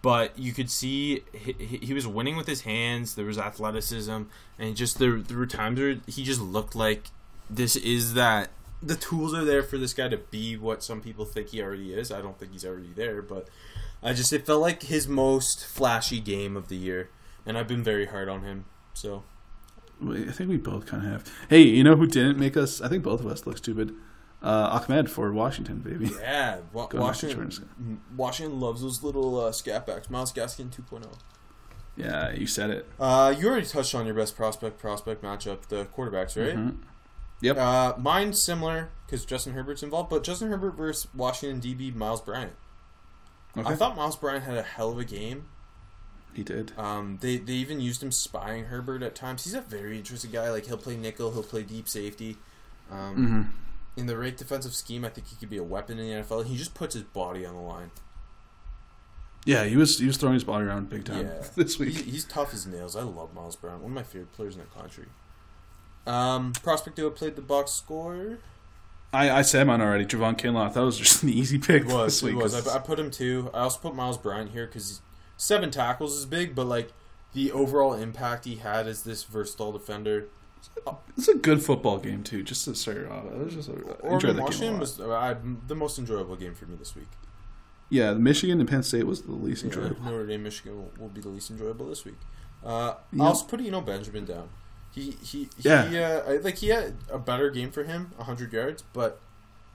but 0.00 0.38
you 0.38 0.52
could 0.52 0.70
see 0.70 1.22
he, 1.32 1.52
he 1.82 1.94
was 1.94 2.06
winning 2.06 2.36
with 2.36 2.46
his 2.46 2.62
hands. 2.62 3.14
There 3.14 3.26
was 3.26 3.38
athleticism, 3.38 4.22
and 4.58 4.76
just 4.76 4.98
there 4.98 5.18
there 5.18 5.38
were 5.38 5.46
times 5.46 5.78
where 5.78 5.96
he 6.06 6.24
just 6.24 6.40
looked 6.40 6.74
like 6.74 7.08
this 7.50 7.76
is 7.76 8.14
that 8.14 8.50
the 8.82 8.96
tools 8.96 9.34
are 9.34 9.44
there 9.44 9.62
for 9.62 9.78
this 9.78 9.94
guy 9.94 10.08
to 10.08 10.16
be 10.16 10.56
what 10.56 10.82
some 10.82 11.00
people 11.00 11.24
think 11.24 11.48
he 11.48 11.62
already 11.62 11.92
is. 11.92 12.10
I 12.10 12.20
don't 12.20 12.38
think 12.38 12.52
he's 12.52 12.64
already 12.64 12.92
there, 12.94 13.22
but 13.22 13.48
I 14.02 14.12
just 14.12 14.32
it 14.32 14.46
felt 14.46 14.60
like 14.60 14.84
his 14.84 15.06
most 15.08 15.64
flashy 15.66 16.20
game 16.20 16.56
of 16.56 16.68
the 16.68 16.76
year, 16.76 17.10
and 17.46 17.58
I've 17.58 17.68
been 17.68 17.82
very 17.82 18.06
hard 18.06 18.28
on 18.28 18.42
him. 18.42 18.64
So 18.94 19.24
I 20.10 20.32
think 20.32 20.50
we 20.50 20.56
both 20.56 20.86
kind 20.86 21.04
of 21.04 21.10
have. 21.10 21.32
Hey, 21.48 21.62
you 21.62 21.84
know 21.84 21.96
who 21.96 22.06
didn't 22.06 22.38
make 22.38 22.56
us? 22.56 22.80
I 22.80 22.88
think 22.88 23.02
both 23.02 23.20
of 23.20 23.26
us 23.26 23.46
look 23.46 23.58
stupid. 23.58 23.94
Uh, 24.42 24.80
Ahmed 24.82 25.08
for 25.10 25.32
Washington, 25.32 25.78
baby. 25.78 26.10
yeah, 26.20 26.58
wa- 26.72 26.86
Going 26.88 27.06
back 27.06 27.16
to 27.18 27.26
Washington. 27.36 28.00
Washington 28.16 28.58
loves 28.60 28.82
those 28.82 29.02
little 29.02 29.38
uh, 29.38 29.52
scat 29.52 29.86
backs. 29.86 30.10
Myles 30.10 30.32
Gaskin 30.32 30.68
2.0. 30.70 31.06
Yeah, 31.96 32.32
you 32.32 32.46
said 32.46 32.70
it. 32.70 32.88
Uh, 32.98 33.34
you 33.38 33.48
already 33.48 33.66
touched 33.66 33.94
on 33.94 34.06
your 34.06 34.14
best 34.14 34.34
prospect 34.34 34.78
prospect 34.80 35.22
matchup, 35.22 35.66
the 35.68 35.84
quarterbacks, 35.96 36.36
right? 36.42 36.56
Mhm. 36.56 36.78
Yep. 37.42 37.56
Uh, 37.58 37.94
mine's 37.98 38.42
similar 38.44 38.88
because 39.06 39.24
Justin 39.24 39.52
Herbert's 39.52 39.82
involved, 39.82 40.08
but 40.10 40.24
Justin 40.24 40.48
Herbert 40.48 40.72
versus 40.76 41.06
Washington 41.14 41.60
DB 41.60 41.94
Myles 41.94 42.20
Bryant. 42.20 42.52
Okay. 43.56 43.68
I 43.68 43.74
thought 43.76 43.94
Myles 43.96 44.16
Bryant 44.16 44.44
had 44.44 44.56
a 44.56 44.62
hell 44.62 44.90
of 44.90 44.98
a 44.98 45.04
game. 45.04 45.46
he 46.32 46.42
did. 46.42 46.72
Um, 46.78 47.18
they 47.20 47.36
they 47.36 47.52
even 47.54 47.80
used 47.80 48.02
him 48.02 48.10
spying 48.10 48.64
Herbert 48.64 49.02
at 49.02 49.14
times. 49.14 49.44
He's 49.44 49.54
a 49.54 49.60
very 49.60 49.98
interesting 49.98 50.30
guy. 50.30 50.50
Like 50.50 50.66
he'll 50.66 50.78
play 50.78 50.96
nickel, 50.96 51.30
he'll 51.32 51.42
play 51.42 51.62
deep 51.62 51.88
safety. 51.88 52.38
Um, 52.90 53.14
hmm 53.14 53.42
In 53.96 54.06
the 54.06 54.16
right 54.16 54.36
defensive 54.36 54.74
scheme, 54.74 55.04
I 55.04 55.10
think 55.10 55.28
he 55.28 55.36
could 55.36 55.50
be 55.50 55.58
a 55.58 55.62
weapon 55.62 55.98
in 55.98 56.06
the 56.08 56.22
NFL. 56.22 56.46
He 56.46 56.56
just 56.56 56.74
puts 56.74 56.94
his 56.94 57.02
body 57.04 57.44
on 57.44 57.54
the 57.54 57.60
line. 57.60 57.90
Yeah, 59.44 59.64
he 59.64 59.76
was 59.76 59.98
he 59.98 60.06
was 60.06 60.16
throwing 60.16 60.34
his 60.34 60.44
body 60.44 60.64
around 60.66 60.88
big 60.88 61.04
time 61.04 61.26
Yeah. 61.26 61.44
this 61.56 61.78
week. 61.78 61.96
he's 61.96 62.24
tough 62.24 62.54
as 62.54 62.66
nails. 62.66 62.94
I 62.96 63.02
love 63.02 63.34
Miles 63.34 63.56
Brown. 63.56 63.82
One 63.82 63.90
of 63.90 63.94
my 63.94 64.02
favorite 64.02 64.32
players 64.32 64.54
in 64.54 64.60
the 64.60 64.80
country. 64.80 65.06
Um, 66.06 66.52
prospect 66.62 66.98
who 66.98 67.08
played 67.10 67.36
the 67.36 67.42
box 67.42 67.72
score. 67.72 68.38
I, 69.12 69.30
I 69.30 69.42
said 69.42 69.66
mine 69.66 69.80
already. 69.82 70.06
Javon 70.06 70.38
Kinlaw. 70.38 70.72
That 70.72 70.80
was 70.80 70.96
just 70.98 71.22
an 71.24 71.28
easy 71.28 71.58
pick 71.58 71.82
It 71.82 71.88
was. 71.88 72.20
this 72.20 72.22
It 72.22 72.34
week. 72.34 72.42
was. 72.42 72.66
I, 72.66 72.76
I 72.76 72.78
put 72.78 72.98
him 72.98 73.10
too. 73.10 73.50
I 73.52 73.60
also 73.60 73.78
put 73.80 73.94
Myles 73.94 74.16
Bryant 74.16 74.52
here 74.52 74.66
because 74.66 75.00
seven 75.36 75.70
tackles 75.70 76.16
is 76.16 76.24
big, 76.24 76.54
but 76.54 76.66
like 76.66 76.92
the 77.34 77.52
overall 77.52 77.94
impact 77.94 78.44
he 78.46 78.56
had 78.56 78.86
as 78.86 79.02
this 79.02 79.24
versatile 79.24 79.72
defender. 79.72 80.28
It's 81.16 81.28
a 81.28 81.34
good 81.34 81.62
football 81.62 81.98
game 81.98 82.22
too. 82.22 82.42
Just 82.42 82.64
to 82.64 82.74
start 82.74 83.06
off, 83.10 83.24
it 83.26 83.38
was 83.38 83.54
just 83.54 83.68
a, 83.68 83.72
I 83.72 83.76
enjoyed 83.76 83.96
Oregon 84.02 84.20
that 84.20 84.32
game 84.32 84.38
a 84.38 84.42
Washington 84.44 84.78
was 84.78 85.00
uh, 85.00 85.34
the 85.66 85.74
most 85.74 85.98
enjoyable 85.98 86.36
game 86.36 86.54
for 86.54 86.66
me 86.66 86.76
this 86.76 86.94
week. 86.96 87.08
yeah, 87.90 88.14
Michigan 88.14 88.58
and 88.60 88.68
Penn 88.68 88.82
State 88.82 89.06
was 89.06 89.22
the 89.22 89.32
least 89.32 89.62
Yeah, 89.64 89.68
enjoyable. 89.70 90.02
Notre 90.02 90.26
Dame, 90.26 90.42
Michigan 90.42 90.76
will, 90.76 90.90
will 90.98 91.08
be 91.08 91.20
the 91.20 91.28
least 91.28 91.50
enjoyable 91.50 91.88
this 91.88 92.04
week. 92.04 92.16
Uh, 92.64 92.94
Yeah. 93.12 93.24
I 93.24 93.26
also 93.26 93.44
put 93.46 93.60
Eno 93.60 93.80
Benjamin 93.80 94.24
down. 94.24 94.48
He 94.92 95.12
he 95.22 95.48
Yeah. 95.58 95.88
he 95.88 95.98
uh, 95.98 96.40
like 96.42 96.58
he 96.58 96.68
had 96.68 96.94
a 97.10 97.18
better 97.18 97.50
game 97.50 97.70
for 97.70 97.84
him, 97.84 98.12
hundred 98.18 98.52
yards, 98.52 98.82
but 98.92 99.20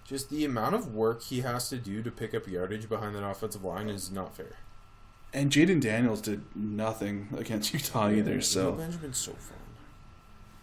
just 0.05 0.29
the 0.29 0.45
amount 0.45 0.73
of 0.75 0.93
work 0.93 1.21
he 1.23 1.41
has 1.41 1.69
to 1.69 1.77
do 1.77 2.01
to 2.01 2.09
pick 2.11 2.33
up 2.33 2.47
yardage 2.47 2.88
behind 2.88 3.13
that 3.15 3.23
offensive 3.27 3.63
line 3.63 3.89
is 3.89 4.09
not 4.11 4.35
fair. 4.35 4.53
And 5.33 5.51
Jayden 5.51 5.81
Daniels 5.81 6.21
did 6.21 6.43
nothing 6.55 7.27
against 7.38 7.73
Utah 7.73 8.09
either. 8.09 8.41
So 8.41 8.71
Benjamin's 8.73 9.17
so 9.17 9.33
fun. 9.33 9.57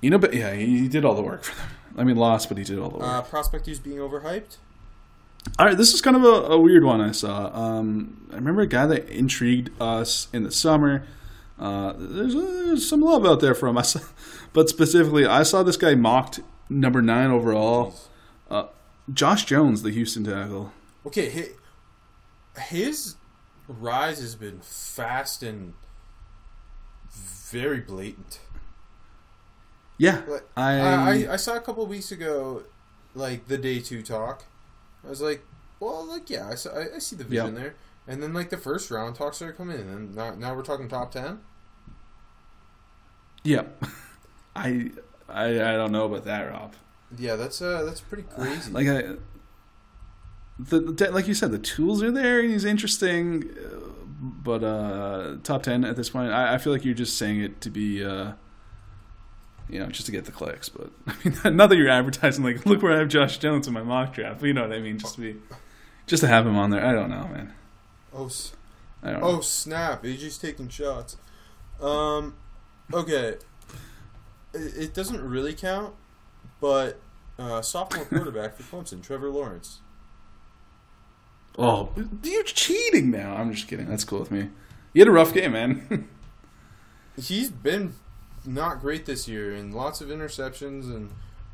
You 0.04 0.10
know, 0.10 0.18
but 0.18 0.34
yeah, 0.34 0.52
he, 0.52 0.80
he 0.80 0.88
did 0.88 1.02
all 1.04 1.14
the 1.14 1.22
work 1.22 1.44
for 1.44 1.56
them. 1.56 1.70
I 1.96 2.04
mean, 2.04 2.16
lost, 2.16 2.48
but 2.48 2.58
he 2.58 2.64
did 2.64 2.78
all 2.78 2.90
the 2.90 2.98
work. 2.98 3.08
Uh, 3.08 3.22
prospect 3.22 3.64
who's 3.64 3.78
being 3.78 3.96
overhyped. 3.96 4.58
All 5.58 5.64
right, 5.64 5.76
this 5.76 5.94
is 5.94 6.02
kind 6.02 6.14
of 6.14 6.24
a, 6.24 6.52
a 6.52 6.60
weird 6.60 6.84
one 6.84 7.00
I 7.00 7.12
saw. 7.12 7.50
Um, 7.54 8.28
I 8.30 8.34
remember 8.34 8.60
a 8.60 8.66
guy 8.66 8.84
that 8.86 9.08
intrigued 9.08 9.70
us 9.80 10.28
in 10.32 10.42
the 10.42 10.50
summer. 10.50 11.06
Uh, 11.58 11.94
there's, 11.96 12.34
uh, 12.34 12.40
there's 12.40 12.86
some 12.86 13.00
love 13.00 13.24
out 13.24 13.40
there 13.40 13.54
for 13.54 13.66
him. 13.66 13.78
I 13.78 13.82
saw, 13.82 14.00
but 14.52 14.68
specifically, 14.68 15.24
I 15.24 15.42
saw 15.42 15.62
this 15.62 15.78
guy 15.78 15.94
mocked 15.94 16.40
number 16.68 17.00
nine 17.00 17.30
overall. 17.30 17.94
Uh, 18.50 18.66
Josh 19.12 19.46
Jones, 19.46 19.82
the 19.82 19.90
Houston 19.90 20.24
tackle. 20.24 20.72
Okay, 21.06 21.48
his 22.58 23.16
rise 23.68 24.20
has 24.20 24.34
been 24.34 24.60
fast 24.60 25.42
and 25.42 25.72
very 27.10 27.80
blatant. 27.80 28.40
Yeah, 29.96 30.22
Like, 30.26 30.42
I, 30.56 30.78
I, 30.80 31.32
I, 31.34 31.36
saw 31.36 31.54
a 31.54 31.60
couple 31.60 31.86
weeks 31.86 32.10
ago, 32.10 32.64
like 33.14 33.46
the 33.46 33.56
day 33.56 33.78
two 33.80 34.02
talk. 34.02 34.44
I 35.06 35.08
was 35.10 35.20
like, 35.20 35.44
well, 35.78 36.04
like 36.04 36.28
yeah, 36.28 36.48
I, 36.48 36.56
saw, 36.56 36.70
I, 36.70 36.96
I 36.96 36.98
see 36.98 37.14
the 37.16 37.24
vision 37.24 37.54
Yeah. 37.54 37.60
there. 37.60 37.74
And 38.08 38.22
then 38.22 38.34
like 38.34 38.50
the 38.50 38.56
first 38.56 38.90
round 38.90 39.14
talks 39.16 39.36
started 39.36 39.56
coming 39.56 39.78
in, 39.78 39.88
and 39.88 40.14
now, 40.16 40.34
now 40.34 40.54
we're 40.54 40.62
talking 40.62 40.88
top 40.88 41.12
ten. 41.12 41.40
yeah. 43.44 43.62
I, 44.56 44.90
I 45.28 45.46
I 45.46 45.72
don't 45.76 45.90
know 45.92 46.04
about 46.06 46.24
that, 46.26 46.42
Rob. 46.50 46.74
Yeah, 47.16 47.36
that's 47.36 47.60
uh 47.62 47.84
that's 47.84 48.00
pretty 48.00 48.24
crazy. 48.24 48.70
Like 48.72 48.86
I, 48.88 49.02
the, 50.58 50.80
the 50.80 51.10
like 51.10 51.26
you 51.26 51.34
said, 51.34 51.50
the 51.50 51.58
tools 51.58 52.02
are 52.02 52.10
there 52.10 52.40
and 52.40 52.50
he's 52.50 52.64
interesting, 52.64 53.50
uh, 53.58 53.88
but 54.20 54.62
uh, 54.62 55.36
top 55.42 55.62
ten 55.62 55.84
at 55.84 55.96
this 55.96 56.10
point. 56.10 56.32
I, 56.32 56.54
I 56.54 56.58
feel 56.58 56.72
like 56.72 56.84
you're 56.84 56.94
just 56.94 57.16
saying 57.18 57.40
it 57.40 57.60
to 57.62 57.70
be, 57.70 58.04
uh, 58.04 58.32
you 59.74 59.80
know, 59.80 59.86
just 59.86 60.06
to 60.06 60.12
get 60.12 60.24
the 60.24 60.30
clicks. 60.32 60.68
But 60.68 60.90
I 61.08 61.14
mean, 61.24 61.56
not 61.56 61.68
that 61.68 61.76
you're 61.76 61.88
advertising 61.90 62.44
like, 62.44 62.64
look 62.64 62.80
where 62.80 62.92
I 62.92 62.98
have 63.00 63.08
Josh 63.08 63.38
Jones 63.38 63.66
in 63.66 63.74
my 63.74 63.82
mock 63.82 64.14
draft. 64.14 64.38
But 64.40 64.46
you 64.46 64.52
know 64.54 64.62
what 64.62 64.72
I 64.72 64.78
mean? 64.78 64.98
Just 64.98 65.16
to 65.16 65.20
be, 65.20 65.36
just 66.06 66.20
to 66.22 66.28
have 66.28 66.46
him 66.46 66.56
on 66.56 66.70
there. 66.70 66.84
I 66.86 66.92
don't 66.92 67.10
know, 67.10 67.26
man. 67.32 67.52
Oh, 68.14 68.26
s- 68.26 68.54
I 69.02 69.10
don't 69.10 69.20
know. 69.20 69.26
oh 69.26 69.40
snap! 69.40 70.04
AJ's 70.04 70.38
taking 70.38 70.68
shots. 70.68 71.16
Um, 71.80 72.34
okay. 72.92 73.34
It, 74.54 74.76
it 74.76 74.94
doesn't 74.94 75.20
really 75.20 75.52
count, 75.54 75.94
but 76.60 77.00
uh, 77.36 77.60
sophomore 77.60 78.04
quarterback 78.04 78.56
for 78.56 78.62
Clemson, 78.62 79.02
Trevor 79.02 79.28
Lawrence. 79.28 79.80
Oh, 81.58 81.90
you're 82.22 82.44
cheating 82.44 83.10
now. 83.10 83.34
I'm 83.34 83.52
just 83.52 83.66
kidding. 83.66 83.88
That's 83.88 84.04
cool 84.04 84.20
with 84.20 84.30
me. 84.30 84.50
You 84.92 85.00
had 85.00 85.08
a 85.08 85.12
rough 85.12 85.34
game, 85.34 85.52
man. 85.52 86.08
He's 87.20 87.50
been 87.50 87.94
not 88.46 88.80
great 88.80 89.06
this 89.06 89.26
year, 89.28 89.54
and 89.54 89.74
lots 89.74 90.00
of 90.00 90.08
interceptions, 90.08 90.84
and 90.84 91.10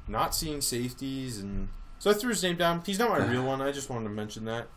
not 0.09 0.35
seeing 0.35 0.61
safeties, 0.61 1.39
and 1.39 1.69
so 1.99 2.11
I 2.11 2.15
threw 2.15 2.31
his 2.31 2.43
name 2.43 2.57
down. 2.57 2.83
He's 2.85 2.99
not 2.99 3.11
my 3.11 3.25
real 3.27 3.45
one. 3.45 3.61
I 3.61 3.73
just 3.73 3.89
wanted 3.91 4.05
to 4.05 4.11
mention 4.11 4.45
that. 4.47 4.69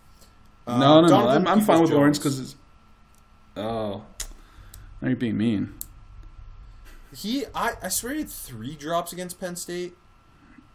Uh, 0.67 0.77
no, 0.77 1.01
no, 1.01 1.07
no. 1.07 1.27
I'm, 1.29 1.47
I'm 1.47 1.61
fine 1.61 1.81
with 1.81 1.89
Peoples-Jones. 1.89 1.91
Lawrence 1.91 2.17
because. 2.19 2.55
Oh, 3.55 4.03
now 5.01 5.07
you're 5.09 5.15
being 5.17 5.37
mean. 5.37 5.73
he, 7.15 7.45
I, 7.53 7.73
I 7.83 7.89
swear 7.89 8.13
he 8.13 8.19
had 8.19 8.29
three 8.29 8.75
drops 8.75 9.13
against 9.13 9.39
Penn 9.39 9.55
State, 9.55 9.93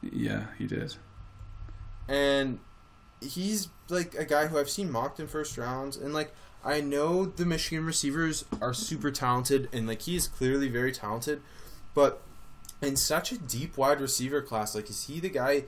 Yeah, 0.02 0.44
he 0.58 0.66
did. 0.66 0.94
and 2.08 2.60
he's 3.20 3.68
like 3.88 4.14
a 4.14 4.24
guy 4.24 4.46
who 4.46 4.58
I've 4.58 4.70
seen 4.70 4.90
mocked 4.92 5.18
in 5.18 5.26
first 5.26 5.58
rounds, 5.58 5.96
and 5.96 6.14
like 6.14 6.32
I 6.64 6.80
know 6.80 7.24
the 7.24 7.46
Michigan 7.46 7.84
receivers 7.84 8.44
are 8.60 8.74
super 8.74 9.10
talented, 9.10 9.68
and 9.72 9.86
like 9.86 10.02
he 10.02 10.16
is 10.16 10.28
clearly 10.28 10.68
very 10.68 10.92
talented, 10.92 11.40
but 11.94 12.20
in 12.82 12.96
such 12.96 13.32
a 13.32 13.38
deep 13.38 13.76
wide 13.76 14.00
receiver 14.00 14.42
class, 14.42 14.74
like 14.74 14.90
is 14.90 15.04
he 15.04 15.20
the 15.20 15.28
guy 15.30 15.64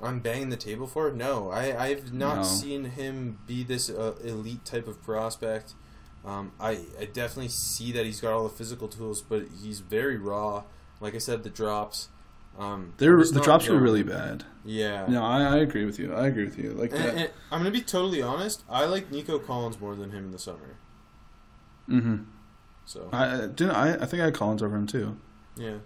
I'm 0.00 0.20
banging 0.20 0.50
the 0.50 0.56
table 0.56 0.86
for? 0.86 1.10
No, 1.10 1.50
I 1.50 1.76
I've 1.86 2.12
not 2.12 2.36
No. 2.38 2.42
seen 2.44 2.84
him 2.86 3.38
be 3.46 3.62
this 3.64 3.90
uh, 3.90 4.14
elite 4.22 4.64
type 4.64 4.86
of 4.88 5.02
prospect. 5.02 5.74
Um, 6.24 6.52
I 6.60 6.80
I 7.00 7.04
definitely 7.06 7.48
see 7.48 7.92
that 7.92 8.04
he's 8.06 8.20
got 8.20 8.32
all 8.32 8.44
the 8.44 8.54
physical 8.54 8.88
tools, 8.88 9.22
but 9.22 9.44
he's 9.62 9.80
very 9.80 10.16
raw. 10.16 10.64
Like 11.00 11.14
I 11.14 11.18
said, 11.18 11.42
the 11.42 11.50
drops. 11.50 12.08
Um, 12.58 12.92
They're, 12.98 13.16
the 13.22 13.34
not 13.34 13.44
drops 13.44 13.68
were 13.68 13.78
really 13.78 14.02
bad. 14.02 14.44
Yeah. 14.64 15.06
No, 15.08 15.22
I, 15.24 15.42
I 15.42 15.56
agree 15.58 15.84
with 15.84 15.98
you. 15.98 16.12
I 16.12 16.26
agree 16.26 16.44
with 16.44 16.58
you. 16.58 16.72
Like 16.72 16.90
And, 16.92 17.00
that. 17.04 17.14
and 17.16 17.30
I'm 17.52 17.60
gonna 17.60 17.70
be 17.70 17.80
totally 17.80 18.20
honest. 18.20 18.64
I 18.68 18.84
like 18.86 19.10
Nico 19.12 19.38
Collins 19.38 19.80
more 19.80 19.94
than 19.94 20.10
him 20.10 20.24
in 20.26 20.30
the 20.32 20.38
summer. 20.40 20.76
Mm 21.88 22.02
hmm 22.02 22.16
So 22.84 23.08
I 23.12 23.26
I 23.34 23.46
didn't. 23.46 23.70
I, 23.70 23.94
I 23.94 24.06
think 24.06 24.20
I 24.22 24.26
had 24.26 24.34
Collins 24.34 24.62
over 24.62 24.76
him 24.76 24.86
too. 24.86 25.16
yeah, 25.56 25.78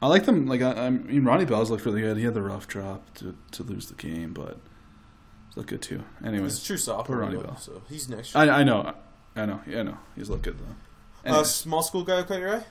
I 0.00 0.06
like 0.06 0.24
them. 0.24 0.46
Like 0.46 0.62
I, 0.62 0.86
I 0.86 0.90
mean, 0.90 1.24
Ronnie 1.24 1.44
Bell's 1.44 1.70
looked 1.70 1.84
really 1.84 2.00
good. 2.00 2.16
He 2.16 2.24
had 2.24 2.34
the 2.34 2.42
rough 2.42 2.66
drop 2.68 3.12
to, 3.14 3.34
to 3.50 3.62
lose 3.62 3.86
the 3.88 3.94
game, 3.94 4.32
but 4.32 4.58
looked 5.56 5.68
good 5.70 5.82
too. 5.82 6.04
it's 6.20 6.26
Anyways, 6.28 6.62
true 6.62 6.76
sophomore. 6.78 7.18
Ronnie 7.18 7.38
Bell. 7.38 7.56
So 7.58 7.82
he's 7.88 8.08
next. 8.08 8.34
Year. 8.34 8.44
I, 8.44 8.60
I 8.60 8.62
know, 8.62 8.94
I 9.36 9.46
know, 9.46 9.60
yeah, 9.66 9.80
I 9.80 9.82
know. 9.82 9.98
He's 10.16 10.30
looked 10.30 10.44
good 10.44 10.58
though. 10.58 11.30
uh, 11.30 11.44
small 11.44 11.82
school 11.82 12.04
guy 12.04 12.22
caught 12.22 12.38
your 12.38 12.56
eye? 12.56 12.64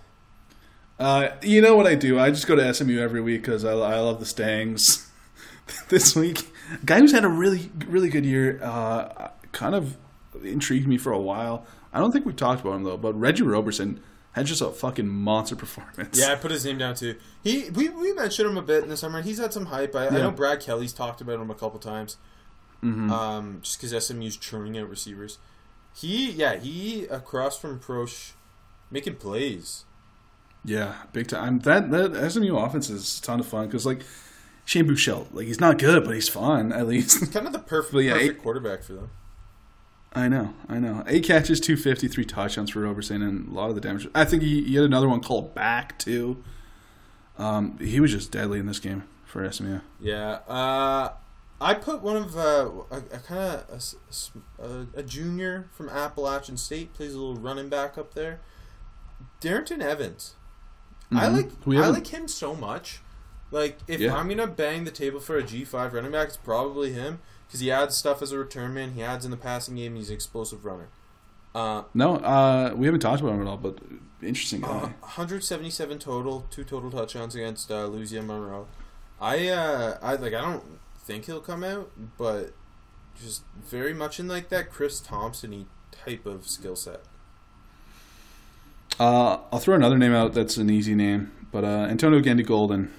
Uh, 1.01 1.35
you 1.41 1.61
know 1.61 1.75
what 1.75 1.87
I 1.87 1.95
do? 1.95 2.19
I 2.19 2.29
just 2.29 2.45
go 2.45 2.55
to 2.55 2.73
SMU 2.73 2.99
every 2.99 3.21
week 3.21 3.41
because 3.41 3.65
I, 3.65 3.71
I 3.71 3.99
love 3.99 4.19
the 4.19 4.25
Stangs. 4.25 5.09
this 5.89 6.15
week, 6.15 6.41
a 6.81 6.85
guy 6.85 6.99
who's 6.99 7.11
had 7.11 7.23
a 7.25 7.29
really 7.29 7.71
really 7.87 8.09
good 8.09 8.25
year, 8.25 8.59
uh, 8.61 9.29
kind 9.51 9.73
of 9.73 9.97
intrigued 10.43 10.87
me 10.87 10.97
for 10.97 11.11
a 11.11 11.19
while. 11.19 11.65
I 11.91 11.99
don't 11.99 12.11
think 12.11 12.25
we've 12.25 12.35
talked 12.35 12.61
about 12.61 12.73
him 12.75 12.83
though, 12.83 12.97
but 12.97 13.19
Reggie 13.19 13.43
Roberson 13.43 13.99
had 14.33 14.45
just 14.45 14.61
a 14.61 14.69
fucking 14.69 15.07
monster 15.07 15.55
performance. 15.55 16.19
Yeah, 16.19 16.31
I 16.31 16.35
put 16.35 16.51
his 16.51 16.63
name 16.65 16.77
down 16.77 16.95
too. 16.95 17.15
He 17.43 17.69
we, 17.71 17.89
we 17.89 18.13
mentioned 18.13 18.49
him 18.49 18.57
a 18.57 18.61
bit 18.61 18.83
in 18.83 18.89
the 18.89 18.95
summer. 18.97 19.17
and 19.17 19.27
He's 19.27 19.39
had 19.39 19.53
some 19.53 19.65
hype. 19.67 19.95
I, 19.95 20.07
I 20.07 20.11
know 20.11 20.31
Brad 20.31 20.59
Kelly's 20.61 20.93
talked 20.93 21.19
about 21.19 21.39
him 21.39 21.49
a 21.49 21.55
couple 21.55 21.79
times. 21.79 22.17
Mhm. 22.83 23.11
Um, 23.11 23.59
just 23.61 23.81
because 23.81 24.05
SMU's 24.05 24.37
churning 24.37 24.77
out 24.77 24.89
receivers. 24.89 25.39
He 25.95 26.31
yeah 26.31 26.55
he 26.57 27.05
across 27.05 27.57
from 27.57 27.79
Proche, 27.79 28.33
making 28.89 29.15
plays. 29.15 29.85
Yeah, 30.63 30.93
big 31.13 31.27
time. 31.27 31.59
That 31.59 31.89
that 31.91 32.31
SMU 32.31 32.55
offense 32.57 32.89
is 32.89 33.19
a 33.19 33.21
ton 33.21 33.39
of 33.39 33.47
fun 33.47 33.65
because 33.67 33.85
like 33.85 34.01
Shane 34.65 34.87
Buechele, 34.87 35.27
like 35.33 35.47
he's 35.47 35.59
not 35.59 35.79
good, 35.79 36.03
but 36.05 36.13
he's 36.13 36.29
fun 36.29 36.71
at 36.71 36.87
least. 36.87 37.31
Kind 37.33 37.47
of 37.47 37.53
the 37.53 37.59
perfect 37.59 37.95
yeah, 38.03 38.13
perfect 38.13 38.31
eight- 38.37 38.41
quarterback 38.43 38.83
for 38.83 38.93
them. 38.93 39.09
I 40.13 40.27
know, 40.27 40.53
I 40.67 40.77
know. 40.77 41.03
Eight 41.07 41.23
catches, 41.23 41.59
two 41.61 41.77
fifty, 41.77 42.07
three 42.09 42.25
touchdowns 42.25 42.69
for 42.71 42.81
Roberson, 42.81 43.21
and 43.21 43.47
a 43.47 43.51
lot 43.53 43.69
of 43.69 43.75
the 43.75 43.81
damage. 43.81 44.07
I 44.13 44.25
think 44.25 44.43
he, 44.43 44.61
he 44.65 44.75
had 44.75 44.83
another 44.83 45.07
one 45.07 45.21
called 45.21 45.55
back 45.55 45.97
too. 45.97 46.43
Um, 47.37 47.77
he 47.79 47.99
was 48.01 48.11
just 48.11 48.29
deadly 48.29 48.59
in 48.59 48.65
this 48.65 48.79
game 48.79 49.03
for 49.25 49.49
SMU. 49.49 49.79
Yeah, 50.01 50.39
uh, 50.49 51.13
I 51.61 51.73
put 51.75 52.01
one 52.01 52.17
of 52.17 52.35
uh, 52.37 52.69
a, 52.91 52.97
a 52.97 53.19
kind 53.19 53.63
of 54.59 54.87
a 54.93 55.01
junior 55.01 55.69
from 55.71 55.87
Appalachian 55.89 56.57
State 56.57 56.93
plays 56.93 57.13
a 57.13 57.17
little 57.19 57.41
running 57.41 57.69
back 57.69 57.97
up 57.97 58.13
there. 58.13 58.41
Darrynton 59.39 59.81
Evans. 59.81 60.35
I 61.11 61.25
Mhm. 61.27 61.33
like 61.35 61.51
We 61.65 61.77
I 61.77 61.81
haven't- 61.81 61.93
like 61.95 62.07
him 62.07 62.27
so 62.27 62.55
much. 62.55 63.01
Like 63.51 63.79
if 63.87 63.99
Yeah. 63.99 64.15
I'm 64.15 64.29
gonna 64.29 64.47
bang 64.47 64.85
the 64.85 64.91
table 64.91 65.19
for 65.19 65.35
a 65.37 65.43
G 65.43 65.65
five 65.65 65.93
running 65.93 66.11
back, 66.11 66.29
it's 66.29 66.37
probably 66.37 66.93
him 66.93 67.19
because 67.47 67.59
he 67.59 67.69
adds 67.71 67.97
stuff 67.97 68.21
as 68.21 68.31
a 68.31 68.37
return 68.37 68.73
man. 68.73 68.93
He 68.93 69.03
adds 69.03 69.25
in 69.25 69.31
the 69.31 69.37
passing 69.37 69.75
game. 69.75 69.95
He's 69.95 70.09
an 70.09 70.15
explosive 70.15 70.63
runner. 70.63 70.87
Uh, 71.53 71.83
No, 71.93 72.15
uh, 72.15 72.73
we 72.77 72.85
haven't 72.85 73.01
talked 73.01 73.19
about 73.21 73.33
him 73.33 73.41
at 73.41 73.47
all, 73.47 73.57
but 73.57 73.79
interesting 74.21 74.63
uh, 74.63 74.67
guy. 74.85 74.93
177 75.01 75.99
total, 75.99 76.45
two 76.49 76.63
total 76.63 76.89
touchdowns 76.89 77.35
against 77.35 77.69
uh, 77.69 77.87
Louisiana 77.87 78.27
Monroe. 78.27 78.67
I 79.19 79.49
uh, 79.49 79.97
I 80.01 80.15
like 80.15 80.33
I 80.33 80.39
don't 80.41 80.63
think 81.03 81.25
he'll 81.25 81.41
come 81.41 81.63
out, 81.65 81.91
but 82.17 82.53
just 83.21 83.43
very 83.69 83.93
much 83.93 84.17
in 84.17 84.29
like 84.29 84.47
that 84.47 84.71
Chris 84.71 85.01
Thompson 85.01 85.65
type 85.91 86.25
of 86.25 86.47
skill 86.47 86.77
set. 86.77 87.03
Uh, 89.01 89.39
I'll 89.51 89.59
throw 89.59 89.75
another 89.75 89.97
name 89.97 90.13
out 90.13 90.33
that's 90.33 90.57
an 90.57 90.69
easy 90.69 90.93
name, 90.93 91.31
but 91.51 91.63
uh, 91.63 91.87
Antonio 91.89 92.19
Gandy 92.19 92.43
Golden. 92.43 92.91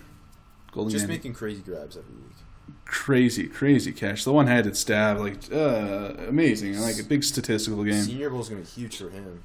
Golden 0.73 0.91
Just 0.91 1.03
Gandy. 1.05 1.17
making 1.19 1.35
crazy 1.35 1.63
grabs 1.63 1.97
every 1.97 2.15
week. 2.15 2.77
crazy, 2.85 3.47
crazy 3.47 3.93
catch. 3.93 4.25
The 4.25 4.33
one-handed 4.33 4.77
stab, 4.77 5.19
like 5.19 5.37
uh, 5.53 6.15
amazing, 6.29 6.79
like 6.81 6.99
a 6.99 7.05
big 7.05 7.23
statistical 7.23 7.85
game. 7.85 8.03
Senior 8.03 8.31
Bowl 8.31 8.41
is 8.41 8.49
gonna 8.49 8.63
be 8.63 8.67
huge 8.67 8.97
for 8.99 9.11
him. 9.11 9.45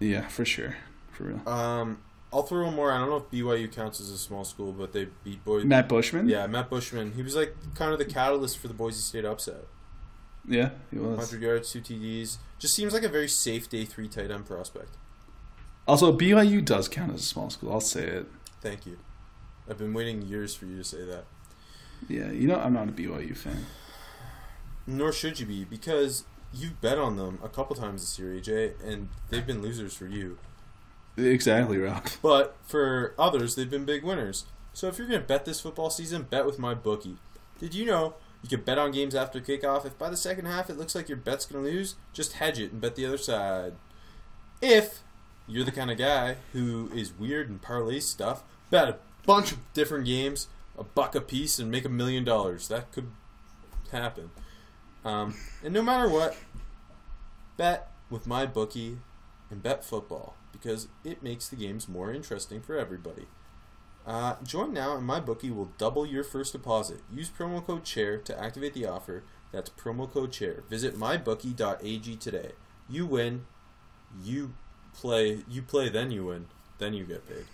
Yeah, 0.00 0.28
for 0.28 0.44
sure, 0.44 0.76
for 1.12 1.24
real. 1.24 1.48
Um, 1.48 2.02
I'll 2.32 2.42
throw 2.42 2.64
one 2.66 2.74
more. 2.74 2.92
I 2.92 2.98
don't 2.98 3.08
know 3.08 3.16
if 3.16 3.30
BYU 3.30 3.72
counts 3.72 4.00
as 4.00 4.10
a 4.10 4.18
small 4.18 4.44
school, 4.44 4.72
but 4.72 4.92
they 4.92 5.08
beat 5.24 5.42
Boise. 5.44 5.66
Matt 5.66 5.88
Bushman. 5.88 6.28
Yeah, 6.28 6.46
Matt 6.46 6.68
Bushman. 6.68 7.12
He 7.12 7.22
was 7.22 7.34
like 7.34 7.54
kind 7.74 7.92
of 7.92 7.98
the 7.98 8.04
catalyst 8.04 8.58
for 8.58 8.68
the 8.68 8.74
Boise 8.74 9.00
State 9.00 9.24
upset. 9.24 9.64
yeah, 10.46 10.70
he 10.90 10.98
was. 10.98 11.16
100 11.16 11.42
yards, 11.42 11.72
two 11.72 11.80
TDs. 11.80 12.36
Just 12.58 12.74
seems 12.74 12.92
like 12.92 13.02
a 13.02 13.08
very 13.08 13.28
safe 13.28 13.68
day 13.70 13.84
three 13.86 14.08
tight 14.08 14.30
end 14.30 14.44
prospect. 14.46 14.96
Also, 15.90 16.16
BYU 16.16 16.64
does 16.64 16.86
count 16.86 17.12
as 17.12 17.20
a 17.20 17.24
small 17.24 17.50
school. 17.50 17.72
I'll 17.72 17.80
say 17.80 18.04
it. 18.04 18.26
Thank 18.60 18.86
you. 18.86 18.96
I've 19.68 19.78
been 19.78 19.92
waiting 19.92 20.22
years 20.22 20.54
for 20.54 20.66
you 20.66 20.76
to 20.76 20.84
say 20.84 21.04
that. 21.04 21.24
Yeah, 22.08 22.30
you 22.30 22.46
know 22.46 22.60
I'm 22.60 22.74
not 22.74 22.88
a 22.88 22.92
BYU 22.92 23.36
fan. 23.36 23.66
Nor 24.86 25.10
should 25.10 25.40
you 25.40 25.46
be, 25.46 25.64
because 25.64 26.22
you've 26.54 26.80
bet 26.80 26.96
on 26.96 27.16
them 27.16 27.40
a 27.42 27.48
couple 27.48 27.74
times 27.74 28.02
this 28.02 28.20
year, 28.20 28.40
AJ, 28.40 28.80
and 28.86 29.08
they've 29.30 29.44
been 29.44 29.62
losers 29.62 29.92
for 29.92 30.06
you. 30.06 30.38
Exactly, 31.16 31.78
Rob. 31.78 32.06
But 32.22 32.56
for 32.62 33.12
others, 33.18 33.56
they've 33.56 33.68
been 33.68 33.84
big 33.84 34.04
winners. 34.04 34.44
So 34.72 34.86
if 34.86 34.96
you're 34.96 35.08
going 35.08 35.20
to 35.20 35.26
bet 35.26 35.44
this 35.44 35.60
football 35.60 35.90
season, 35.90 36.22
bet 36.22 36.46
with 36.46 36.60
my 36.60 36.72
bookie. 36.72 37.16
Did 37.58 37.74
you 37.74 37.84
know 37.84 38.14
you 38.44 38.48
can 38.48 38.60
bet 38.60 38.78
on 38.78 38.92
games 38.92 39.16
after 39.16 39.40
kickoff? 39.40 39.84
If 39.84 39.98
by 39.98 40.08
the 40.08 40.16
second 40.16 40.44
half 40.44 40.70
it 40.70 40.78
looks 40.78 40.94
like 40.94 41.08
your 41.08 41.18
bet's 41.18 41.46
going 41.46 41.64
to 41.64 41.68
lose, 41.68 41.96
just 42.12 42.34
hedge 42.34 42.60
it 42.60 42.70
and 42.70 42.80
bet 42.80 42.94
the 42.94 43.06
other 43.06 43.18
side. 43.18 43.74
If 44.62 45.00
you're 45.50 45.64
the 45.64 45.72
kind 45.72 45.90
of 45.90 45.98
guy 45.98 46.36
who 46.52 46.90
is 46.94 47.12
weird 47.12 47.48
and 47.48 47.60
parlays 47.60 48.02
stuff, 48.02 48.42
bet 48.70 48.88
a 48.88 48.96
bunch 49.26 49.52
of 49.52 49.58
different 49.74 50.06
games, 50.06 50.48
a 50.78 50.84
buck 50.84 51.14
a 51.14 51.20
piece, 51.20 51.58
and 51.58 51.70
make 51.70 51.84
a 51.84 51.90
million 51.90 52.24
dollars. 52.24 52.68
That 52.68 52.92
could 52.92 53.10
happen. 53.90 54.30
Um, 55.04 55.34
and 55.64 55.74
no 55.74 55.82
matter 55.82 56.08
what, 56.08 56.36
bet 57.56 57.90
with 58.10 58.26
my 58.26 58.46
bookie 58.46 58.98
and 59.50 59.62
bet 59.62 59.84
football 59.84 60.36
because 60.52 60.88
it 61.04 61.22
makes 61.22 61.48
the 61.48 61.56
games 61.56 61.88
more 61.88 62.12
interesting 62.12 62.60
for 62.60 62.76
everybody. 62.76 63.26
Uh, 64.06 64.36
join 64.42 64.72
now 64.72 64.96
and 64.96 65.06
my 65.06 65.20
bookie 65.20 65.50
will 65.50 65.70
double 65.78 66.06
your 66.06 66.24
first 66.24 66.52
deposit. 66.52 67.00
Use 67.12 67.30
promo 67.30 67.64
code 67.64 67.84
CHAIR 67.84 68.18
to 68.18 68.42
activate 68.42 68.74
the 68.74 68.86
offer. 68.86 69.22
That's 69.52 69.70
promo 69.70 70.10
code 70.10 70.32
CHAIR. 70.32 70.64
Visit 70.68 70.96
mybookie.ag 70.96 72.16
today. 72.16 72.52
You 72.88 73.06
win, 73.06 73.46
you 74.22 74.54
play, 74.94 75.40
you 75.48 75.62
play, 75.62 75.88
then 75.88 76.10
you 76.10 76.26
win, 76.26 76.46
then 76.78 76.94
you 76.94 77.04
get 77.04 77.28
paid. 77.28 77.44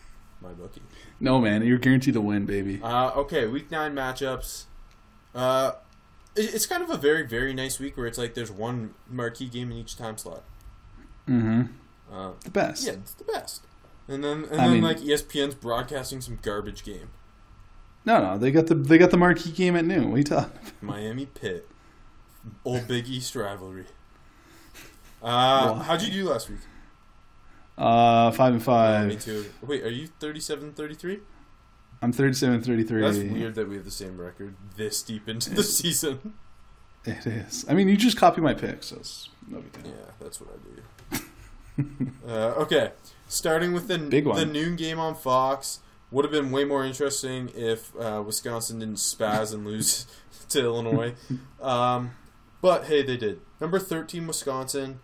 My 0.40 0.50
bookie. 0.52 0.82
No, 1.18 1.40
man, 1.40 1.64
you're 1.64 1.78
guaranteed 1.78 2.14
to 2.14 2.20
win, 2.20 2.44
baby. 2.46 2.80
Uh, 2.82 3.10
okay, 3.16 3.46
week 3.46 3.70
nine 3.70 3.94
matchups. 3.94 4.64
Uh, 5.34 5.72
it- 6.34 6.54
it's 6.54 6.66
kind 6.66 6.82
of 6.82 6.90
a 6.90 6.96
very, 6.98 7.26
very 7.26 7.54
nice 7.54 7.78
week 7.80 7.96
where 7.96 8.06
it's 8.06 8.18
like 8.18 8.34
there's 8.34 8.50
one 8.50 8.94
marquee 9.08 9.48
game 9.48 9.70
in 9.72 9.78
each 9.78 9.96
time 9.96 10.18
slot. 10.18 10.42
Mm-hmm. 11.26 11.62
Uh, 12.12 12.32
The 12.44 12.50
best. 12.50 12.86
yeah, 12.86 12.92
it's 12.94 13.14
the 13.14 13.24
best. 13.24 13.62
And 14.08 14.22
then 14.22 14.44
and 14.44 14.60
I 14.60 14.64
then 14.66 14.72
mean- 14.74 14.82
like 14.82 14.98
ESPN's 14.98 15.54
broadcasting 15.54 16.20
some 16.20 16.38
garbage 16.42 16.84
game. 16.84 17.08
No, 18.04 18.20
no, 18.22 18.38
they 18.38 18.52
got 18.52 18.68
the 18.68 18.74
they 18.76 18.98
got 18.98 19.10
the 19.10 19.16
marquee 19.16 19.50
game 19.50 19.74
at 19.74 19.84
noon. 19.84 20.10
What 20.10 20.14
are 20.14 20.18
you 20.18 20.24
talking? 20.24 20.52
about? 20.60 20.82
Miami 20.82 21.26
Pitt. 21.26 21.68
Old 22.64 22.86
Big 22.86 23.08
East 23.08 23.34
rivalry. 23.34 23.86
Uh, 25.22 25.74
how'd 25.82 26.02
you 26.02 26.12
do 26.12 26.28
last 26.28 26.48
week? 26.48 26.60
Uh, 27.78 28.30
five 28.30 28.52
and 28.54 28.58
me 28.58 28.64
five. 28.64 29.24
too. 29.24 29.44
Wait, 29.62 29.82
are 29.84 29.90
you 29.90 30.08
37-33? 30.20 31.20
I'm 32.02 32.12
37 32.12 32.62
33. 32.62 33.00
That's 33.00 33.18
weird 33.18 33.54
that 33.54 33.68
we 33.68 33.76
have 33.76 33.84
the 33.84 33.90
same 33.90 34.18
record 34.18 34.54
this 34.76 35.02
deep 35.02 35.28
into 35.28 35.50
the 35.50 35.62
season. 35.62 36.34
It 37.04 37.26
is. 37.26 37.64
I 37.68 37.74
mean, 37.74 37.88
you 37.88 37.96
just 37.96 38.16
copy 38.16 38.40
my 38.40 38.52
picks, 38.52 38.86
so 38.88 38.96
it's 38.96 39.28
no 39.48 39.60
big 39.60 39.72
deal. 39.82 39.92
Yeah, 39.92 40.10
that's 40.20 40.40
what 40.40 40.50
I 40.50 41.18
do. 41.18 42.12
uh, 42.28 42.54
okay, 42.58 42.92
starting 43.28 43.72
with 43.72 43.88
the 43.88 43.98
Big 43.98 44.26
one. 44.26 44.36
the 44.36 44.46
noon 44.46 44.76
game 44.76 44.98
on 44.98 45.14
Fox 45.14 45.80
would 46.10 46.24
have 46.24 46.32
been 46.32 46.50
way 46.50 46.64
more 46.64 46.84
interesting 46.84 47.50
if 47.54 47.94
uh, 47.96 48.22
Wisconsin 48.26 48.80
didn't 48.80 48.96
spaz 48.96 49.54
and 49.54 49.64
lose 49.64 50.06
to 50.48 50.60
Illinois. 50.62 51.14
Um, 51.60 52.12
but 52.62 52.84
hey, 52.84 53.02
they 53.02 53.16
did. 53.16 53.40
Number 53.60 53.78
thirteen 53.78 54.26
Wisconsin 54.26 55.00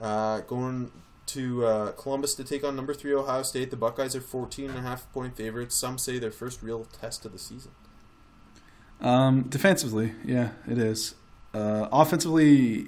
uh, 0.00 0.40
going 0.40 0.90
to 1.34 1.64
uh, 1.64 1.92
Columbus 1.92 2.34
to 2.34 2.44
take 2.44 2.64
on 2.64 2.76
number 2.76 2.94
three 2.94 3.14
Ohio 3.14 3.42
State. 3.42 3.70
The 3.70 3.76
Buckeyes 3.76 4.14
are 4.16 4.20
14 4.20 4.70
and 4.70 4.78
a 4.78 4.82
half 4.82 5.10
point 5.12 5.36
favorites. 5.36 5.74
Some 5.74 5.98
say 5.98 6.18
their 6.18 6.30
first 6.30 6.62
real 6.62 6.84
test 6.84 7.24
of 7.24 7.32
the 7.32 7.38
season. 7.38 7.72
Um, 9.00 9.42
defensively, 9.42 10.12
yeah, 10.24 10.50
it 10.70 10.78
is. 10.78 11.14
Uh, 11.52 11.88
offensively, 11.90 12.86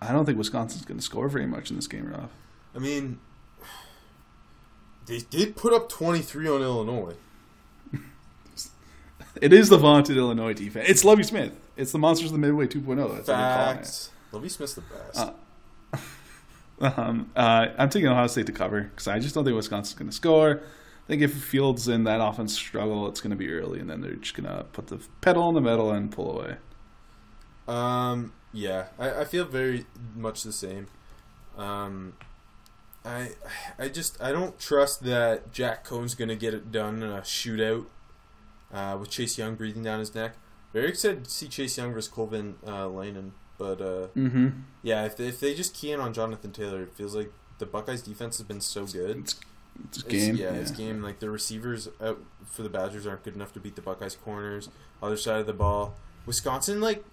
I 0.00 0.12
don't 0.12 0.26
think 0.26 0.38
Wisconsin's 0.38 0.84
going 0.84 0.98
to 0.98 1.04
score 1.04 1.28
very 1.28 1.46
much 1.46 1.70
in 1.70 1.76
this 1.76 1.86
game, 1.86 2.08
Rob. 2.10 2.30
I 2.74 2.78
mean, 2.78 3.18
they 5.06 5.18
did 5.18 5.56
put 5.56 5.72
up 5.72 5.88
23 5.88 6.48
on 6.48 6.62
Illinois. 6.62 7.14
It 9.42 9.52
is 9.52 9.68
the 9.68 9.78
vaunted 9.78 10.16
Illinois 10.16 10.52
defense. 10.52 10.88
It's 10.88 11.04
Lovie 11.04 11.24
Smith. 11.24 11.52
It's 11.76 11.90
the 11.90 11.98
Monsters 11.98 12.26
of 12.26 12.34
the 12.34 12.38
Midway 12.38 12.68
2.0. 12.68 12.86
That's 12.86 12.86
what 12.86 13.26
they're 13.26 13.34
calling 13.34 13.78
it. 13.78 13.78
Facts. 13.78 14.10
Lovie 14.30 14.48
Smith's 14.48 14.74
the 14.74 14.82
best. 14.82 15.18
Uh, 15.18 15.32
Um, 16.84 17.30
uh, 17.34 17.68
I'm 17.78 17.88
taking 17.88 18.08
Ohio 18.08 18.26
State 18.26 18.46
to 18.46 18.52
cover 18.52 18.82
because 18.82 19.08
I 19.08 19.18
just 19.18 19.34
don't 19.34 19.44
think 19.44 19.56
Wisconsin's 19.56 19.98
going 19.98 20.10
to 20.10 20.14
score. 20.14 20.60
I 20.60 21.06
think 21.06 21.22
if 21.22 21.34
Fields 21.34 21.88
in 21.88 22.04
that 22.04 22.20
offense 22.20 22.54
struggle, 22.54 23.08
it's 23.08 23.20
going 23.20 23.30
to 23.30 23.36
be 23.36 23.50
early, 23.50 23.80
and 23.80 23.88
then 23.88 24.00
they're 24.00 24.12
just 24.14 24.34
going 24.34 24.48
to 24.48 24.64
put 24.64 24.88
the 24.88 25.00
pedal 25.20 25.48
in 25.48 25.54
the 25.54 25.60
metal 25.60 25.90
and 25.90 26.10
pull 26.10 26.38
away. 26.38 26.56
Um, 27.66 28.32
yeah, 28.52 28.86
I, 28.98 29.20
I 29.20 29.24
feel 29.24 29.44
very 29.44 29.86
much 30.14 30.42
the 30.42 30.52
same. 30.52 30.88
Um, 31.56 32.14
I 33.04 33.30
I 33.78 33.88
just 33.88 34.20
I 34.20 34.32
don't 34.32 34.58
trust 34.58 35.02
that 35.04 35.52
Jack 35.52 35.84
Coan's 35.84 36.14
gonna 36.14 36.36
get 36.36 36.54
it 36.54 36.72
done 36.72 37.02
in 37.02 37.10
a 37.10 37.20
shootout 37.20 37.86
uh, 38.72 38.96
with 38.98 39.10
Chase 39.10 39.36
Young 39.38 39.54
breathing 39.54 39.82
down 39.82 40.00
his 40.00 40.14
neck. 40.14 40.36
Very 40.72 40.88
excited 40.88 41.24
to 41.24 41.30
see 41.30 41.48
Chase 41.48 41.76
Young 41.76 41.92
versus 41.92 42.10
Cole 42.10 42.26
Van 42.26 42.56
uh, 42.66 42.88
Lannon, 42.88 43.32
but 43.58 43.80
uh, 43.80 44.08
Mm-hmm. 44.16 44.48
yeah, 44.82 45.04
if 45.04 45.16
they, 45.16 45.28
if 45.28 45.40
they 45.40 45.54
just 45.54 45.74
key 45.74 45.92
in 45.92 46.00
on 46.00 46.12
Jonathan 46.12 46.52
Taylor, 46.52 46.82
it 46.82 46.92
feels 46.94 47.14
like 47.14 47.32
the 47.58 47.66
Buckeyes 47.66 48.02
defense 48.02 48.38
has 48.38 48.46
been 48.46 48.60
so 48.60 48.84
good. 48.86 49.18
It's, 49.18 49.40
it's 49.88 49.98
It's- 49.98 50.24
game. 50.26 50.36
yeah, 50.36 50.52
it's 50.52 50.70
game. 50.70 51.02
Like 51.02 51.18
the 51.20 51.30
receivers 51.30 51.88
out 52.00 52.20
for 52.50 52.62
the 52.62 52.68
Badgers 52.68 53.06
aren't 53.06 53.22
good 53.24 53.34
enough 53.34 53.52
to 53.54 53.60
beat 53.60 53.76
the 53.76 53.82
Buckeyes 53.82 54.16
corners. 54.16 54.68
Other 55.02 55.16
side 55.16 55.40
of 55.40 55.46
the 55.46 55.52
ball, 55.52 55.94
Wisconsin 56.26 56.80
like 56.80 57.04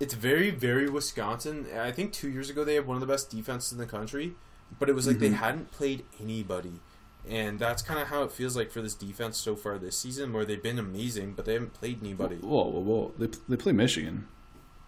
it's 0.00 0.14
very 0.14 0.50
very 0.50 0.88
Wisconsin. 0.90 1.66
I 1.78 1.92
think 1.92 2.12
two 2.12 2.28
years 2.28 2.50
ago 2.50 2.64
they 2.64 2.74
had 2.74 2.86
one 2.86 2.96
of 2.96 3.00
the 3.00 3.06
best 3.06 3.30
defenses 3.30 3.72
in 3.72 3.78
the 3.78 3.86
country, 3.86 4.34
but 4.78 4.88
it 4.88 4.94
was 4.94 5.06
like 5.06 5.18
they 5.20 5.30
Mhm. 5.30 5.34
hadn't 5.34 5.70
played 5.70 6.04
anybody, 6.20 6.80
and 7.28 7.58
that's 7.60 7.80
kind 7.80 8.00
of 8.00 8.08
how 8.08 8.24
it 8.24 8.32
feels 8.32 8.56
like 8.56 8.70
for 8.72 8.82
this 8.82 8.94
defense 8.94 9.38
so 9.38 9.54
far 9.56 9.78
this 9.78 9.96
season, 9.96 10.32
where 10.32 10.44
they've 10.44 10.62
been 10.62 10.78
amazing, 10.80 11.34
but 11.34 11.44
they 11.44 11.52
haven't 11.54 11.74
played 11.74 12.00
anybody. 12.02 12.36
Whoa, 12.36 12.64
whoa, 12.64 12.80
whoa! 12.80 13.12
They 13.18 13.28
they 13.48 13.56
play 13.56 13.72
Michigan. 13.72 14.26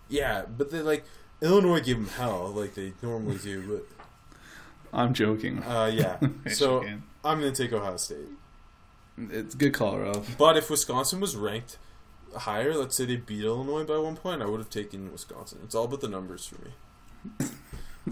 Yeah, 0.09 0.45
but 0.47 0.71
they 0.71 0.81
like 0.81 1.05
Illinois 1.41 1.81
gave 1.81 1.97
them 1.97 2.09
hell 2.09 2.49
like 2.49 2.75
they 2.75 2.93
normally 3.03 3.39
do. 3.39 3.63
But 3.63 3.87
I'm 4.93 5.15
joking. 5.15 5.63
Uh, 5.63 5.91
yeah, 5.93 6.19
so 6.53 6.81
Michigan. 6.81 7.03
I'm 7.25 7.41
gonna 7.41 7.53
take 7.53 7.73
Ohio 7.73 7.97
State. 7.97 8.29
it's 9.19 9.55
good 9.55 9.75
call, 9.75 9.99
Rob. 9.99 10.25
But 10.39 10.57
if 10.57 10.71
Wisconsin 10.71 11.21
was 11.21 11.37
ranked 11.37 11.79
higher, 12.35 12.75
let's 12.75 12.97
say 12.97 13.05
they 13.05 13.17
beat 13.17 13.45
Illinois 13.45 13.85
by 13.85 13.99
one 13.99 14.17
point, 14.17 14.43
I 14.43 14.47
would 14.47 14.61
have 14.61 14.71
taken 14.71 15.11
Wisconsin. 15.13 15.61
It's 15.65 15.75
all 15.75 15.85
about 15.85 16.01
the 16.01 16.09
numbers 16.09 16.47
for 16.47 16.57
me. 16.65 17.51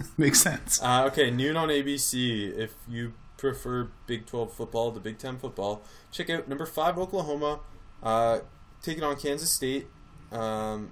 Makes 0.17 0.41
sense. 0.41 0.83
Uh, 0.83 1.05
okay, 1.07 1.31
noon 1.31 1.57
on 1.57 1.69
ABC. 1.69 2.57
If 2.57 2.75
you 2.89 3.13
prefer 3.37 3.91
Big 4.07 4.27
12 4.27 4.53
football 4.53 4.93
to 4.93 5.01
Big 5.01 5.19
10 5.19 5.39
football, 5.39 5.83
check 6.11 6.31
out 6.31 6.49
number 6.49 6.67
5 6.67 6.99
Oklahoma 6.99 7.61
uh, 8.03 8.41
taking 8.83 9.05
on 9.05 9.17
Kansas 9.17 9.51
State. 9.51 9.87
Um, 10.33 10.91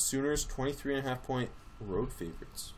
Sooners 0.00 0.44
23 0.44 0.96
and 0.96 1.06
a 1.06 1.08
half 1.08 1.22
point 1.22 1.50
road 1.80 2.12
favorites. 2.12 2.72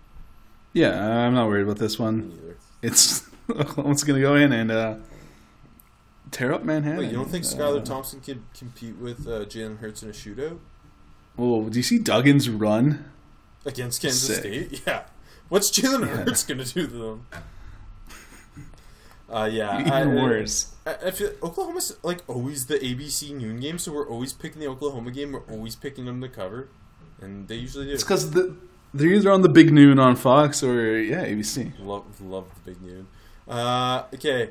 Yeah, 0.72 0.98
I'm 1.26 1.34
not 1.34 1.48
worried 1.48 1.62
about 1.64 1.78
this 1.78 1.98
one. 1.98 2.38
It's 2.82 3.28
Oklahoma's 3.50 4.04
going 4.04 4.20
to 4.20 4.26
go 4.26 4.34
in 4.36 4.52
and 4.52 4.70
uh, 4.70 4.94
tear 6.30 6.52
up 6.52 6.64
Manhattan. 6.64 6.98
Wait, 6.98 7.10
you 7.10 7.16
don't 7.16 7.28
think 7.30 7.44
Uh, 7.60 7.80
Thompson 7.80 8.20
can 8.20 8.44
compete 8.56 8.96
with 8.96 9.26
uh, 9.26 9.44
Jalen 9.44 9.78
Hurts 9.78 10.02
in 10.02 10.08
a 10.08 10.12
shootout 10.12 10.58
Oh, 11.38 11.68
do 11.68 11.78
you 11.78 11.82
see 11.82 11.98
Duggan's 11.98 12.48
run? 12.50 13.10
against 13.64 14.02
Kansas 14.02 14.26
Sick. 14.26 14.38
State? 14.70 14.82
Yeah. 14.86 15.02
What's 15.48 15.70
Jalen 15.70 16.00
Yeah. 16.06 16.16
Hurts 16.24 16.44
going 16.44 16.58
to 16.64 16.74
do 16.74 16.86
to 16.86 16.92
them? 16.92 17.26
Uh, 19.30 19.48
yeah, 19.50 19.80
Even 19.80 19.92
I- 19.92 20.06
worse. 20.06 20.74
I, 20.86 20.94
I 21.06 21.10
feel 21.10 21.30
Oklahoma's 21.42 21.96
like 22.02 22.20
always 22.28 22.66
the 22.66 22.74
ABC 22.78 23.34
noon 23.34 23.60
game, 23.60 23.78
so 23.78 23.92
we're 23.92 24.08
always 24.08 24.32
picking 24.32 24.60
the 24.60 24.66
Oklahoma 24.68 25.10
game. 25.10 25.32
We're 25.32 25.40
always 25.50 25.74
picking 25.76 26.04
them 26.06 26.20
to 26.20 26.28
cover, 26.28 26.68
and 27.22 27.48
they 27.48 27.56
usually 27.56 27.86
do. 27.86 27.92
It's 27.92 28.02
because 28.04 28.32
the, 28.32 28.54
they're 28.92 29.08
either 29.08 29.30
on 29.30 29.42
the 29.42 29.48
big 29.48 29.72
noon 29.72 29.98
on 29.98 30.16
Fox 30.16 30.62
or 30.62 31.00
yeah 31.00 31.24
ABC. 31.24 31.72
Love, 31.80 32.20
love 32.20 32.46
the 32.64 32.70
big 32.72 32.82
noon. 32.82 33.06
Uh, 33.48 34.04
okay, 34.14 34.50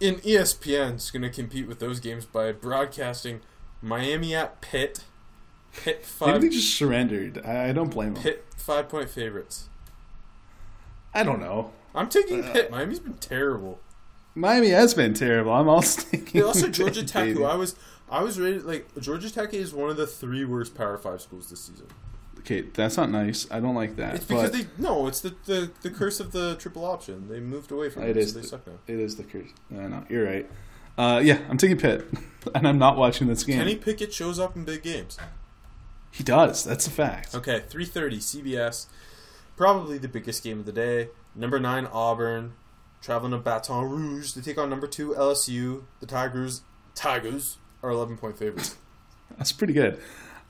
in 0.00 0.16
E 0.24 0.34
ESPN's 0.36 1.10
going 1.10 1.22
to 1.22 1.30
compete 1.30 1.66
with 1.66 1.78
those 1.80 2.00
games 2.00 2.24
by 2.24 2.52
broadcasting 2.52 3.40
Miami 3.82 4.34
at 4.34 4.60
Pitt. 4.60 5.04
Pitt 5.72 6.06
five. 6.06 6.34
Maybe 6.34 6.48
they 6.48 6.54
just 6.54 6.74
surrendered. 6.76 7.42
I, 7.44 7.68
I 7.68 7.72
don't 7.72 7.90
blame 7.90 8.14
them. 8.14 8.22
Pitt 8.22 8.44
five 8.56 8.88
point 8.88 9.10
favorites. 9.10 9.68
I 11.12 11.22
don't 11.22 11.40
know. 11.40 11.72
I'm 11.94 12.08
taking 12.08 12.44
Uh, 12.44 12.52
Pitt. 12.52 12.70
Miami's 12.70 12.98
been 13.00 13.14
terrible. 13.14 13.80
Miami 14.34 14.68
has 14.68 14.92
been 14.94 15.14
terrible. 15.14 15.52
I'm 15.52 15.68
all 15.68 15.80
thinking. 15.82 16.40
They 16.40 16.46
also 16.46 16.68
Georgia 16.68 17.04
Tech, 17.04 17.28
who 17.28 17.44
I 17.44 17.54
was 17.56 17.74
I 18.08 18.22
was 18.22 18.38
ready 18.38 18.58
like 18.60 18.88
Georgia 19.00 19.32
Tech 19.32 19.52
is 19.54 19.72
one 19.74 19.90
of 19.90 19.96
the 19.96 20.06
three 20.06 20.44
worst 20.44 20.74
Power 20.74 20.96
Five 20.98 21.20
schools 21.20 21.50
this 21.50 21.60
season. 21.60 21.86
Okay, 22.40 22.60
that's 22.62 22.96
not 22.96 23.10
nice. 23.10 23.46
I 23.50 23.58
don't 23.58 23.74
like 23.74 23.96
that. 23.96 24.14
It's 24.16 24.24
because 24.24 24.52
they 24.52 24.66
no, 24.78 25.08
it's 25.08 25.20
the, 25.20 25.34
the 25.46 25.70
the 25.82 25.90
curse 25.90 26.20
of 26.20 26.30
the 26.32 26.54
triple 26.56 26.84
option. 26.84 27.28
They 27.28 27.40
moved 27.40 27.72
away 27.72 27.90
from 27.90 28.04
it, 28.04 28.10
It 28.10 28.16
is 28.18 28.30
so 28.32 28.34
they 28.36 28.42
the- 28.42 28.48
suck 28.48 28.66
now. 28.66 28.74
it 28.86 29.00
is 29.00 29.16
the 29.16 29.24
curse. 29.24 29.48
I 29.72 29.88
know 29.88 30.04
you're 30.08 30.24
right. 30.24 30.48
Uh, 30.96 31.20
yeah, 31.22 31.40
I'm 31.50 31.58
taking 31.58 31.76
Pitt, 31.76 32.06
and 32.54 32.66
I'm 32.66 32.78
not 32.78 32.96
watching 32.96 33.26
this 33.26 33.42
game. 33.44 33.58
Kenny 33.58 33.76
Pickett 33.76 34.14
shows 34.14 34.38
up 34.38 34.56
in 34.56 34.64
big 34.64 34.82
games. 34.82 35.18
He 36.10 36.22
does. 36.24 36.64
That's 36.64 36.86
a 36.86 36.90
fact. 36.90 37.34
Okay, 37.34 37.62
three 37.68 37.84
thirty 37.84 38.18
CBS, 38.18 38.86
probably 39.56 39.98
the 39.98 40.08
biggest 40.08 40.42
game 40.44 40.60
of 40.60 40.66
the 40.66 40.72
day. 40.72 41.08
Number 41.34 41.58
nine 41.60 41.86
Auburn, 41.92 42.52
traveling 43.02 43.32
to 43.32 43.38
Baton 43.38 43.90
Rouge 43.90 44.32
to 44.32 44.40
take 44.42 44.56
on 44.56 44.70
number 44.70 44.86
two 44.86 45.10
LSU. 45.10 45.82
The 46.00 46.06
Tigers 46.06 46.62
Tigers 46.94 47.58
are 47.86 47.90
eleven 47.90 48.16
point 48.16 48.36
favorites. 48.38 48.76
That's 49.38 49.52
pretty 49.52 49.72
good. 49.72 50.00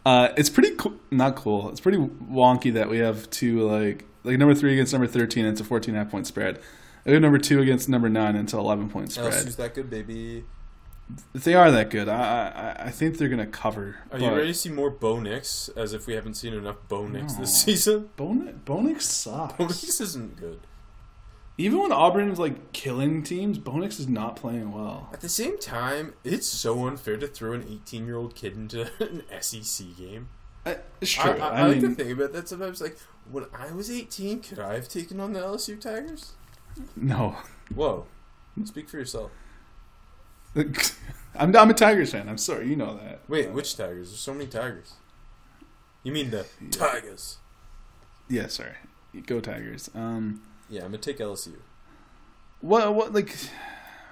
Uh, 0.05 0.28
it's 0.37 0.51
pretty 0.51 0.74
cool. 0.76 0.95
Not 1.11 1.34
cool. 1.37 1.68
It's 1.70 1.80
pretty 1.80 1.99
wonky 1.99 2.72
that 2.74 2.89
we 2.89 2.99
have 2.99 3.28
two 3.30 3.68
like 3.68 4.05
like 4.24 4.39
number 4.39 4.55
three 4.55 4.72
against 4.72 4.93
number 4.93 5.07
thirteen. 5.09 5.45
And 5.45 5.53
it's 5.53 5.61
a 5.61 5.64
14 5.64 5.95
and 5.95 6.01
a 6.01 6.05
half 6.05 6.11
point 6.11 6.26
spread. 6.26 6.61
We 7.05 7.12
have 7.12 7.22
number 7.22 7.39
two 7.39 7.61
against 7.61 7.89
number 7.89 8.09
nine. 8.09 8.34
An 8.37 8.47
11 8.53 8.89
point 8.91 9.12
spread. 9.12 9.32
LSU's 9.32 9.57
that 9.57 9.74
good, 9.74 9.89
baby. 9.91 10.45
If 11.34 11.45
they 11.45 11.55
are 11.55 11.70
that 11.70 11.91
good, 11.91 12.09
I 12.09 12.74
I, 12.78 12.84
I 12.87 12.91
think 12.91 13.18
they're 13.18 13.28
gonna 13.28 13.47
cover. 13.47 13.97
Are 14.11 14.18
you 14.18 14.28
ready 14.30 14.49
to 14.49 14.55
see 14.55 14.70
more 14.70 14.91
Bo 14.91 15.20
Nix? 15.20 15.68
As 15.76 15.93
if 15.93 16.07
we 16.07 16.14
haven't 16.14 16.34
seen 16.34 16.53
enough 16.53 16.76
Bo 16.89 17.07
Nix 17.07 17.34
No. 17.34 17.41
this 17.41 17.61
season. 17.62 18.11
Bon- 18.16 18.61
Bo 18.64 18.80
Nix 18.80 19.07
sucks. 19.07 19.53
Bo 19.55 19.64
Nix 19.66 20.01
isn't 20.01 20.37
good. 20.37 20.61
Even 21.59 21.79
when 21.79 21.93
Auburn 21.93 22.31
is 22.31 22.39
like 22.39 22.73
killing 22.73 23.23
teams, 23.23 23.57
Bo 23.59 23.79
Nix 23.79 23.99
is 23.99 24.09
not 24.09 24.37
playing 24.37 24.73
well. 24.73 25.09
At 25.13 25.21
the 25.23 25.29
same 25.29 25.59
time, 25.59 26.15
it's 26.23 26.47
so 26.47 26.87
unfair 26.87 27.17
to 27.17 27.27
throw 27.27 27.53
an 27.53 27.65
18 27.69 28.07
year 28.07 28.17
old 28.17 28.35
kid 28.35 28.55
into 28.55 28.91
an 29.03 29.23
SEC 29.41 29.87
game. 29.97 30.29
I, 30.67 30.79
it's 31.01 31.19
I, 31.19 31.23
true. 31.23 31.41
I, 31.43 31.49
I, 31.49 31.61
I 31.61 31.67
like 31.69 31.81
to 31.81 31.87
mean, 31.87 31.95
think 31.97 32.11
about 32.11 32.33
that 32.35 32.49
sometimes. 32.49 32.81
Like, 32.81 32.99
when 33.31 33.47
I 33.59 33.73
was 33.73 33.91
18, 33.91 34.41
could 34.41 34.59
I 34.59 34.75
have 34.75 34.89
taken 34.89 35.19
on 35.21 35.33
the 35.33 35.41
LSU 35.41 35.81
Tigers? 35.81 36.33
no. 36.95 37.37
Whoa. 37.75 38.07
Speak 38.65 38.89
for 38.89 38.99
yourself. 38.99 39.31
I'm, 41.35 41.55
I'm 41.55 41.71
a 41.71 41.75
Tigers 41.75 42.13
fan. 42.13 42.29
I'm 42.29 42.39
sorry, 42.39 42.69
you 42.69 42.77
know 42.77 42.97
that. 42.97 43.21
Wait, 43.29 43.49
Uh, 43.49 43.53
which 43.53 43.77
Tigers? 43.77 44.11
There's 44.11 44.21
so 44.21 44.33
many 44.33 44.47
Tigers. 44.47 44.95
You 46.03 46.13
mean 46.13 46.31
the 46.31 46.47
Tigers? 46.71 47.39
Yeah, 48.29 48.47
sorry. 48.47 48.75
Go 49.27 49.41
Tigers. 49.41 49.91
Um, 49.95 50.43
Yeah, 50.69 50.81
I'm 50.83 50.89
gonna 50.89 50.99
take 50.99 51.19
LSU. 51.19 51.55
What? 52.61 52.95
What? 52.95 53.12
Like, 53.12 53.35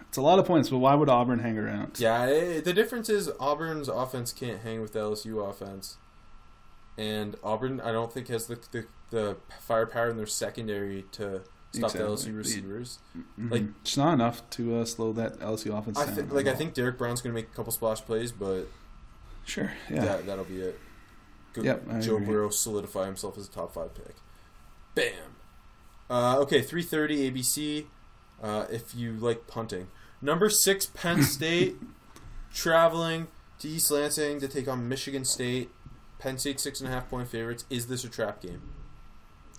it's 0.09 0.17
a 0.17 0.23
lot 0.23 0.39
of 0.39 0.47
points, 0.47 0.69
but 0.71 0.79
why 0.79 0.95
would 0.95 1.09
Auburn 1.09 1.41
hang 1.41 1.59
around? 1.59 1.99
Yeah, 1.99 2.23
eh, 2.23 2.61
the 2.61 2.73
difference 2.73 3.09
is 3.09 3.31
Auburn's 3.41 3.89
offense 3.89 4.33
can't 4.33 4.61
hang 4.63 4.81
with 4.81 4.93
the 4.93 5.01
LSU 5.01 5.49
offense, 5.49 5.97
and 6.97 7.37
Auburn 7.43 7.81
I 7.81 7.91
don't 7.93 8.13
think 8.13 8.29
has 8.29 8.47
the 8.47 8.59
the, 8.71 8.87
the 9.11 9.37
firepower 9.61 10.11
in 10.11 10.17
their 10.17 10.27
secondary 10.27 11.05
to 11.13 11.43
stop 11.73 11.91
Exactly. 11.95 12.01
the 12.01 12.07
LSU 12.07 12.37
receivers. 12.37 12.99
Mhm. 13.39 13.51
Like- 13.51 13.63
it's 13.83 13.97
not 13.97 14.15
enough 14.15 14.49
to 14.51 14.77
uh, 14.77 14.85
slow 14.85 15.13
that 15.15 15.41
LSU 15.41 15.77
offense 15.77 15.99
I 15.99 16.07
down. 16.07 16.29
like 16.29 16.47
I 16.47 16.55
think 16.55 16.75
Derrick 16.75 16.97
Brown's 16.99 17.21
gonna 17.21 17.35
make 17.35 17.49
a 17.53 17.57
couple 17.57 17.73
splash 17.73 18.01
plays, 18.03 18.31
but 18.31 18.69
sure. 19.45 19.73
Yeah. 19.91 20.05
that 20.05 20.27
that'll 20.27 20.45
be 20.45 20.61
it. 20.61 20.79
Go, 21.55 21.63
Yep, 21.63 22.01
Joe. 22.01 22.19
Burrow 22.21 22.51
solidify 22.51 23.07
himself 23.07 23.37
as 23.39 23.49
a 23.49 23.51
top 23.51 23.75
five 23.75 23.95
pick. 23.95 24.15
Bam. 24.95 25.13
Uh, 26.11 26.39
okay, 26.41 26.61
three 26.63 26.83
thirty 26.83 27.31
ABC. 27.31 27.87
Uh, 28.43 28.67
if 28.71 28.95
you 28.95 29.13
like 29.13 29.47
punting, 29.47 29.89
number 30.21 30.51
six 30.51 30.87
Penn 30.87 31.23
State 31.25 31.77
traveling 32.53 33.29
to 33.59 33.69
East 33.69 33.91
Lansing 33.91 34.41
to 34.41 34.49
take 34.49 34.69
on 34.69 34.89
Michigan 34.89 35.25
State. 35.25 35.71
Penn 36.19 36.39
State 36.39 36.61
six 36.61 36.81
and 36.81 36.89
a 36.89 36.93
half 36.93 37.09
point 37.09 37.29
favorites. 37.29 37.65
Is 37.71 37.87
this 37.87 38.05
a 38.05 38.09
trap 38.09 38.41
game? 38.41 38.63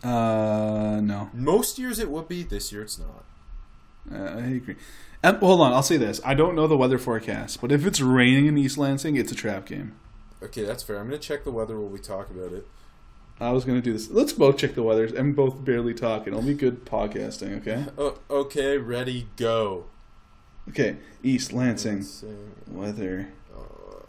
Uh, 0.03 0.99
no. 1.01 1.29
Most 1.33 1.79
years 1.79 1.99
it 1.99 2.09
would 2.09 2.27
be. 2.27 2.43
This 2.43 2.71
year 2.71 2.83
it's 2.83 2.99
not. 2.99 3.23
Uh, 4.11 4.37
I 4.37 4.45
agree. 4.47 4.75
And, 5.23 5.37
hold 5.37 5.61
on, 5.61 5.73
I'll 5.73 5.81
say 5.81 5.97
this. 5.97 6.21
I 6.23 6.35
don't 6.35 6.55
know 6.55 6.67
the 6.67 6.77
weather 6.77 6.99
forecast, 6.99 7.59
but 7.59 7.71
if 7.71 7.85
it's 7.85 7.99
raining 7.99 8.45
in 8.45 8.57
East 8.57 8.77
Lansing, 8.77 9.15
it's 9.15 9.31
a 9.31 9.35
trap 9.35 9.65
game. 9.65 9.95
Okay, 10.43 10.63
that's 10.63 10.83
fair. 10.83 10.99
I'm 10.99 11.07
gonna 11.07 11.17
check 11.17 11.43
the 11.43 11.51
weather 11.51 11.79
while 11.79 11.89
we 11.89 11.97
talk 11.97 12.29
about 12.29 12.53
it. 12.53 12.67
I 13.39 13.51
was 13.51 13.65
going 13.65 13.77
to 13.77 13.81
do 13.81 13.91
this. 13.93 14.09
Let's 14.09 14.31
both 14.33 14.57
check 14.57 14.75
the 14.75 14.83
weather. 14.83 15.05
I'm 15.17 15.33
both 15.33 15.63
barely 15.65 15.93
talking. 15.93 16.33
It'll 16.33 16.41
be 16.45 16.53
good 16.53 16.85
podcasting, 16.85 17.57
okay? 17.61 17.85
Oh, 17.97 18.17
okay, 18.29 18.77
ready, 18.77 19.27
go. 19.35 19.85
Okay, 20.69 20.97
East 21.21 21.51
Lansing 21.53 21.97
Lansing, 21.97 22.51
weather. 22.67 23.27
uh, 23.55 23.59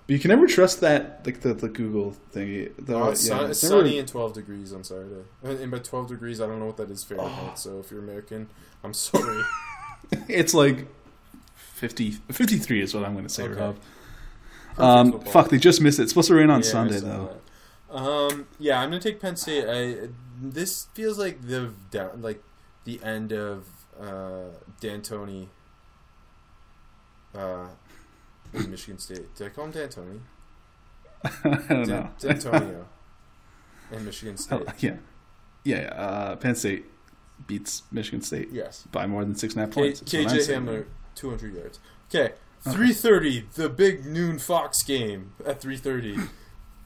But 0.07 0.12
you 0.12 0.18
can 0.18 0.29
never 0.31 0.47
trust 0.47 0.81
that, 0.81 1.22
like 1.27 1.41
the, 1.41 1.53
the 1.55 1.68
Google 1.68 2.16
thingy. 2.35 2.70
The, 2.79 2.95
Oh, 2.95 3.11
it's, 3.11 3.27
sun, 3.27 3.39
yeah, 3.43 3.49
it's 3.49 3.62
it's 3.62 3.70
never- 3.70 3.83
sunny 3.85 3.99
and 3.99 4.09
12 4.09 4.33
degrees 4.35 4.72
on 4.72 4.85
Saturday. 4.85 5.24
And 5.43 5.59
and 5.59 5.70
by 5.72 5.81
12 5.81 6.09
degrees, 6.09 6.41
I 6.41 6.47
don't 6.47 6.61
know 6.61 6.66
what 6.66 6.77
that 6.79 6.91
is 6.91 7.03
Fahrenheit. 7.05 7.59
So 7.59 7.81
if 7.81 7.91
you're 7.91 8.01
American, 8.01 8.49
I'm 8.85 8.95
sorry. 8.95 9.43
It's 10.29 10.55
like 10.55 10.87
50, 11.57 12.12
53 12.31 12.81
is 12.81 12.95
what 12.95 13.05
I'm 13.05 13.12
going 13.14 13.27
to 13.27 13.33
say, 13.33 13.43
Okay. 13.43 13.61
Rob. 13.61 13.77
Um, 14.79 15.12
football. 15.12 15.33
fuck, 15.33 15.49
they 15.51 15.59
just 15.59 15.81
missed 15.81 15.99
it. 15.99 16.03
It's 16.05 16.12
supposed 16.12 16.29
to 16.29 16.35
rain 16.37 16.49
on 16.49 16.61
Yeah, 16.61 16.66
Sunday, 16.68 17.01
though. 17.01 17.24
that. 17.33 17.41
Um, 17.97 18.47
yeah, 18.59 18.80
I'm 18.80 18.90
gonna 18.90 19.01
take 19.01 19.20
Penn 19.20 19.36
State. 19.36 19.64
I 19.68 20.09
this 20.40 20.88
feels 20.94 21.18
like 21.18 21.47
the 21.47 21.72
like 22.18 22.42
the 22.84 23.03
end 23.03 23.32
of 23.32 23.66
uh, 24.01 24.51
D'Antoni. 24.80 25.49
Uh, 27.34 27.66
in 28.55 28.70
Michigan 28.70 28.99
State. 28.99 29.34
Did 29.34 29.47
I 29.49 29.51
call 29.51 29.66
him 29.66 29.72
D'Antoni? 29.72 30.20
I 31.24 31.74
don't 31.74 31.88
know. 31.88 32.09
D'Antonio. 32.18 32.86
in 33.92 34.05
Michigan 34.05 34.36
Oh, 34.51 34.62
State. 34.62 34.82
yeah. 34.82 34.97
Yeah, 35.64 35.80
yeah. 35.82 35.88
Uh, 35.88 36.36
Penn 36.36 36.55
State 36.55 36.86
beats 37.47 37.82
Michigan 37.92 38.22
State 38.22 38.49
Yes. 38.53 38.84
by 38.92 39.07
more 39.07 39.24
than 39.24 39.34
six 39.34 39.55
and 39.55 39.62
a 39.62 39.66
half 39.66 39.74
K- 39.74 39.80
points. 39.80 40.01
KJ. 40.03 40.55
Hamler, 40.55 40.86
200 41.16 41.55
yards. 41.55 41.80
Okay, 42.09 42.34
3:30, 42.64 43.53
the 43.55 43.68
big 43.68 44.07
noon 44.07 44.38
Fox 44.38 44.82
game 44.82 45.32
at 45.44 45.61
3:30. 45.61 46.28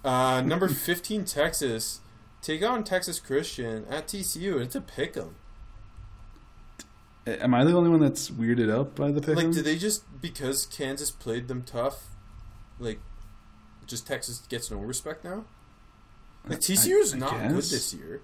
Uh, 0.04 0.40
number 0.46 0.68
15 0.68 1.24
Texas 1.24 2.00
take 2.42 2.62
on 2.62 2.84
Texas 2.84 3.20
Christian 3.20 3.84
at 3.90 4.06
TCU. 4.08 4.60
It's 4.60 4.74
a 4.74 4.80
pick 4.80 5.16
'em. 5.16 5.36
Am 7.26 7.54
I 7.54 7.64
the 7.64 7.72
only 7.72 7.90
one 7.90 8.00
that's 8.00 8.30
weirded 8.30 8.72
out 8.74 8.94
by 8.96 9.10
the 9.12 9.20
pick? 9.20 9.36
Like, 9.36 9.52
do 9.52 9.62
they 9.62 9.76
just 9.76 10.02
because 10.20 10.66
Kansas 10.66 11.10
played 11.10 11.48
them 11.48 11.62
tough? 11.62 12.06
Like, 12.78 12.98
just 13.86 14.06
Texas 14.06 14.38
gets 14.48 14.70
no 14.70 14.78
respect 14.78 15.22
now. 15.24 15.44
Like 16.48 16.60
TCU 16.60 16.98
is 17.00 17.14
not 17.14 17.48
good 17.48 17.56
this 17.58 17.92
year. 17.92 18.22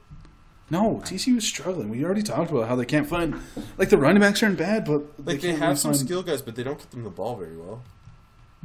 No, 0.70 1.02
TCU 1.04 1.36
is 1.36 1.46
struggling. 1.46 1.90
We 1.90 2.02
already 2.04 2.22
talked 2.22 2.50
about 2.50 2.66
how 2.68 2.74
they 2.74 2.86
can't 2.86 3.06
find 3.06 3.38
like 3.76 3.90
the 3.90 3.98
running 3.98 4.20
backs 4.20 4.42
aren't 4.42 4.56
bad, 4.58 4.84
but 4.86 5.02
Like 5.18 5.40
they, 5.40 5.48
can't 5.50 5.58
have 5.58 5.78
some 5.78 5.92
find- 5.92 6.00
skill 6.06 6.22
guys, 6.22 6.40
but 6.40 6.56
they 6.56 6.62
don't 6.62 6.78
get 6.78 6.90
them 6.90 7.04
the 7.04 7.10
ball 7.10 7.36
very 7.36 7.56
well. 7.56 7.82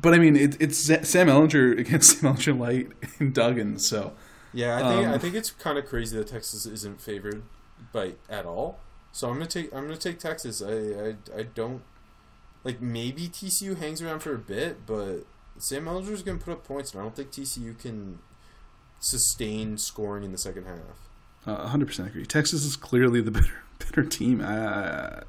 But 0.01 0.13
I 0.13 0.17
mean, 0.17 0.35
it, 0.35 0.59
it's 0.59 0.77
Sam 0.79 1.27
Ehlinger 1.27 1.77
against 1.77 2.19
Sam 2.19 2.33
Ehlinger 2.33 2.57
Light 2.59 2.91
and 3.19 3.33
Duggan. 3.33 3.77
So 3.79 4.13
Yeah, 4.53 4.77
I 4.77 4.79
think 4.79 5.07
Um, 5.07 5.13
I 5.13 5.17
think 5.17 5.35
it's 5.35 5.51
kind 5.51 5.77
of 5.77 5.85
crazy 5.85 6.17
that 6.17 6.27
Texas 6.27 6.65
isn't 6.65 7.01
favored 7.01 7.43
by 7.93 8.13
at 8.29 8.45
all. 8.45 8.79
So 9.11 9.27
I'm 9.27 9.35
gonna 9.35 9.47
take 9.47 9.73
I'm 9.73 9.83
gonna 9.85 9.97
take 9.97 10.19
Texas. 10.19 10.61
I 10.61 10.71
I, 10.71 11.39
I 11.39 11.43
don't 11.43 11.81
like 12.63 12.81
maybe 12.81 13.27
TCU 13.27 13.77
hangs 13.77 14.01
around 14.01 14.19
for 14.21 14.33
a 14.33 14.37
bit, 14.37 14.85
but 14.85 15.25
Sam 15.57 15.85
Ehlinger's 15.85 16.23
gonna 16.23 16.39
put 16.39 16.53
up 16.53 16.63
points, 16.63 16.93
and 16.93 17.01
I 17.01 17.03
don't 17.03 17.15
think 17.15 17.31
TCU 17.31 17.77
can 17.77 18.19
sustain 18.99 19.77
scoring 19.77 20.23
in 20.23 20.31
the 20.31 20.37
second 20.37 20.65
half. 20.65 20.77
uh, 21.47 21.69
100% 21.69 22.05
agree. 22.07 22.25
Texas 22.25 22.63
is 22.63 22.75
clearly 22.75 23.19
the 23.19 23.31
better 23.31 23.63
better 23.79 24.03
team. 24.03 24.41
Uh, 24.41 25.21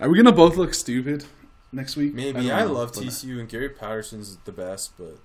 are 0.00 0.08
we 0.08 0.16
gonna 0.16 0.32
both 0.32 0.56
look 0.56 0.74
stupid 0.74 1.24
next 1.74 1.96
week? 1.96 2.14
Maybe 2.14 2.50
I, 2.50 2.64
know, 2.64 2.72
love 2.72 2.92
TCU 2.92 3.38
and 3.40 3.48
Gary 3.48 3.68
Patterson's 3.68 4.36
the 4.44 4.52
best, 4.52 4.96
but 4.96 5.18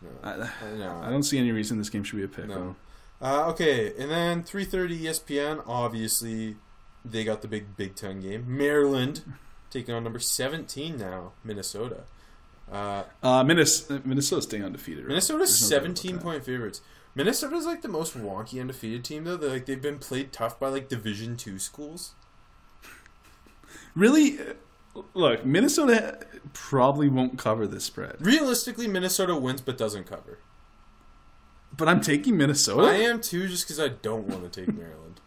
no, 0.00 0.08
I, 0.22 0.32
I, 0.32 0.76
no. 0.76 1.00
I 1.04 1.10
don't 1.10 1.22
see 1.22 1.38
any 1.38 1.52
reason 1.52 1.78
this 1.78 1.90
game 1.90 2.04
should 2.04 2.16
be 2.16 2.24
a 2.24 2.28
pick. 2.28 2.48
No. 2.48 2.76
Uh, 3.20 3.48
okay, 3.50 3.92
and 3.98 4.10
then 4.10 4.42
3:30 4.42 5.00
ESPN. 5.02 5.62
Obviously, 5.66 6.56
they 7.04 7.22
got 7.24 7.42
the 7.42 7.48
big 7.48 7.76
Big 7.76 7.94
Ten 7.94 8.20
game. 8.20 8.44
Maryland 8.48 9.22
taking 9.70 9.94
on 9.94 10.04
number 10.04 10.18
17 10.18 10.96
now, 10.98 11.32
Minnesota. 11.44 12.04
Uh, 12.70 13.04
Uh, 13.22 13.44
Minnesota, 13.44 14.00
Minnesota's 14.06 14.44
staying 14.44 14.64
undefeated. 14.64 15.04
right? 15.04 15.08
Minnesota's 15.08 15.60
no 15.62 15.68
17 15.76 16.18
point 16.18 16.44
favorites. 16.44 16.80
Minnesota's 17.14 17.66
like 17.66 17.82
the 17.82 17.88
most 17.88 18.16
wonky 18.16 18.60
undefeated 18.60 19.04
team 19.04 19.24
though. 19.24 19.36
They're, 19.36 19.50
like 19.50 19.66
they've 19.66 19.80
been 19.82 19.98
played 19.98 20.32
tough 20.32 20.58
by 20.58 20.68
like 20.68 20.88
Division 20.88 21.36
two 21.36 21.58
schools. 21.58 22.12
Really, 23.94 24.38
look, 25.14 25.44
Minnesota 25.44 26.18
probably 26.52 27.08
won't 27.08 27.38
cover 27.38 27.66
this 27.66 27.84
spread, 27.84 28.16
Realistically, 28.20 28.86
Minnesota 28.88 29.36
wins 29.36 29.60
but 29.60 29.78
doesn't 29.78 30.04
cover. 30.06 30.38
but 31.76 31.88
I'm 31.88 32.00
taking 32.00 32.36
Minnesota. 32.36 32.82
I 32.88 32.94
am 32.96 33.20
too, 33.20 33.48
just 33.48 33.64
because 33.66 33.80
I 33.80 33.88
don't 33.88 34.26
want 34.28 34.50
to 34.52 34.60
take 34.64 34.74
Maryland. 34.74 35.20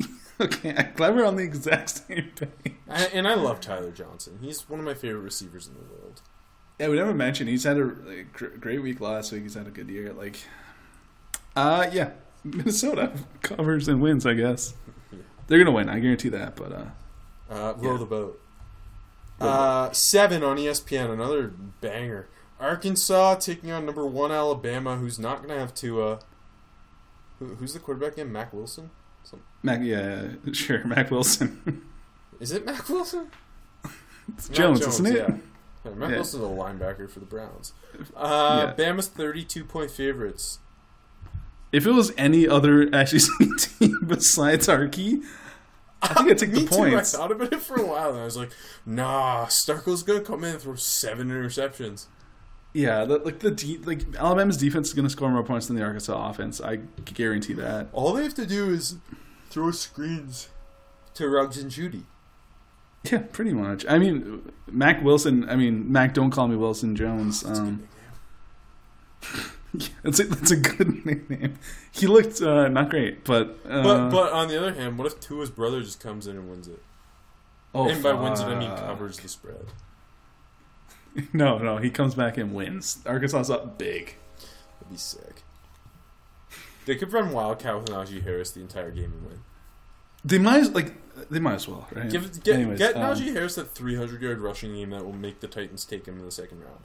okay, 0.40 0.74
I'm 0.76 0.92
glad 0.94 1.14
we're 1.16 1.24
on 1.26 1.36
the 1.36 1.42
exact 1.42 1.90
same 1.90 2.30
page. 2.36 2.74
I, 2.88 3.04
and 3.06 3.26
I 3.28 3.34
love 3.34 3.60
Tyler 3.60 3.90
Johnson. 3.90 4.38
He's 4.42 4.68
one 4.68 4.78
of 4.80 4.84
my 4.86 4.94
favorite 4.94 5.20
receivers 5.22 5.66
in 5.66 5.74
the 5.74 5.80
world. 5.80 6.20
Yeah, 6.78 6.88
we 6.88 6.96
never 6.96 7.12
mentioned 7.14 7.48
he's 7.50 7.64
had 7.64 7.76
a 7.78 7.84
like, 7.84 8.32
great 8.60 8.82
week 8.82 9.00
last 9.00 9.32
week. 9.32 9.42
He's 9.42 9.54
had 9.54 9.66
a 9.66 9.70
good 9.70 9.88
year. 9.90 10.12
Like, 10.14 10.36
uh, 11.56 11.88
yeah, 11.92 12.10
Minnesota 12.42 13.12
covers 13.42 13.86
and 13.88 14.00
wins. 14.00 14.24
I 14.24 14.32
guess 14.34 14.72
they're 15.46 15.58
gonna 15.58 15.72
win. 15.76 15.88
I 15.90 15.98
guarantee 16.00 16.30
that. 16.30 16.56
But 16.56 16.72
uh, 16.72 16.84
Uh, 17.50 17.74
row 17.76 17.92
Yeah. 17.92 17.98
the 17.98 18.06
boat. 18.06 18.40
Uh, 19.40 19.90
seven 19.92 20.42
on 20.42 20.56
ESPN, 20.56 21.10
another 21.10 21.48
banger. 21.80 22.28
Arkansas 22.58 23.36
taking 23.36 23.70
on 23.70 23.86
number 23.86 24.06
one 24.06 24.30
Alabama, 24.30 24.96
who's 24.96 25.18
not 25.18 25.38
going 25.38 25.48
to 25.48 25.58
have 25.58 25.74
Tua. 25.74 26.18
Who, 27.38 27.54
who's 27.54 27.72
the 27.72 27.78
quarterback 27.78 28.12
again? 28.14 28.30
Mac 28.32 28.52
Wilson? 28.52 28.90
Mac, 29.62 29.80
yeah, 29.82 30.28
sure, 30.52 30.84
Mac 30.84 31.10
Wilson, 31.10 31.82
Is 32.40 32.52
it 32.52 32.64
Mac 32.66 32.88
Wilson? 32.88 33.30
it's 34.36 34.48
Mac 34.48 34.56
Jones, 34.56 34.86
isn't 34.86 35.06
it? 35.06 35.14
Yeah. 35.16 35.36
Yeah, 35.84 35.90
Mac 35.94 36.10
Yeah. 36.10 36.16
Wilson's 36.16 36.44
a 36.44 36.46
linebacker 36.46 37.08
for 37.10 37.20
the 37.20 37.26
Browns. 37.26 37.72
Uh, 38.16 38.74
Yeah. 38.78 38.84
Bama's 38.92 39.08
32 39.08 39.64
point 39.64 39.90
favorites. 39.90 40.58
If 41.72 41.86
it 41.86 41.92
was 41.92 42.12
any 42.18 42.48
other 42.48 42.88
actually 42.94 43.20
team 43.58 44.00
besides 44.06 44.66
Arky, 44.66 45.22
I 46.02 46.14
think 46.24 46.38
take 46.38 46.52
Me 46.52 46.64
the 46.64 46.66
points. 46.70 47.12
too. 47.12 47.18
I 47.18 47.20
thought 47.20 47.32
about 47.32 47.52
it 47.52 47.60
for 47.60 47.76
a 47.80 47.84
while, 47.86 48.10
and 48.10 48.20
I 48.20 48.24
was 48.24 48.36
like, 48.36 48.50
nah, 48.86 49.46
Starkel's 49.46 50.02
going 50.02 50.20
to 50.20 50.24
come 50.24 50.44
in 50.44 50.52
and 50.52 50.60
throw 50.60 50.74
seven 50.74 51.28
interceptions. 51.28 52.06
Yeah, 52.72 53.04
the, 53.04 53.18
like 53.18 53.40
the 53.40 53.50
de- 53.50 53.78
like 53.78 54.02
Alabama's 54.16 54.56
defense 54.56 54.88
is 54.88 54.94
going 54.94 55.04
to 55.04 55.10
score 55.10 55.28
more 55.30 55.42
points 55.42 55.66
than 55.66 55.76
the 55.76 55.82
Arkansas 55.82 56.30
offense. 56.30 56.60
I 56.60 56.76
guarantee 57.04 57.52
that. 57.54 57.88
All 57.92 58.12
they 58.12 58.22
have 58.22 58.34
to 58.34 58.46
do 58.46 58.70
is 58.72 58.96
throw 59.50 59.72
screens 59.72 60.48
to 61.14 61.28
Ruggs 61.28 61.58
and 61.58 61.70
Jeudy. 61.70 62.04
Yeah, 63.10 63.18
pretty 63.32 63.52
much. 63.52 63.84
I 63.88 63.98
mean, 63.98 64.52
Mac 64.70 65.02
Wilson. 65.02 65.48
I 65.48 65.56
mean, 65.56 65.90
Mac. 65.90 66.14
Don't 66.14 66.30
call 66.30 66.48
me 66.48 66.56
Wilson 66.56 66.94
Jones. 66.94 67.44
Um, 67.44 67.88
it's 70.04 70.18
a, 70.20 70.24
that's 70.24 70.50
a 70.50 70.56
good 70.56 71.04
nickname. 71.06 71.58
He 71.92 72.06
looked 72.06 72.40
uh, 72.42 72.68
not 72.68 72.90
great, 72.90 73.24
but 73.24 73.58
uh, 73.68 73.82
But 73.82 74.10
but 74.10 74.32
on 74.32 74.48
the 74.48 74.58
other 74.58 74.72
hand, 74.74 74.98
what 74.98 75.06
if 75.06 75.20
Tua's 75.20 75.50
brother 75.50 75.80
just 75.80 76.00
comes 76.00 76.26
in 76.26 76.36
and 76.36 76.50
wins 76.50 76.68
it? 76.68 76.82
oh, 77.74 77.88
and 77.88 78.02
by 78.02 78.12
wins 78.14 78.40
it, 78.40 78.44
I 78.46 78.58
mean 78.58 78.70
fuck. 78.70 78.80
covers 78.80 79.18
the 79.18 79.28
spread. 79.28 79.66
No, 81.32 81.58
no, 81.58 81.78
he 81.78 81.90
comes 81.90 82.14
back 82.14 82.36
and 82.38 82.54
wins. 82.54 82.98
Arkansas's 83.04 83.50
up 83.50 83.76
big. 83.78 84.14
That'd 84.78 84.90
be 84.92 84.96
sick. 84.96 85.42
They 86.86 86.94
could 86.94 87.12
run 87.12 87.32
Wildcat 87.32 87.74
with 87.76 87.86
Najee 87.86 88.22
Harris 88.22 88.52
the 88.52 88.60
entire 88.60 88.92
game 88.92 89.12
and 89.12 89.26
win. 89.26 89.40
They 90.24 90.38
might 90.38 90.60
as- 90.60 90.70
like 90.70 90.94
they 91.30 91.40
might 91.40 91.54
as 91.54 91.66
well, 91.68 91.88
right? 91.92 92.08
Give 92.08 92.42
get 92.44 92.54
Anyways, 92.54 92.78
get 92.78 92.94
um, 92.96 93.02
Najee 93.02 93.32
Harris 93.32 93.56
that 93.56 93.72
300 93.72 94.22
yard 94.22 94.38
rushing 94.38 94.72
game 94.74 94.90
that 94.90 95.04
will 95.04 95.12
make 95.12 95.40
the 95.40 95.48
Titans 95.48 95.84
take 95.84 96.06
him 96.06 96.18
in 96.20 96.24
the 96.24 96.30
second 96.30 96.60
round. 96.60 96.84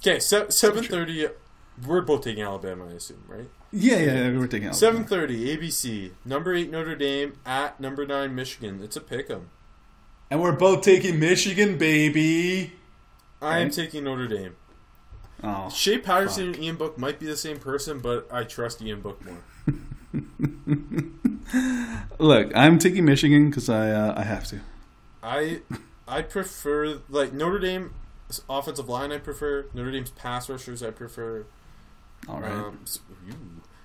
Okay, 0.00 0.20
se- 0.20 0.46
7:30. 0.50 1.30
We're 1.86 2.00
both 2.00 2.22
taking 2.24 2.42
Alabama, 2.42 2.86
I 2.88 2.92
assume, 2.94 3.22
right? 3.28 3.48
Yeah, 3.72 3.98
yeah, 3.98 4.28
yeah, 4.30 4.38
we're 4.38 4.46
taking 4.46 4.68
out. 4.68 4.74
7:30 4.74 5.56
ABC. 5.56 6.12
Number 6.24 6.54
eight 6.54 6.70
Notre 6.70 6.96
Dame 6.96 7.34
at 7.46 7.78
number 7.80 8.06
nine 8.06 8.34
Michigan. 8.34 8.80
It's 8.82 8.96
a 8.96 9.00
pick 9.00 9.30
'em. 9.30 9.50
and 10.30 10.42
we're 10.42 10.52
both 10.52 10.82
taking 10.82 11.18
Michigan, 11.18 11.78
baby. 11.78 12.72
I 13.40 13.58
am 13.60 13.70
taking 13.70 14.04
Notre 14.04 14.26
Dame. 14.26 14.56
Oh, 15.42 15.70
Shea 15.70 15.98
Patterson 15.98 16.48
and 16.48 16.58
Ian 16.58 16.76
Book 16.76 16.98
might 16.98 17.18
be 17.20 17.26
the 17.26 17.36
same 17.36 17.58
person, 17.58 18.00
but 18.00 18.26
I 18.30 18.42
trust 18.44 18.82
Ian 18.82 19.00
Book 19.00 19.22
more. 19.24 19.38
look, 22.18 22.50
I'm 22.56 22.78
taking 22.78 23.04
Michigan 23.04 23.50
because 23.50 23.68
I 23.68 23.90
uh, 23.90 24.14
I 24.16 24.22
have 24.24 24.46
to. 24.48 24.60
I 25.22 25.60
I 26.06 26.22
prefer 26.22 27.00
like 27.08 27.32
Notre 27.32 27.58
Dame's 27.58 27.90
offensive 28.48 28.88
line. 28.88 29.12
I 29.12 29.18
prefer 29.18 29.66
Notre 29.74 29.90
Dame's 29.90 30.10
pass 30.10 30.48
rushers. 30.48 30.82
I 30.82 30.90
prefer. 30.90 31.44
All 32.28 32.40
right, 32.40 32.50
Um, 32.50 32.80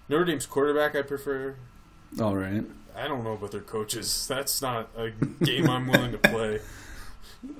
Notre 0.09 0.25
Dame's 0.25 0.45
quarterback. 0.45 0.95
I 0.95 1.01
prefer. 1.01 1.55
all 2.19 2.35
right. 2.35 2.63
I 2.95 3.07
don't 3.07 3.23
know 3.23 3.33
about 3.33 3.51
their 3.51 3.61
coaches. 3.61 4.27
That's 4.27 4.61
not 4.61 4.89
a 4.95 5.09
game 5.43 5.69
I'm 5.69 5.87
willing 5.87 6.11
to 6.11 6.17
play. 6.19 6.59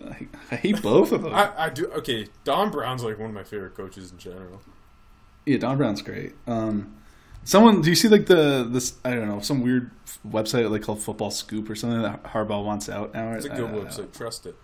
I, 0.07 0.27
I 0.51 0.55
hate 0.55 0.81
both 0.81 1.11
of 1.11 1.23
them. 1.23 1.33
I, 1.33 1.51
I 1.57 1.69
do. 1.69 1.87
Okay, 1.87 2.27
Don 2.43 2.69
Brown's 2.71 3.03
like 3.03 3.17
one 3.19 3.29
of 3.29 3.35
my 3.35 3.43
favorite 3.43 3.75
coaches 3.75 4.11
in 4.11 4.17
general. 4.17 4.61
Yeah, 5.45 5.57
Don 5.57 5.77
Brown's 5.77 6.01
great. 6.01 6.33
Um, 6.47 6.95
someone, 7.43 7.81
do 7.81 7.89
you 7.89 7.95
see 7.95 8.07
like 8.07 8.27
the 8.27 8.67
this? 8.69 8.95
I 9.03 9.11
don't 9.15 9.27
know, 9.27 9.39
some 9.39 9.61
weird 9.61 9.91
website 10.27 10.69
like 10.69 10.83
called 10.83 11.01
Football 11.01 11.31
Scoop 11.31 11.69
or 11.69 11.75
something 11.75 12.01
that 12.01 12.23
Harbaugh 12.23 12.63
wants 12.63 12.87
out 12.87 13.13
now. 13.13 13.33
It's 13.33 13.45
a 13.45 13.49
good 13.49 13.71
know. 13.71 13.81
website. 13.81 14.15
Trust 14.15 14.45
it. 14.45 14.55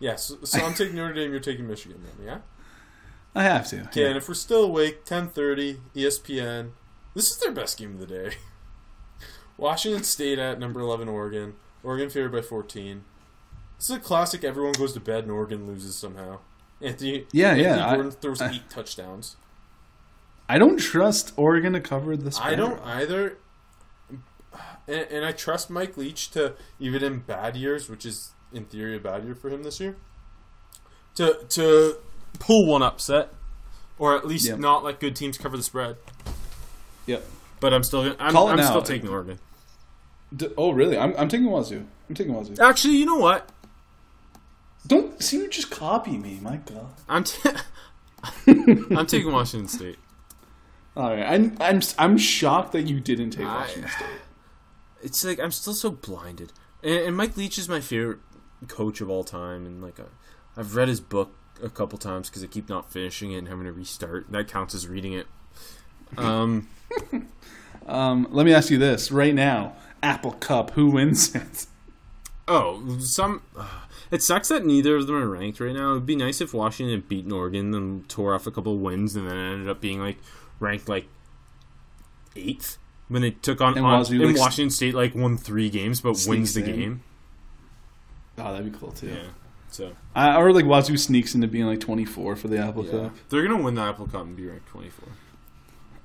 Yeah, 0.00 0.16
so, 0.16 0.38
so 0.44 0.64
I'm 0.64 0.74
taking 0.74 0.96
Notre 0.96 1.12
Dame. 1.14 1.30
You're 1.30 1.40
taking 1.40 1.68
Michigan, 1.68 2.02
then. 2.02 2.26
Yeah. 2.26 2.38
I 3.34 3.42
have 3.44 3.68
to. 3.68 3.82
Okay, 3.84 4.08
and 4.08 4.16
if 4.16 4.26
we're 4.26 4.34
still 4.34 4.64
awake, 4.64 5.04
10:30, 5.04 5.78
ESPN. 5.94 6.70
This 7.14 7.30
is 7.30 7.38
their 7.38 7.52
best 7.52 7.78
game 7.78 7.92
of 7.94 8.00
the 8.00 8.06
day. 8.06 8.30
Washington 9.56 10.02
State 10.02 10.38
at 10.38 10.58
number 10.58 10.80
11, 10.80 11.08
Oregon. 11.08 11.54
Oregon 11.82 12.08
favored 12.10 12.32
by 12.32 12.40
14. 12.40 13.04
This 13.78 13.90
is 13.90 13.96
a 13.96 14.00
classic. 14.00 14.42
Everyone 14.44 14.72
goes 14.72 14.92
to 14.94 15.00
bed 15.00 15.24
and 15.24 15.30
Oregon 15.32 15.66
loses 15.66 15.96
somehow. 15.96 16.38
Anthony, 16.80 17.26
Yeah, 17.32 17.50
Anthony 17.50 17.62
yeah, 17.64 18.06
I- 18.06 18.10
throws 18.10 18.40
I- 18.40 18.52
eight 18.52 18.70
touchdowns. 18.70 19.36
I 20.48 20.58
don't 20.58 20.78
trust 20.80 21.32
Oregon 21.36 21.74
to 21.74 21.80
cover 21.80 22.16
this. 22.16 22.40
I 22.40 22.54
don't 22.56 22.80
either. 22.84 23.38
And, 24.88 25.06
and 25.10 25.24
I 25.24 25.30
trust 25.32 25.70
Mike 25.70 25.96
Leach 25.96 26.30
to 26.32 26.54
even 26.80 27.04
in 27.04 27.20
bad 27.20 27.54
years, 27.56 27.88
which 27.88 28.04
is 28.04 28.32
in 28.52 28.64
theory 28.64 28.96
a 28.96 29.00
bad 29.00 29.24
year 29.24 29.34
for 29.34 29.48
him 29.48 29.62
this 29.62 29.80
year, 29.80 29.96
to 31.16 31.38
to 31.50 31.96
pull 32.38 32.66
one 32.66 32.82
upset, 32.82 33.32
or 33.98 34.16
at 34.16 34.26
least 34.26 34.56
not 34.58 34.84
let 34.84 35.00
good 35.00 35.16
teams 35.16 35.38
cover 35.38 35.56
the 35.56 35.62
spread. 35.62 35.96
Yep. 37.06 37.24
But 37.60 37.74
I'm 37.74 37.82
still 37.82 38.14
I'm, 38.18 38.36
I'm 38.36 38.62
still 38.62 38.82
taking 38.82 39.08
Oregon. 39.08 39.38
D- 40.34 40.48
oh, 40.56 40.70
really? 40.72 40.96
I'm, 40.96 41.14
I'm 41.18 41.28
taking 41.28 41.46
Wazoo. 41.48 41.84
I'm 42.08 42.14
taking 42.14 42.32
Wazoo. 42.32 42.54
Actually, 42.60 42.96
you 42.96 43.06
know 43.06 43.16
what? 43.16 43.50
Don't 44.86 45.22
see 45.22 45.38
you 45.38 45.48
just 45.48 45.70
copy 45.70 46.16
me, 46.16 46.38
my 46.40 46.56
God. 46.56 46.86
I'm 47.08 47.24
t- 47.24 47.50
I'm 48.46 49.06
taking 49.06 49.30
Washington 49.32 49.68
State. 49.68 49.98
All 50.96 51.10
right, 51.10 51.22
I'm 51.22 51.56
I'm 51.60 51.80
I'm 51.98 52.16
shocked 52.18 52.72
that 52.72 52.82
you 52.82 53.00
didn't 53.00 53.30
take 53.30 53.46
I- 53.46 53.60
Washington 53.60 53.90
State. 53.90 54.06
It's 55.02 55.24
like 55.24 55.40
I'm 55.40 55.50
still 55.50 55.72
so 55.72 55.90
blinded, 55.90 56.52
and, 56.82 56.92
and 56.92 57.16
Mike 57.16 57.34
Leach 57.34 57.56
is 57.56 57.70
my 57.70 57.80
favorite 57.80 58.18
coach 58.68 59.00
of 59.00 59.08
all 59.10 59.24
time, 59.24 59.66
and 59.66 59.82
like 59.82 59.98
I, 60.00 60.04
I've 60.56 60.74
read 60.76 60.88
his 60.88 61.00
book 61.00 61.34
a 61.62 61.68
couple 61.68 61.98
times 61.98 62.28
because 62.30 62.42
I 62.42 62.46
keep 62.46 62.68
not 62.68 62.92
finishing 62.92 63.32
it 63.32 63.38
and 63.38 63.48
having 63.48 63.64
to 63.64 63.72
restart. 63.72 64.30
That 64.30 64.48
counts 64.48 64.74
as 64.74 64.86
reading 64.88 65.12
it. 65.12 65.26
Um, 66.18 66.68
Um, 67.86 68.28
let 68.30 68.44
me 68.46 68.52
ask 68.52 68.70
you 68.70 68.78
this 68.78 69.10
right 69.10 69.34
now: 69.34 69.74
Apple 70.02 70.32
Cup, 70.32 70.72
who 70.72 70.90
wins 70.90 71.34
it? 71.34 71.66
oh, 72.46 72.98
some. 73.00 73.42
Uh, 73.56 73.66
it 74.10 74.22
sucks 74.22 74.48
that 74.48 74.64
neither 74.66 74.96
of 74.96 75.06
them 75.06 75.16
are 75.16 75.26
ranked 75.28 75.60
right 75.60 75.74
now. 75.74 75.92
It'd 75.92 76.06
be 76.06 76.14
nice 76.16 76.40
if 76.40 76.52
Washington 76.52 76.94
had 76.94 77.08
beaten 77.08 77.32
Oregon 77.32 77.72
and 77.74 78.08
tore 78.08 78.34
off 78.34 78.46
a 78.46 78.50
couple 78.50 78.78
wins, 78.78 79.16
and 79.16 79.28
then 79.28 79.36
ended 79.36 79.68
up 79.68 79.80
being 79.80 79.98
like 80.00 80.18
ranked 80.60 80.88
like 80.88 81.06
eighth 82.36 82.76
when 83.08 83.22
they 83.22 83.30
took 83.30 83.60
on, 83.60 83.76
And 83.76 83.86
on 83.86 84.04
and 84.12 84.38
Washington 84.38 84.70
State 84.70 84.94
like 84.94 85.14
won 85.14 85.36
three 85.36 85.70
games 85.70 86.00
but 86.00 86.22
wins 86.28 86.54
the 86.54 86.60
in. 86.64 86.76
game. 86.76 87.02
Oh, 88.40 88.52
that'd 88.52 88.72
be 88.72 88.78
cool 88.78 88.92
too. 88.92 89.08
Yeah, 89.08 89.22
so 89.70 89.92
Uh, 90.16 90.36
or 90.38 90.52
like 90.52 90.64
Wazoo 90.64 90.96
sneaks 90.96 91.34
into 91.34 91.46
being 91.48 91.66
like 91.66 91.80
24 91.80 92.36
for 92.36 92.48
the 92.48 92.58
Apple 92.58 92.84
yeah. 92.84 92.90
Cup. 92.92 93.12
they're 93.28 93.42
gonna 93.46 93.62
win 93.62 93.74
the 93.74 93.82
Apple 93.82 94.06
Cup 94.06 94.22
and 94.22 94.36
be 94.36 94.46
ranked 94.46 94.66
twenty 94.68 94.88
four. 94.90 95.08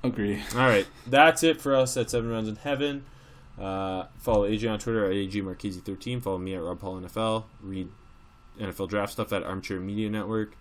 Agree. 0.02 0.42
All 0.52 0.58
right, 0.60 0.86
that's 1.06 1.42
it 1.42 1.60
for 1.60 1.74
us 1.74 1.96
at 1.96 2.10
Seven 2.10 2.30
Rounds 2.30 2.48
in 2.48 2.56
Heaven. 2.56 3.04
Uh, 3.58 4.06
follow 4.18 4.48
AJ 4.48 4.70
on 4.70 4.78
Twitter 4.78 5.06
at 5.06 5.12
AGMarchese13. 5.12 6.22
Follow 6.22 6.38
me 6.38 6.54
at 6.54 6.62
Rob 6.62 6.78
Paul 6.78 7.00
NFL. 7.00 7.44
Read 7.62 7.88
NFL 8.60 8.88
draft 8.88 9.12
stuff 9.12 9.32
at 9.32 9.42
Armchair 9.42 9.80
Media 9.80 10.10
Network. 10.10 10.56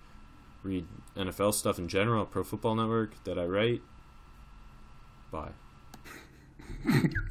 Read 0.63 0.87
NFL 1.15 1.53
stuff 1.53 1.77
in 1.77 1.87
general 1.89 2.23
at 2.23 2.31
Pro 2.31 2.43
Football 2.43 2.75
Network 2.75 3.23
that 3.25 3.37
I 3.37 3.45
write. 3.45 3.81
Bye. 5.31 5.51